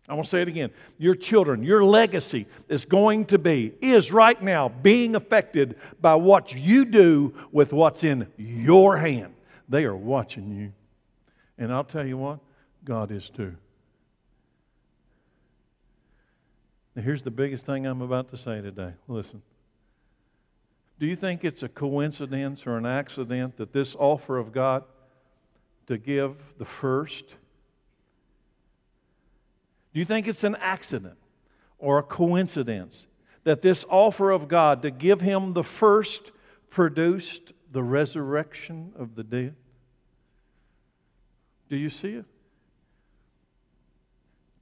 I 0.08 0.14
want 0.14 0.24
to 0.24 0.30
say 0.30 0.40
it 0.40 0.48
again. 0.48 0.70
Your 0.96 1.14
children, 1.14 1.62
your 1.62 1.84
legacy 1.84 2.46
is 2.68 2.86
going 2.86 3.26
to 3.26 3.38
be, 3.38 3.74
is 3.82 4.10
right 4.10 4.40
now 4.42 4.70
being 4.70 5.14
affected 5.14 5.76
by 6.00 6.14
what 6.14 6.54
you 6.54 6.86
do 6.86 7.34
with 7.52 7.72
what's 7.72 8.04
in 8.04 8.26
your 8.38 8.96
hand. 8.96 9.34
They 9.68 9.84
are 9.84 9.96
watching 9.96 10.56
you. 10.56 10.72
And 11.58 11.72
I'll 11.72 11.84
tell 11.84 12.06
you 12.06 12.16
what, 12.16 12.38
God 12.84 13.10
is 13.10 13.28
too. 13.28 13.54
Now, 16.96 17.02
here's 17.02 17.22
the 17.22 17.30
biggest 17.30 17.66
thing 17.66 17.86
I'm 17.86 18.00
about 18.00 18.30
to 18.30 18.38
say 18.38 18.62
today. 18.62 18.92
Listen. 19.08 19.42
Do 20.98 21.06
you 21.06 21.16
think 21.16 21.44
it's 21.44 21.62
a 21.62 21.68
coincidence 21.68 22.66
or 22.66 22.76
an 22.76 22.86
accident 22.86 23.56
that 23.58 23.72
this 23.72 23.94
offer 23.94 24.38
of 24.38 24.52
God 24.52 24.84
to 25.86 25.98
give 25.98 26.34
the 26.58 26.64
first? 26.64 27.24
Do 29.98 30.00
you 30.00 30.06
think 30.06 30.28
it's 30.28 30.44
an 30.44 30.54
accident 30.60 31.18
or 31.76 31.98
a 31.98 32.04
coincidence 32.04 33.08
that 33.42 33.62
this 33.62 33.84
offer 33.90 34.30
of 34.30 34.46
God 34.46 34.82
to 34.82 34.92
give 34.92 35.20
him 35.20 35.54
the 35.54 35.64
first 35.64 36.30
produced 36.70 37.52
the 37.72 37.82
resurrection 37.82 38.92
of 38.96 39.16
the 39.16 39.24
dead? 39.24 39.56
Do 41.68 41.76
you 41.76 41.90
see 41.90 42.12
it? 42.12 42.26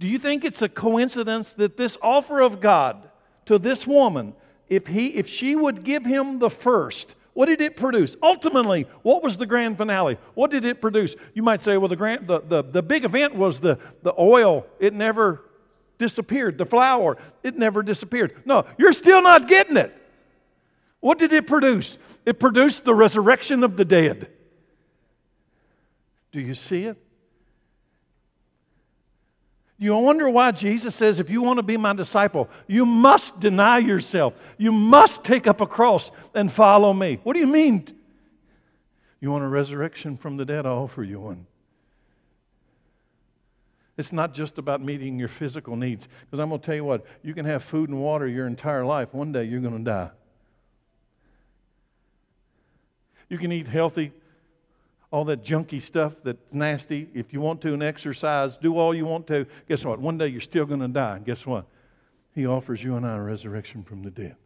Do 0.00 0.06
you 0.06 0.18
think 0.18 0.42
it's 0.42 0.62
a 0.62 0.70
coincidence 0.70 1.52
that 1.52 1.76
this 1.76 1.98
offer 2.00 2.40
of 2.40 2.62
God 2.62 3.06
to 3.44 3.58
this 3.58 3.86
woman, 3.86 4.32
if, 4.70 4.86
he, 4.86 5.08
if 5.08 5.28
she 5.28 5.54
would 5.54 5.84
give 5.84 6.06
him 6.06 6.38
the 6.38 6.48
first, 6.48 7.14
what 7.36 7.46
did 7.46 7.60
it 7.60 7.76
produce? 7.76 8.16
Ultimately, 8.22 8.86
what 9.02 9.22
was 9.22 9.36
the 9.36 9.44
grand 9.44 9.76
finale? 9.76 10.16
What 10.32 10.50
did 10.50 10.64
it 10.64 10.80
produce? 10.80 11.14
You 11.34 11.42
might 11.42 11.62
say, 11.62 11.76
well, 11.76 11.90
the, 11.90 11.94
grand, 11.94 12.26
the, 12.26 12.40
the, 12.40 12.62
the 12.62 12.82
big 12.82 13.04
event 13.04 13.34
was 13.34 13.60
the, 13.60 13.78
the 14.02 14.14
oil. 14.18 14.66
It 14.80 14.94
never 14.94 15.42
disappeared. 15.98 16.56
The 16.56 16.64
flour, 16.64 17.18
it 17.42 17.58
never 17.58 17.82
disappeared. 17.82 18.40
No, 18.46 18.64
you're 18.78 18.94
still 18.94 19.20
not 19.20 19.48
getting 19.48 19.76
it. 19.76 19.94
What 21.00 21.18
did 21.18 21.30
it 21.34 21.46
produce? 21.46 21.98
It 22.24 22.40
produced 22.40 22.86
the 22.86 22.94
resurrection 22.94 23.64
of 23.64 23.76
the 23.76 23.84
dead. 23.84 24.30
Do 26.32 26.40
you 26.40 26.54
see 26.54 26.84
it? 26.84 26.96
You 29.78 29.96
wonder 29.98 30.28
why 30.30 30.52
Jesus 30.52 30.94
says, 30.94 31.20
if 31.20 31.28
you 31.28 31.42
want 31.42 31.58
to 31.58 31.62
be 31.62 31.76
my 31.76 31.92
disciple, 31.92 32.48
you 32.66 32.86
must 32.86 33.38
deny 33.40 33.78
yourself. 33.78 34.32
You 34.56 34.72
must 34.72 35.22
take 35.22 35.46
up 35.46 35.60
a 35.60 35.66
cross 35.66 36.10
and 36.34 36.50
follow 36.50 36.94
me. 36.94 37.20
What 37.22 37.34
do 37.34 37.40
you 37.40 37.46
mean? 37.46 37.86
You 39.20 39.30
want 39.30 39.44
a 39.44 39.48
resurrection 39.48 40.16
from 40.16 40.38
the 40.38 40.46
dead? 40.46 40.64
I'll 40.64 40.84
offer 40.84 41.02
you 41.02 41.20
one. 41.20 41.46
It's 43.98 44.12
not 44.12 44.34
just 44.34 44.56
about 44.58 44.82
meeting 44.82 45.18
your 45.18 45.28
physical 45.28 45.76
needs. 45.76 46.08
Because 46.22 46.38
I'm 46.38 46.48
going 46.48 46.60
to 46.60 46.66
tell 46.66 46.74
you 46.74 46.84
what, 46.84 47.04
you 47.22 47.34
can 47.34 47.44
have 47.44 47.62
food 47.62 47.90
and 47.90 48.00
water 48.00 48.26
your 48.26 48.46
entire 48.46 48.84
life. 48.84 49.12
One 49.12 49.32
day 49.32 49.44
you're 49.44 49.60
going 49.60 49.78
to 49.78 49.84
die. 49.84 50.10
You 53.28 53.38
can 53.38 53.52
eat 53.52 53.66
healthy 53.66 54.12
all 55.10 55.24
that 55.26 55.42
junky 55.42 55.80
stuff 55.80 56.14
that's 56.24 56.52
nasty, 56.52 57.08
if 57.14 57.32
you 57.32 57.40
want 57.40 57.60
to 57.62 57.72
and 57.72 57.82
exercise, 57.82 58.56
do 58.56 58.76
all 58.76 58.94
you 58.94 59.06
want 59.06 59.26
to, 59.28 59.46
guess 59.68 59.84
what? 59.84 60.00
One 60.00 60.18
day 60.18 60.26
you're 60.26 60.40
still 60.40 60.66
going 60.66 60.80
to 60.80 60.88
die. 60.88 61.16
And 61.16 61.24
guess 61.24 61.46
what? 61.46 61.66
He 62.34 62.46
offers 62.46 62.82
you 62.82 62.96
and 62.96 63.06
I 63.06 63.16
a 63.16 63.20
resurrection 63.20 63.82
from 63.82 64.02
the 64.02 64.10
dead. 64.10 64.36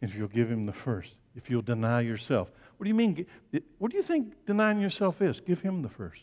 If 0.00 0.14
you'll 0.14 0.28
give 0.28 0.50
him 0.50 0.66
the 0.66 0.72
first, 0.72 1.12
if 1.34 1.50
you'll 1.50 1.62
deny 1.62 2.02
yourself. 2.02 2.50
What 2.76 2.84
do 2.84 2.88
you 2.88 2.94
mean? 2.94 3.26
What 3.78 3.90
do 3.90 3.96
you 3.96 4.02
think 4.02 4.46
denying 4.46 4.80
yourself 4.80 5.20
is? 5.22 5.40
Give 5.40 5.60
him 5.60 5.82
the 5.82 5.88
first. 5.88 6.22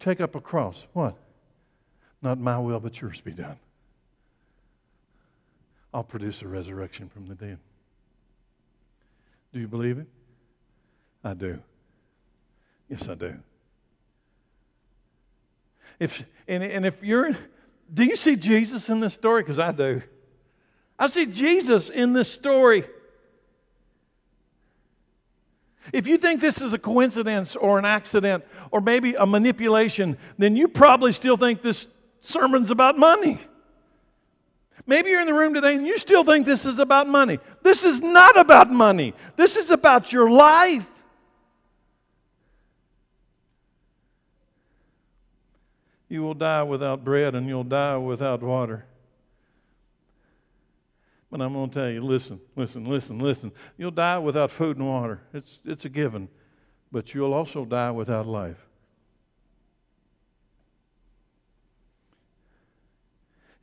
Take 0.00 0.20
up 0.20 0.34
a 0.34 0.40
cross. 0.40 0.82
What? 0.92 1.16
Not 2.22 2.38
my 2.38 2.58
will, 2.58 2.80
but 2.80 3.00
yours 3.00 3.20
be 3.20 3.32
done. 3.32 3.56
I'll 5.92 6.02
produce 6.02 6.42
a 6.42 6.48
resurrection 6.48 7.08
from 7.08 7.26
the 7.26 7.34
dead. 7.34 7.58
Do 9.54 9.60
you 9.60 9.68
believe 9.68 9.98
it? 9.98 10.08
I 11.22 11.32
do. 11.32 11.60
Yes, 12.88 13.08
I 13.08 13.14
do. 13.14 13.36
If, 16.00 16.24
and, 16.48 16.64
and 16.64 16.84
if 16.84 17.00
you're, 17.04 17.30
do 17.92 18.02
you 18.02 18.16
see 18.16 18.34
Jesus 18.34 18.88
in 18.88 18.98
this 18.98 19.14
story? 19.14 19.42
Because 19.42 19.60
I 19.60 19.70
do. 19.70 20.02
I 20.98 21.06
see 21.06 21.26
Jesus 21.26 21.88
in 21.88 22.12
this 22.12 22.28
story. 22.28 22.84
If 25.92 26.08
you 26.08 26.18
think 26.18 26.40
this 26.40 26.60
is 26.60 26.72
a 26.72 26.78
coincidence 26.78 27.54
or 27.54 27.78
an 27.78 27.84
accident 27.84 28.44
or 28.72 28.80
maybe 28.80 29.14
a 29.14 29.24
manipulation, 29.24 30.18
then 30.36 30.56
you 30.56 30.66
probably 30.66 31.12
still 31.12 31.36
think 31.36 31.62
this 31.62 31.86
sermon's 32.20 32.72
about 32.72 32.98
money. 32.98 33.40
Maybe 34.86 35.10
you're 35.10 35.20
in 35.20 35.26
the 35.26 35.34
room 35.34 35.54
today 35.54 35.74
and 35.74 35.86
you 35.86 35.98
still 35.98 36.24
think 36.24 36.44
this 36.44 36.66
is 36.66 36.78
about 36.78 37.08
money. 37.08 37.38
This 37.62 37.84
is 37.84 38.00
not 38.00 38.38
about 38.38 38.70
money, 38.70 39.14
this 39.36 39.56
is 39.56 39.70
about 39.70 40.12
your 40.12 40.30
life. 40.30 40.86
You 46.08 46.22
will 46.22 46.34
die 46.34 46.62
without 46.62 47.02
bread 47.02 47.34
and 47.34 47.48
you'll 47.48 47.64
die 47.64 47.96
without 47.96 48.40
water. 48.40 48.84
But 51.30 51.40
I'm 51.40 51.54
going 51.54 51.70
to 51.70 51.74
tell 51.74 51.90
you 51.90 52.00
listen, 52.00 52.38
listen, 52.54 52.84
listen, 52.84 53.18
listen. 53.18 53.50
You'll 53.76 53.90
die 53.90 54.18
without 54.18 54.52
food 54.52 54.76
and 54.76 54.86
water. 54.86 55.20
It's, 55.32 55.58
it's 55.64 55.84
a 55.84 55.88
given. 55.88 56.28
But 56.92 57.12
you'll 57.12 57.32
also 57.32 57.64
die 57.64 57.90
without 57.90 58.26
life. 58.26 58.64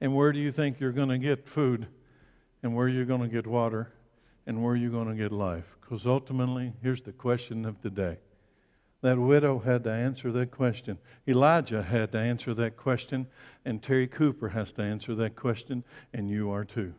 And 0.02 0.16
where 0.16 0.34
do 0.34 0.40
you 0.40 0.52
think 0.52 0.80
you're 0.80 0.92
going 0.92 1.10
to 1.10 1.20
get 1.20 1.48
food? 1.48 1.88
And 2.64 2.76
where 2.76 2.88
you're 2.88 3.06
going 3.06 3.22
to 3.22 3.28
get 3.28 3.48
water? 3.48 3.94
And 4.48 4.64
where 4.64 4.76
you're 4.76 4.92
going 4.92 5.08
to 5.08 5.16
get 5.16 5.32
life? 5.32 5.66
Because 5.80 6.06
ultimately, 6.08 6.74
here's 6.82 7.02
the 7.02 7.12
question 7.12 7.66
of 7.66 7.82
the 7.84 7.92
day. 7.92 8.18
That 9.02 9.18
widow 9.18 9.60
had 9.60 9.84
to 9.86 9.92
answer 9.92 10.32
that 10.32 10.52
question. 10.52 10.98
Elijah 11.28 11.84
had 11.84 12.12
to 12.12 12.18
answer 12.20 12.54
that 12.56 12.78
question. 12.78 13.28
And 13.64 13.82
Terry 13.82 14.08
Cooper 14.08 14.50
has 14.50 14.72
to 14.74 14.82
answer 14.82 15.16
that 15.16 15.36
question. 15.36 15.84
And 16.14 16.30
you 16.30 16.52
are 16.52 16.66
too. 16.66 16.94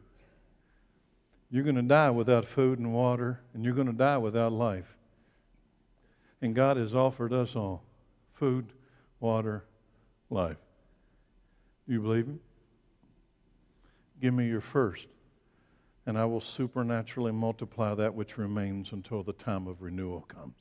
You're 1.50 1.64
going 1.64 1.76
to 1.76 1.82
die 1.82 2.10
without 2.10 2.46
food 2.46 2.78
and 2.78 2.94
water, 2.94 3.40
and 3.52 3.64
you're 3.64 3.74
going 3.74 3.88
to 3.88 3.92
die 3.92 4.16
without 4.16 4.52
life. 4.52 4.96
And 6.40 6.54
God 6.54 6.76
has 6.76 6.94
offered 6.94 7.32
us 7.32 7.54
all 7.54 7.82
food, 8.32 8.72
water, 9.20 9.64
life. 10.30 10.56
Do 11.86 11.92
you 11.92 12.00
believe 12.00 12.26
Him? 12.26 12.40
Give 14.22 14.32
me 14.32 14.46
your 14.46 14.60
first, 14.60 15.06
and 16.06 16.16
I 16.16 16.24
will 16.26 16.40
supernaturally 16.40 17.32
multiply 17.32 17.92
that 17.96 18.14
which 18.14 18.38
remains 18.38 18.92
until 18.92 19.24
the 19.24 19.32
time 19.32 19.66
of 19.66 19.82
renewal 19.82 20.20
comes. 20.28 20.54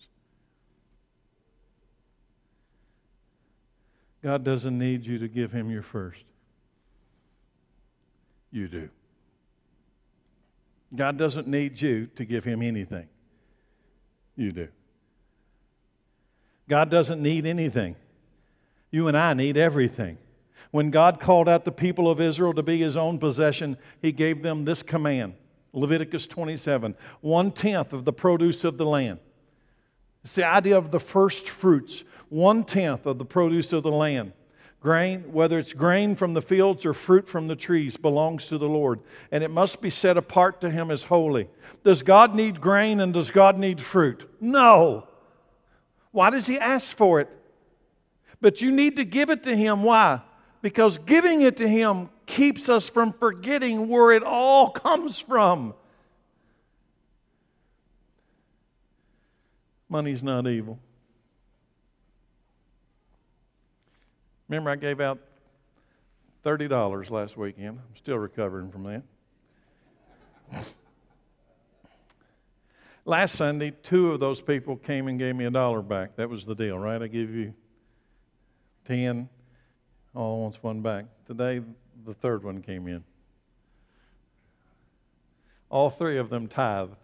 God 4.24 4.44
doesn't 4.44 4.76
need 4.76 5.06
you 5.06 5.20
to 5.20 5.28
give 5.28 5.52
Him 5.52 5.70
your 5.70 5.84
first. 5.84 6.24
You 8.52 8.68
do. 8.68 8.90
God 10.96 11.18
doesn't 11.18 11.48
need 11.48 11.80
you 11.80 12.08
to 12.16 12.26
give 12.26 12.44
Him 12.44 12.64
anything. 12.64 13.08
You 14.36 14.52
do. 14.52 14.68
God 16.68 16.90
doesn't 16.90 17.22
need 17.22 17.46
anything. 17.46 17.96
You 18.90 19.08
and 19.08 19.16
I 19.16 19.36
need 19.36 19.56
everything. 19.56 20.18
When 20.72 20.90
God 20.90 21.20
called 21.20 21.50
out 21.50 21.66
the 21.66 21.72
people 21.72 22.10
of 22.10 22.22
Israel 22.22 22.54
to 22.54 22.64
be 22.64 22.80
his 22.80 22.98
own 22.98 23.20
possession, 23.20 23.78
he 24.02 24.12
gave 24.12 24.42
them 24.42 24.66
this 24.66 24.82
command 24.82 25.36
Leviticus 25.74 26.28
27 26.28 26.96
one 27.22 27.52
tenth 27.52 27.94
of 27.94 28.04
the 28.06 28.14
produce 28.14 28.64
of 28.64 28.78
the 28.78 28.86
land. 28.86 29.20
It's 30.24 30.36
the 30.36 30.46
idea 30.46 30.78
of 30.78 30.92
the 30.92 31.00
first 31.00 31.50
fruits, 31.50 32.04
one 32.30 32.64
tenth 32.64 33.06
of 33.06 33.18
the 33.18 33.26
produce 33.26 33.74
of 33.74 33.84
the 33.84 33.92
land. 33.92 34.34
Grain, 34.80 35.32
whether 35.32 35.60
it's 35.60 35.74
grain 35.74 36.16
from 36.16 36.34
the 36.34 36.42
fields 36.42 36.86
or 36.88 36.94
fruit 36.94 37.28
from 37.28 37.48
the 37.48 37.56
trees, 37.56 37.98
belongs 37.98 38.48
to 38.48 38.58
the 38.58 38.68
Lord, 38.68 39.00
and 39.32 39.44
it 39.44 39.52
must 39.52 39.80
be 39.80 39.92
set 39.92 40.18
apart 40.18 40.60
to 40.62 40.72
Him 40.72 40.90
as 40.90 41.04
holy. 41.04 41.48
Does 41.84 42.02
God 42.02 42.34
need 42.34 42.60
grain 42.60 43.00
and 43.00 43.14
does 43.14 43.30
God 43.30 43.60
need 43.60 43.80
fruit? 43.80 44.28
No. 44.40 45.08
Why 46.12 46.32
does 46.32 46.48
He 46.48 46.58
ask 46.58 46.96
for 46.96 47.20
it? 47.20 47.30
But 48.42 48.62
you 48.62 48.72
need 48.72 48.96
to 48.96 49.06
give 49.06 49.30
it 49.30 49.44
to 49.44 49.56
Him. 49.56 49.84
Why? 49.84 50.22
Because 50.62 50.98
giving 51.00 51.42
it 51.42 51.58
to 51.58 51.68
Him 51.68 52.10
keeps 52.26 52.70
us 52.70 52.88
from 52.88 53.14
forgetting 53.14 53.88
where 53.88 54.12
it 54.12 54.24
all 54.24 54.70
comes 54.70 55.20
from. 55.20 55.74
Money's 59.90 60.24
not 60.24 60.48
evil. 60.48 60.80
Remember, 64.48 64.70
I 64.70 64.76
gave 64.76 65.00
out 65.00 65.20
$30 66.46 67.10
last 67.10 67.38
weekend. 67.38 67.80
I'm 67.80 67.96
still 67.96 68.18
recovering 68.18 68.72
from 68.72 68.84
that. 68.84 69.04
last 73.06 73.36
Sunday, 73.36 73.72
two 73.84 74.12
of 74.12 74.20
those 74.20 74.42
people 74.42 74.76
came 74.76 75.08
and 75.08 75.20
gave 75.20 75.36
me 75.36 75.46
a 75.46 75.52
dollar 75.52 75.82
back. 75.82 76.16
That 76.16 76.30
was 76.30 76.46
the 76.46 76.56
deal, 76.56 76.78
right? 76.78 77.02
I 77.02 77.08
give 77.08 77.34
you 77.34 77.54
10 78.86 79.30
all 80.14 80.42
wants 80.42 80.62
one 80.62 80.82
back. 80.82 81.06
Today, 81.28 81.62
the 82.06 82.14
third 82.14 82.44
one 82.44 82.62
came 82.62 82.88
in. 82.88 83.04
All 85.70 85.90
three 85.90 86.18
of 86.18 86.30
them 86.30 86.48
tithed. 86.48 86.96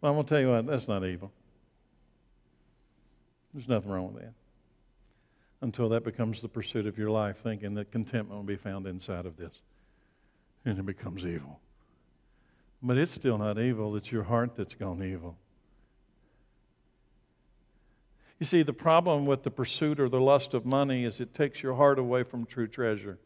Well, 0.00 0.12
I'm 0.12 0.16
going 0.16 0.26
to 0.26 0.28
tell 0.28 0.40
you 0.40 0.50
what, 0.50 0.66
that's 0.66 0.86
not 0.86 1.04
evil. 1.04 1.32
There's 3.52 3.68
nothing 3.68 3.90
wrong 3.90 4.12
with 4.12 4.22
that. 4.22 4.32
Until 5.62 5.88
that 5.88 6.04
becomes 6.04 6.42
the 6.42 6.48
pursuit 6.48 6.86
of 6.86 6.98
your 6.98 7.10
life, 7.10 7.38
thinking 7.42 7.74
that 7.74 7.90
contentment 7.90 8.38
will 8.38 8.46
be 8.46 8.56
found 8.56 8.86
inside 8.86 9.26
of 9.26 9.36
this. 9.36 9.52
And 10.64 10.78
it 10.78 10.86
becomes 10.86 11.24
evil. 11.24 11.58
But 12.82 12.98
it's 12.98 13.12
still 13.12 13.38
not 13.38 13.58
evil, 13.58 13.96
it's 13.96 14.12
your 14.12 14.22
heart 14.22 14.54
that's 14.56 14.74
gone 14.74 15.02
evil. 15.02 15.36
You 18.38 18.44
see, 18.44 18.62
the 18.62 18.72
problem 18.72 19.24
with 19.24 19.42
the 19.42 19.50
pursuit 19.50 19.98
or 19.98 20.08
the 20.08 20.20
lust 20.20 20.52
of 20.52 20.66
money 20.66 21.04
is 21.04 21.20
it 21.20 21.32
takes 21.32 21.62
your 21.62 21.74
heart 21.74 21.98
away 21.98 22.22
from 22.22 22.44
true 22.44 22.66
treasure. 22.66 23.18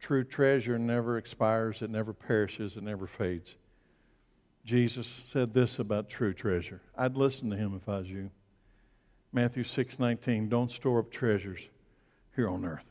True 0.00 0.24
treasure 0.24 0.78
never 0.78 1.18
expires, 1.18 1.80
it 1.80 1.90
never 1.90 2.12
perishes, 2.12 2.76
it 2.76 2.82
never 2.82 3.06
fades. 3.06 3.54
Jesus 4.64 5.06
said 5.26 5.54
this 5.54 5.78
about 5.78 6.08
true 6.08 6.34
treasure. 6.34 6.80
I'd 6.96 7.16
listen 7.16 7.50
to 7.50 7.56
him 7.56 7.74
if 7.80 7.88
I 7.88 7.98
was 7.98 8.08
you. 8.08 8.30
Matthew 9.32 9.64
6 9.64 9.98
19, 9.98 10.48
don't 10.48 10.70
store 10.70 10.98
up 10.98 11.10
treasures 11.10 11.60
here 12.34 12.48
on 12.48 12.64
earth. 12.64 12.84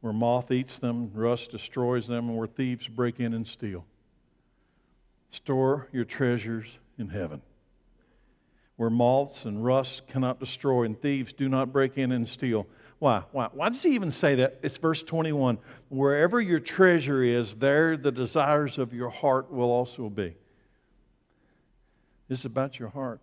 Where 0.00 0.12
moth 0.12 0.50
eats 0.50 0.78
them, 0.78 1.10
rust 1.12 1.50
destroys 1.50 2.06
them, 2.06 2.28
and 2.28 2.38
where 2.38 2.46
thieves 2.46 2.86
break 2.86 3.20
in 3.20 3.34
and 3.34 3.46
steal. 3.46 3.84
Store 5.30 5.88
your 5.92 6.04
treasures 6.04 6.66
in 6.98 7.08
heaven 7.08 7.42
where 8.78 8.90
moths 8.90 9.44
and 9.44 9.62
rust 9.62 10.06
cannot 10.06 10.38
destroy 10.38 10.84
and 10.84 10.98
thieves 11.02 11.32
do 11.32 11.48
not 11.48 11.72
break 11.72 11.98
in 11.98 12.12
and 12.12 12.28
steal. 12.28 12.64
Why? 13.00 13.24
Why? 13.32 13.48
Why 13.52 13.68
does 13.68 13.82
he 13.82 13.90
even 13.90 14.12
say 14.12 14.36
that? 14.36 14.60
It's 14.62 14.76
verse 14.76 15.02
21. 15.02 15.58
Wherever 15.88 16.40
your 16.40 16.60
treasure 16.60 17.22
is, 17.22 17.56
there 17.56 17.96
the 17.96 18.12
desires 18.12 18.78
of 18.78 18.94
your 18.94 19.10
heart 19.10 19.52
will 19.52 19.70
also 19.70 20.08
be. 20.08 20.34
This 22.28 22.40
is 22.40 22.44
about 22.44 22.78
your 22.78 22.88
heart. 22.88 23.20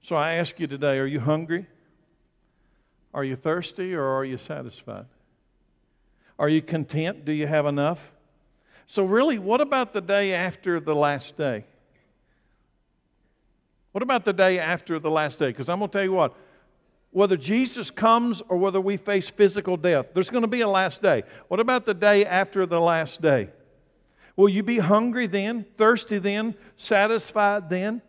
So 0.00 0.16
I 0.16 0.34
ask 0.34 0.58
you 0.58 0.66
today 0.66 0.98
are 0.98 1.06
you 1.06 1.20
hungry? 1.20 1.66
Are 3.12 3.22
you 3.22 3.36
thirsty 3.36 3.94
or 3.94 4.04
are 4.04 4.24
you 4.24 4.38
satisfied? 4.38 5.06
Are 6.38 6.48
you 6.48 6.62
content? 6.62 7.26
Do 7.26 7.32
you 7.32 7.46
have 7.46 7.66
enough? 7.66 8.00
So, 8.86 9.04
really, 9.04 9.38
what 9.38 9.60
about 9.60 9.92
the 9.92 10.00
day 10.00 10.32
after 10.32 10.80
the 10.80 10.94
last 10.94 11.36
day? 11.36 11.66
What 13.92 14.02
about 14.02 14.24
the 14.24 14.32
day 14.32 14.58
after 14.58 14.98
the 14.98 15.10
last 15.10 15.38
day? 15.38 15.48
Because 15.48 15.68
I'm 15.68 15.78
going 15.78 15.90
to 15.90 15.98
tell 15.98 16.04
you 16.04 16.12
what, 16.12 16.34
whether 17.10 17.36
Jesus 17.36 17.90
comes 17.90 18.42
or 18.48 18.56
whether 18.56 18.80
we 18.80 18.96
face 18.96 19.28
physical 19.28 19.76
death, 19.76 20.06
there's 20.14 20.30
going 20.30 20.42
to 20.42 20.48
be 20.48 20.62
a 20.62 20.68
last 20.68 21.02
day. 21.02 21.24
What 21.48 21.60
about 21.60 21.84
the 21.84 21.94
day 21.94 22.24
after 22.24 22.64
the 22.64 22.80
last 22.80 23.20
day? 23.20 23.50
Will 24.34 24.48
you 24.48 24.62
be 24.62 24.78
hungry 24.78 25.26
then, 25.26 25.66
thirsty 25.76 26.18
then, 26.18 26.54
satisfied 26.78 27.68
then? 27.68 28.00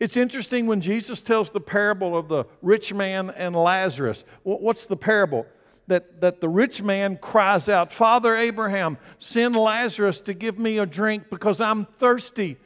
It's 0.00 0.16
interesting 0.16 0.66
when 0.66 0.80
Jesus 0.80 1.20
tells 1.20 1.50
the 1.50 1.60
parable 1.60 2.16
of 2.16 2.28
the 2.28 2.44
rich 2.62 2.94
man 2.94 3.30
and 3.30 3.54
Lazarus. 3.54 4.24
What's 4.44 4.86
the 4.86 4.96
parable? 4.96 5.44
That, 5.88 6.20
that 6.20 6.40
the 6.42 6.48
rich 6.48 6.82
man 6.82 7.16
cries 7.16 7.68
out, 7.68 7.92
Father 7.92 8.36
Abraham, 8.36 8.98
send 9.18 9.56
Lazarus 9.56 10.20
to 10.22 10.34
give 10.34 10.58
me 10.58 10.78
a 10.78 10.86
drink 10.86 11.24
because 11.30 11.62
I'm 11.62 11.86
thirsty. 11.98 12.58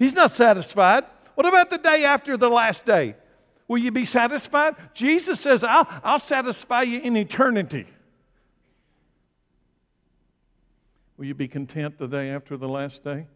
He's 0.00 0.14
not 0.14 0.34
satisfied. 0.34 1.04
What 1.34 1.46
about 1.46 1.68
the 1.68 1.76
day 1.76 2.06
after 2.06 2.38
the 2.38 2.48
last 2.48 2.86
day? 2.86 3.16
Will 3.68 3.76
you 3.76 3.92
be 3.92 4.06
satisfied? 4.06 4.74
Jesus 4.94 5.38
says, 5.38 5.62
I'll, 5.62 5.86
I'll 6.02 6.18
satisfy 6.18 6.82
you 6.82 7.00
in 7.00 7.18
eternity. 7.18 7.86
Will 11.18 11.26
you 11.26 11.34
be 11.34 11.48
content 11.48 11.98
the 11.98 12.06
day 12.06 12.30
after 12.30 12.56
the 12.56 12.66
last 12.66 13.04
day? 13.04 13.26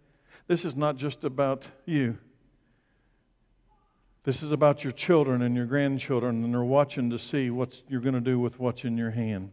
This 0.47 0.65
is 0.65 0.75
not 0.75 0.97
just 0.97 1.23
about 1.25 1.67
you. 1.85 2.17
This 4.23 4.43
is 4.43 4.51
about 4.51 4.83
your 4.85 4.93
children 4.95 5.43
and 5.43 5.55
your 5.55 5.67
grandchildren, 5.67 6.45
and 6.45 6.55
they're 6.55 6.65
watching 6.65 7.11
to 7.11 7.19
see 7.19 7.51
what 7.51 7.79
you're 7.89 8.01
going 8.01 8.15
to 8.15 8.23
do 8.23 8.39
with 8.39 8.59
what's 8.59 8.85
in 8.85 8.97
your 8.97 9.11
hand. 9.11 9.51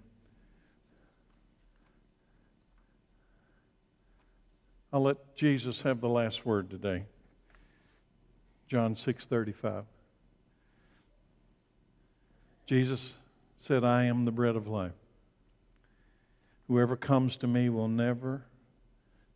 I'll 4.94 5.02
let 5.02 5.36
Jesus 5.36 5.82
have 5.82 6.02
the 6.02 6.10
last 6.10 6.46
word 6.46 6.70
today. 6.70 7.06
John 8.68 8.96
6:35. 8.96 9.86
Jesus 12.66 13.18
said, 13.58 13.84
"I 13.84 14.04
am 14.04 14.26
the 14.26 14.32
bread 14.32 14.56
of 14.56 14.68
life. 14.68 14.96
Whoever 16.68 16.96
comes 16.96 17.38
to 17.38 17.48
me 17.48 17.70
will 17.70 17.88
never 17.88 18.46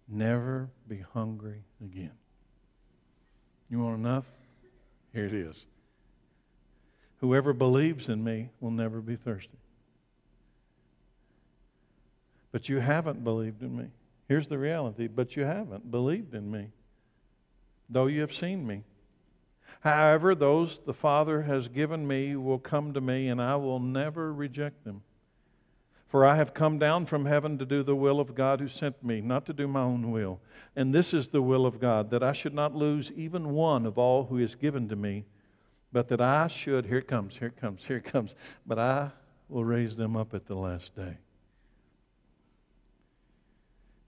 never 0.08 0.70
be 0.88 1.00
hungry 1.00 1.64
again." 1.82 2.18
You 3.70 3.80
want 3.80 4.00
enough? 4.00 4.26
Here 5.14 5.26
it 5.26 5.34
is. 5.34 5.66
Whoever 7.20 7.54
believes 7.54 8.10
in 8.10 8.24
me 8.24 8.52
will 8.60 8.72
never 8.72 9.02
be 9.02 9.16
thirsty. 9.16 9.58
But 12.52 12.70
you 12.70 12.80
haven't 12.80 13.24
believed 13.24 13.64
in 13.64 13.76
me. 13.76 13.92
Here's 14.28 14.48
the 14.48 14.58
reality, 14.58 15.08
but 15.08 15.36
you 15.36 15.44
haven't 15.44 15.92
believed 15.92 16.34
in 16.34 16.50
me, 16.50 16.70
though 17.90 18.08
you 18.08 18.22
have 18.22 18.34
seen 18.34 18.66
me. 18.66 18.84
However, 19.82 20.34
those 20.34 20.80
the 20.86 20.94
Father 20.94 21.44
has 21.44 21.68
given 21.68 22.08
me 22.08 22.36
will 22.36 22.58
come 22.58 22.94
to 22.94 23.02
me, 23.02 23.28
and 23.28 23.40
I 23.40 23.56
will 23.56 23.80
never 23.80 24.34
reject 24.34 24.84
them. 24.84 25.04
For 26.08 26.26
I 26.26 26.36
have 26.36 26.54
come 26.54 26.80
down 26.80 27.06
from 27.06 27.26
heaven 27.26 27.58
to 27.60 27.66
do 27.66 27.84
the 27.84 27.96
will 27.96 28.20
of 28.20 28.36
God 28.36 28.60
who 28.60 28.68
sent 28.68 29.04
me, 29.04 29.22
not 29.22 29.46
to 29.46 29.54
do 29.54 29.68
my 29.68 29.82
own 29.82 30.12
will. 30.12 30.40
And 30.76 30.94
this 30.94 31.14
is 31.14 31.28
the 31.28 31.42
will 31.42 31.66
of 31.66 31.80
God, 31.80 32.10
that 32.12 32.24
I 32.24 32.34
should 32.34 32.54
not 32.54 32.76
lose 32.76 33.12
even 33.12 33.50
one 33.50 33.86
of 33.86 33.98
all 33.98 34.24
who 34.26 34.38
is 34.38 34.56
given 34.56 34.90
to 34.90 34.96
me, 34.96 35.26
but 35.92 36.08
that 36.08 36.22
I 36.22 36.48
should, 36.48 36.86
here 36.86 37.00
it 37.00 37.08
comes, 37.08 37.38
here 37.38 37.50
it 37.50 37.58
comes, 37.58 37.86
here 37.86 37.98
it 37.98 38.06
comes, 38.06 38.36
but 38.66 38.80
I 38.80 39.12
will 39.50 39.66
raise 39.66 39.98
them 39.98 40.16
up 40.16 40.34
at 40.34 40.48
the 40.48 40.56
last 40.56 40.96
day. 40.96 41.18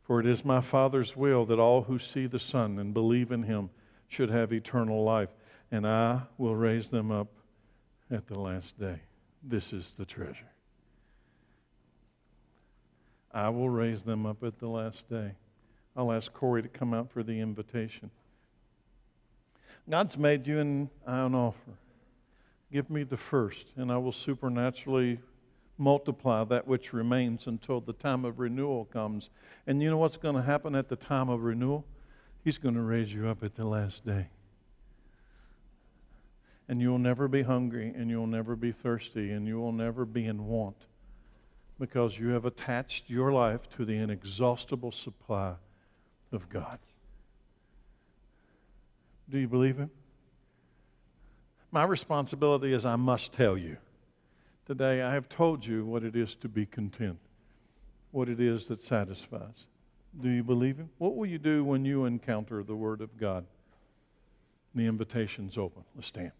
For 0.07 0.21
it 0.21 0.25
is 0.25 0.45
my 0.45 0.61
Father's 0.61 1.17
will 1.17 1.45
that 1.47 1.59
all 1.59 1.81
who 1.81 1.99
see 1.99 2.27
the 2.27 2.39
Son 2.39 2.79
and 2.79 2.93
believe 2.93 3.33
in 3.33 3.43
him 3.43 3.69
should 4.07 4.29
have 4.29 4.53
eternal 4.53 5.03
life, 5.03 5.27
and 5.69 5.85
I 5.85 6.21
will 6.37 6.55
raise 6.55 6.87
them 6.87 7.11
up 7.11 7.27
at 8.09 8.25
the 8.25 8.39
last 8.39 8.79
day. 8.79 9.01
This 9.43 9.73
is 9.73 9.95
the 9.95 10.05
treasure. 10.05 10.49
I 13.33 13.49
will 13.49 13.69
raise 13.69 14.01
them 14.01 14.25
up 14.25 14.45
at 14.45 14.57
the 14.59 14.69
last 14.69 15.09
day. 15.09 15.33
I'll 15.93 16.13
ask 16.13 16.31
Corey 16.31 16.61
to 16.61 16.69
come 16.69 16.93
out 16.93 17.11
for 17.11 17.21
the 17.21 17.41
invitation. 17.41 18.09
God's 19.89 20.17
made 20.17 20.47
you 20.47 20.59
an, 20.59 20.89
an 21.05 21.35
offer. 21.35 21.77
Give 22.71 22.89
me 22.89 23.03
the 23.03 23.17
first, 23.17 23.65
and 23.75 23.91
I 23.91 23.97
will 23.97 24.13
supernaturally 24.13 25.19
multiply 25.77 26.43
that 26.45 26.67
which 26.67 26.93
remains 26.93 27.47
until 27.47 27.81
the 27.81 27.93
time 27.93 28.25
of 28.25 28.39
renewal 28.39 28.85
comes. 28.85 29.29
And 29.65 29.81
you 29.81 29.89
know 29.89 29.97
what's 29.97 30.17
going 30.17 30.35
to 30.35 30.41
happen 30.41 30.75
at 30.75 30.89
the 30.89 30.95
time 30.95 31.29
of 31.29 31.43
renewal? 31.43 31.85
He's 32.43 32.57
going 32.57 32.75
to 32.75 32.81
raise 32.81 33.13
you 33.13 33.27
up 33.27 33.43
at 33.43 33.55
the 33.55 33.65
last 33.65 34.05
day. 34.05 34.27
And 36.69 36.81
you'll 36.81 36.99
never 36.99 37.27
be 37.27 37.43
hungry, 37.43 37.93
and 37.95 38.09
you'll 38.09 38.27
never 38.27 38.55
be 38.55 38.71
thirsty, 38.71 39.31
and 39.31 39.47
you 39.47 39.59
will 39.59 39.71
never 39.71 40.05
be 40.05 40.25
in 40.25 40.47
want 40.47 40.75
because 41.79 42.17
you 42.17 42.29
have 42.29 42.45
attached 42.45 43.09
your 43.09 43.31
life 43.31 43.61
to 43.77 43.85
the 43.85 43.93
inexhaustible 43.93 44.91
supply 44.91 45.53
of 46.31 46.49
God. 46.49 46.79
Do 49.29 49.37
you 49.37 49.47
believe 49.47 49.77
Him? 49.77 49.91
My 51.71 51.83
responsibility 51.83 52.73
is 52.73 52.85
I 52.85 52.95
must 52.95 53.33
tell 53.33 53.57
you. 53.57 53.77
Today, 54.67 55.01
I 55.01 55.13
have 55.13 55.29
told 55.29 55.65
you 55.65 55.85
what 55.85 56.03
it 56.03 56.13
is 56.13 56.35
to 56.41 56.49
be 56.49 56.65
content, 56.65 57.17
what 58.11 58.27
it 58.27 58.41
is 58.41 58.67
that 58.67 58.81
satisfies. 58.81 59.67
Do 60.21 60.27
you 60.27 60.43
believe 60.43 60.75
Him? 60.75 60.89
What 60.97 61.15
will 61.15 61.25
you 61.25 61.37
do 61.37 61.63
when 61.63 61.85
you 61.85 62.03
encounter 62.03 62.61
the 62.63 62.75
Word 62.75 62.99
of 62.99 63.17
God? 63.17 63.45
The 64.75 64.85
invitation's 64.85 65.57
open. 65.57 65.85
Let's 65.95 66.07
stand. 66.07 66.33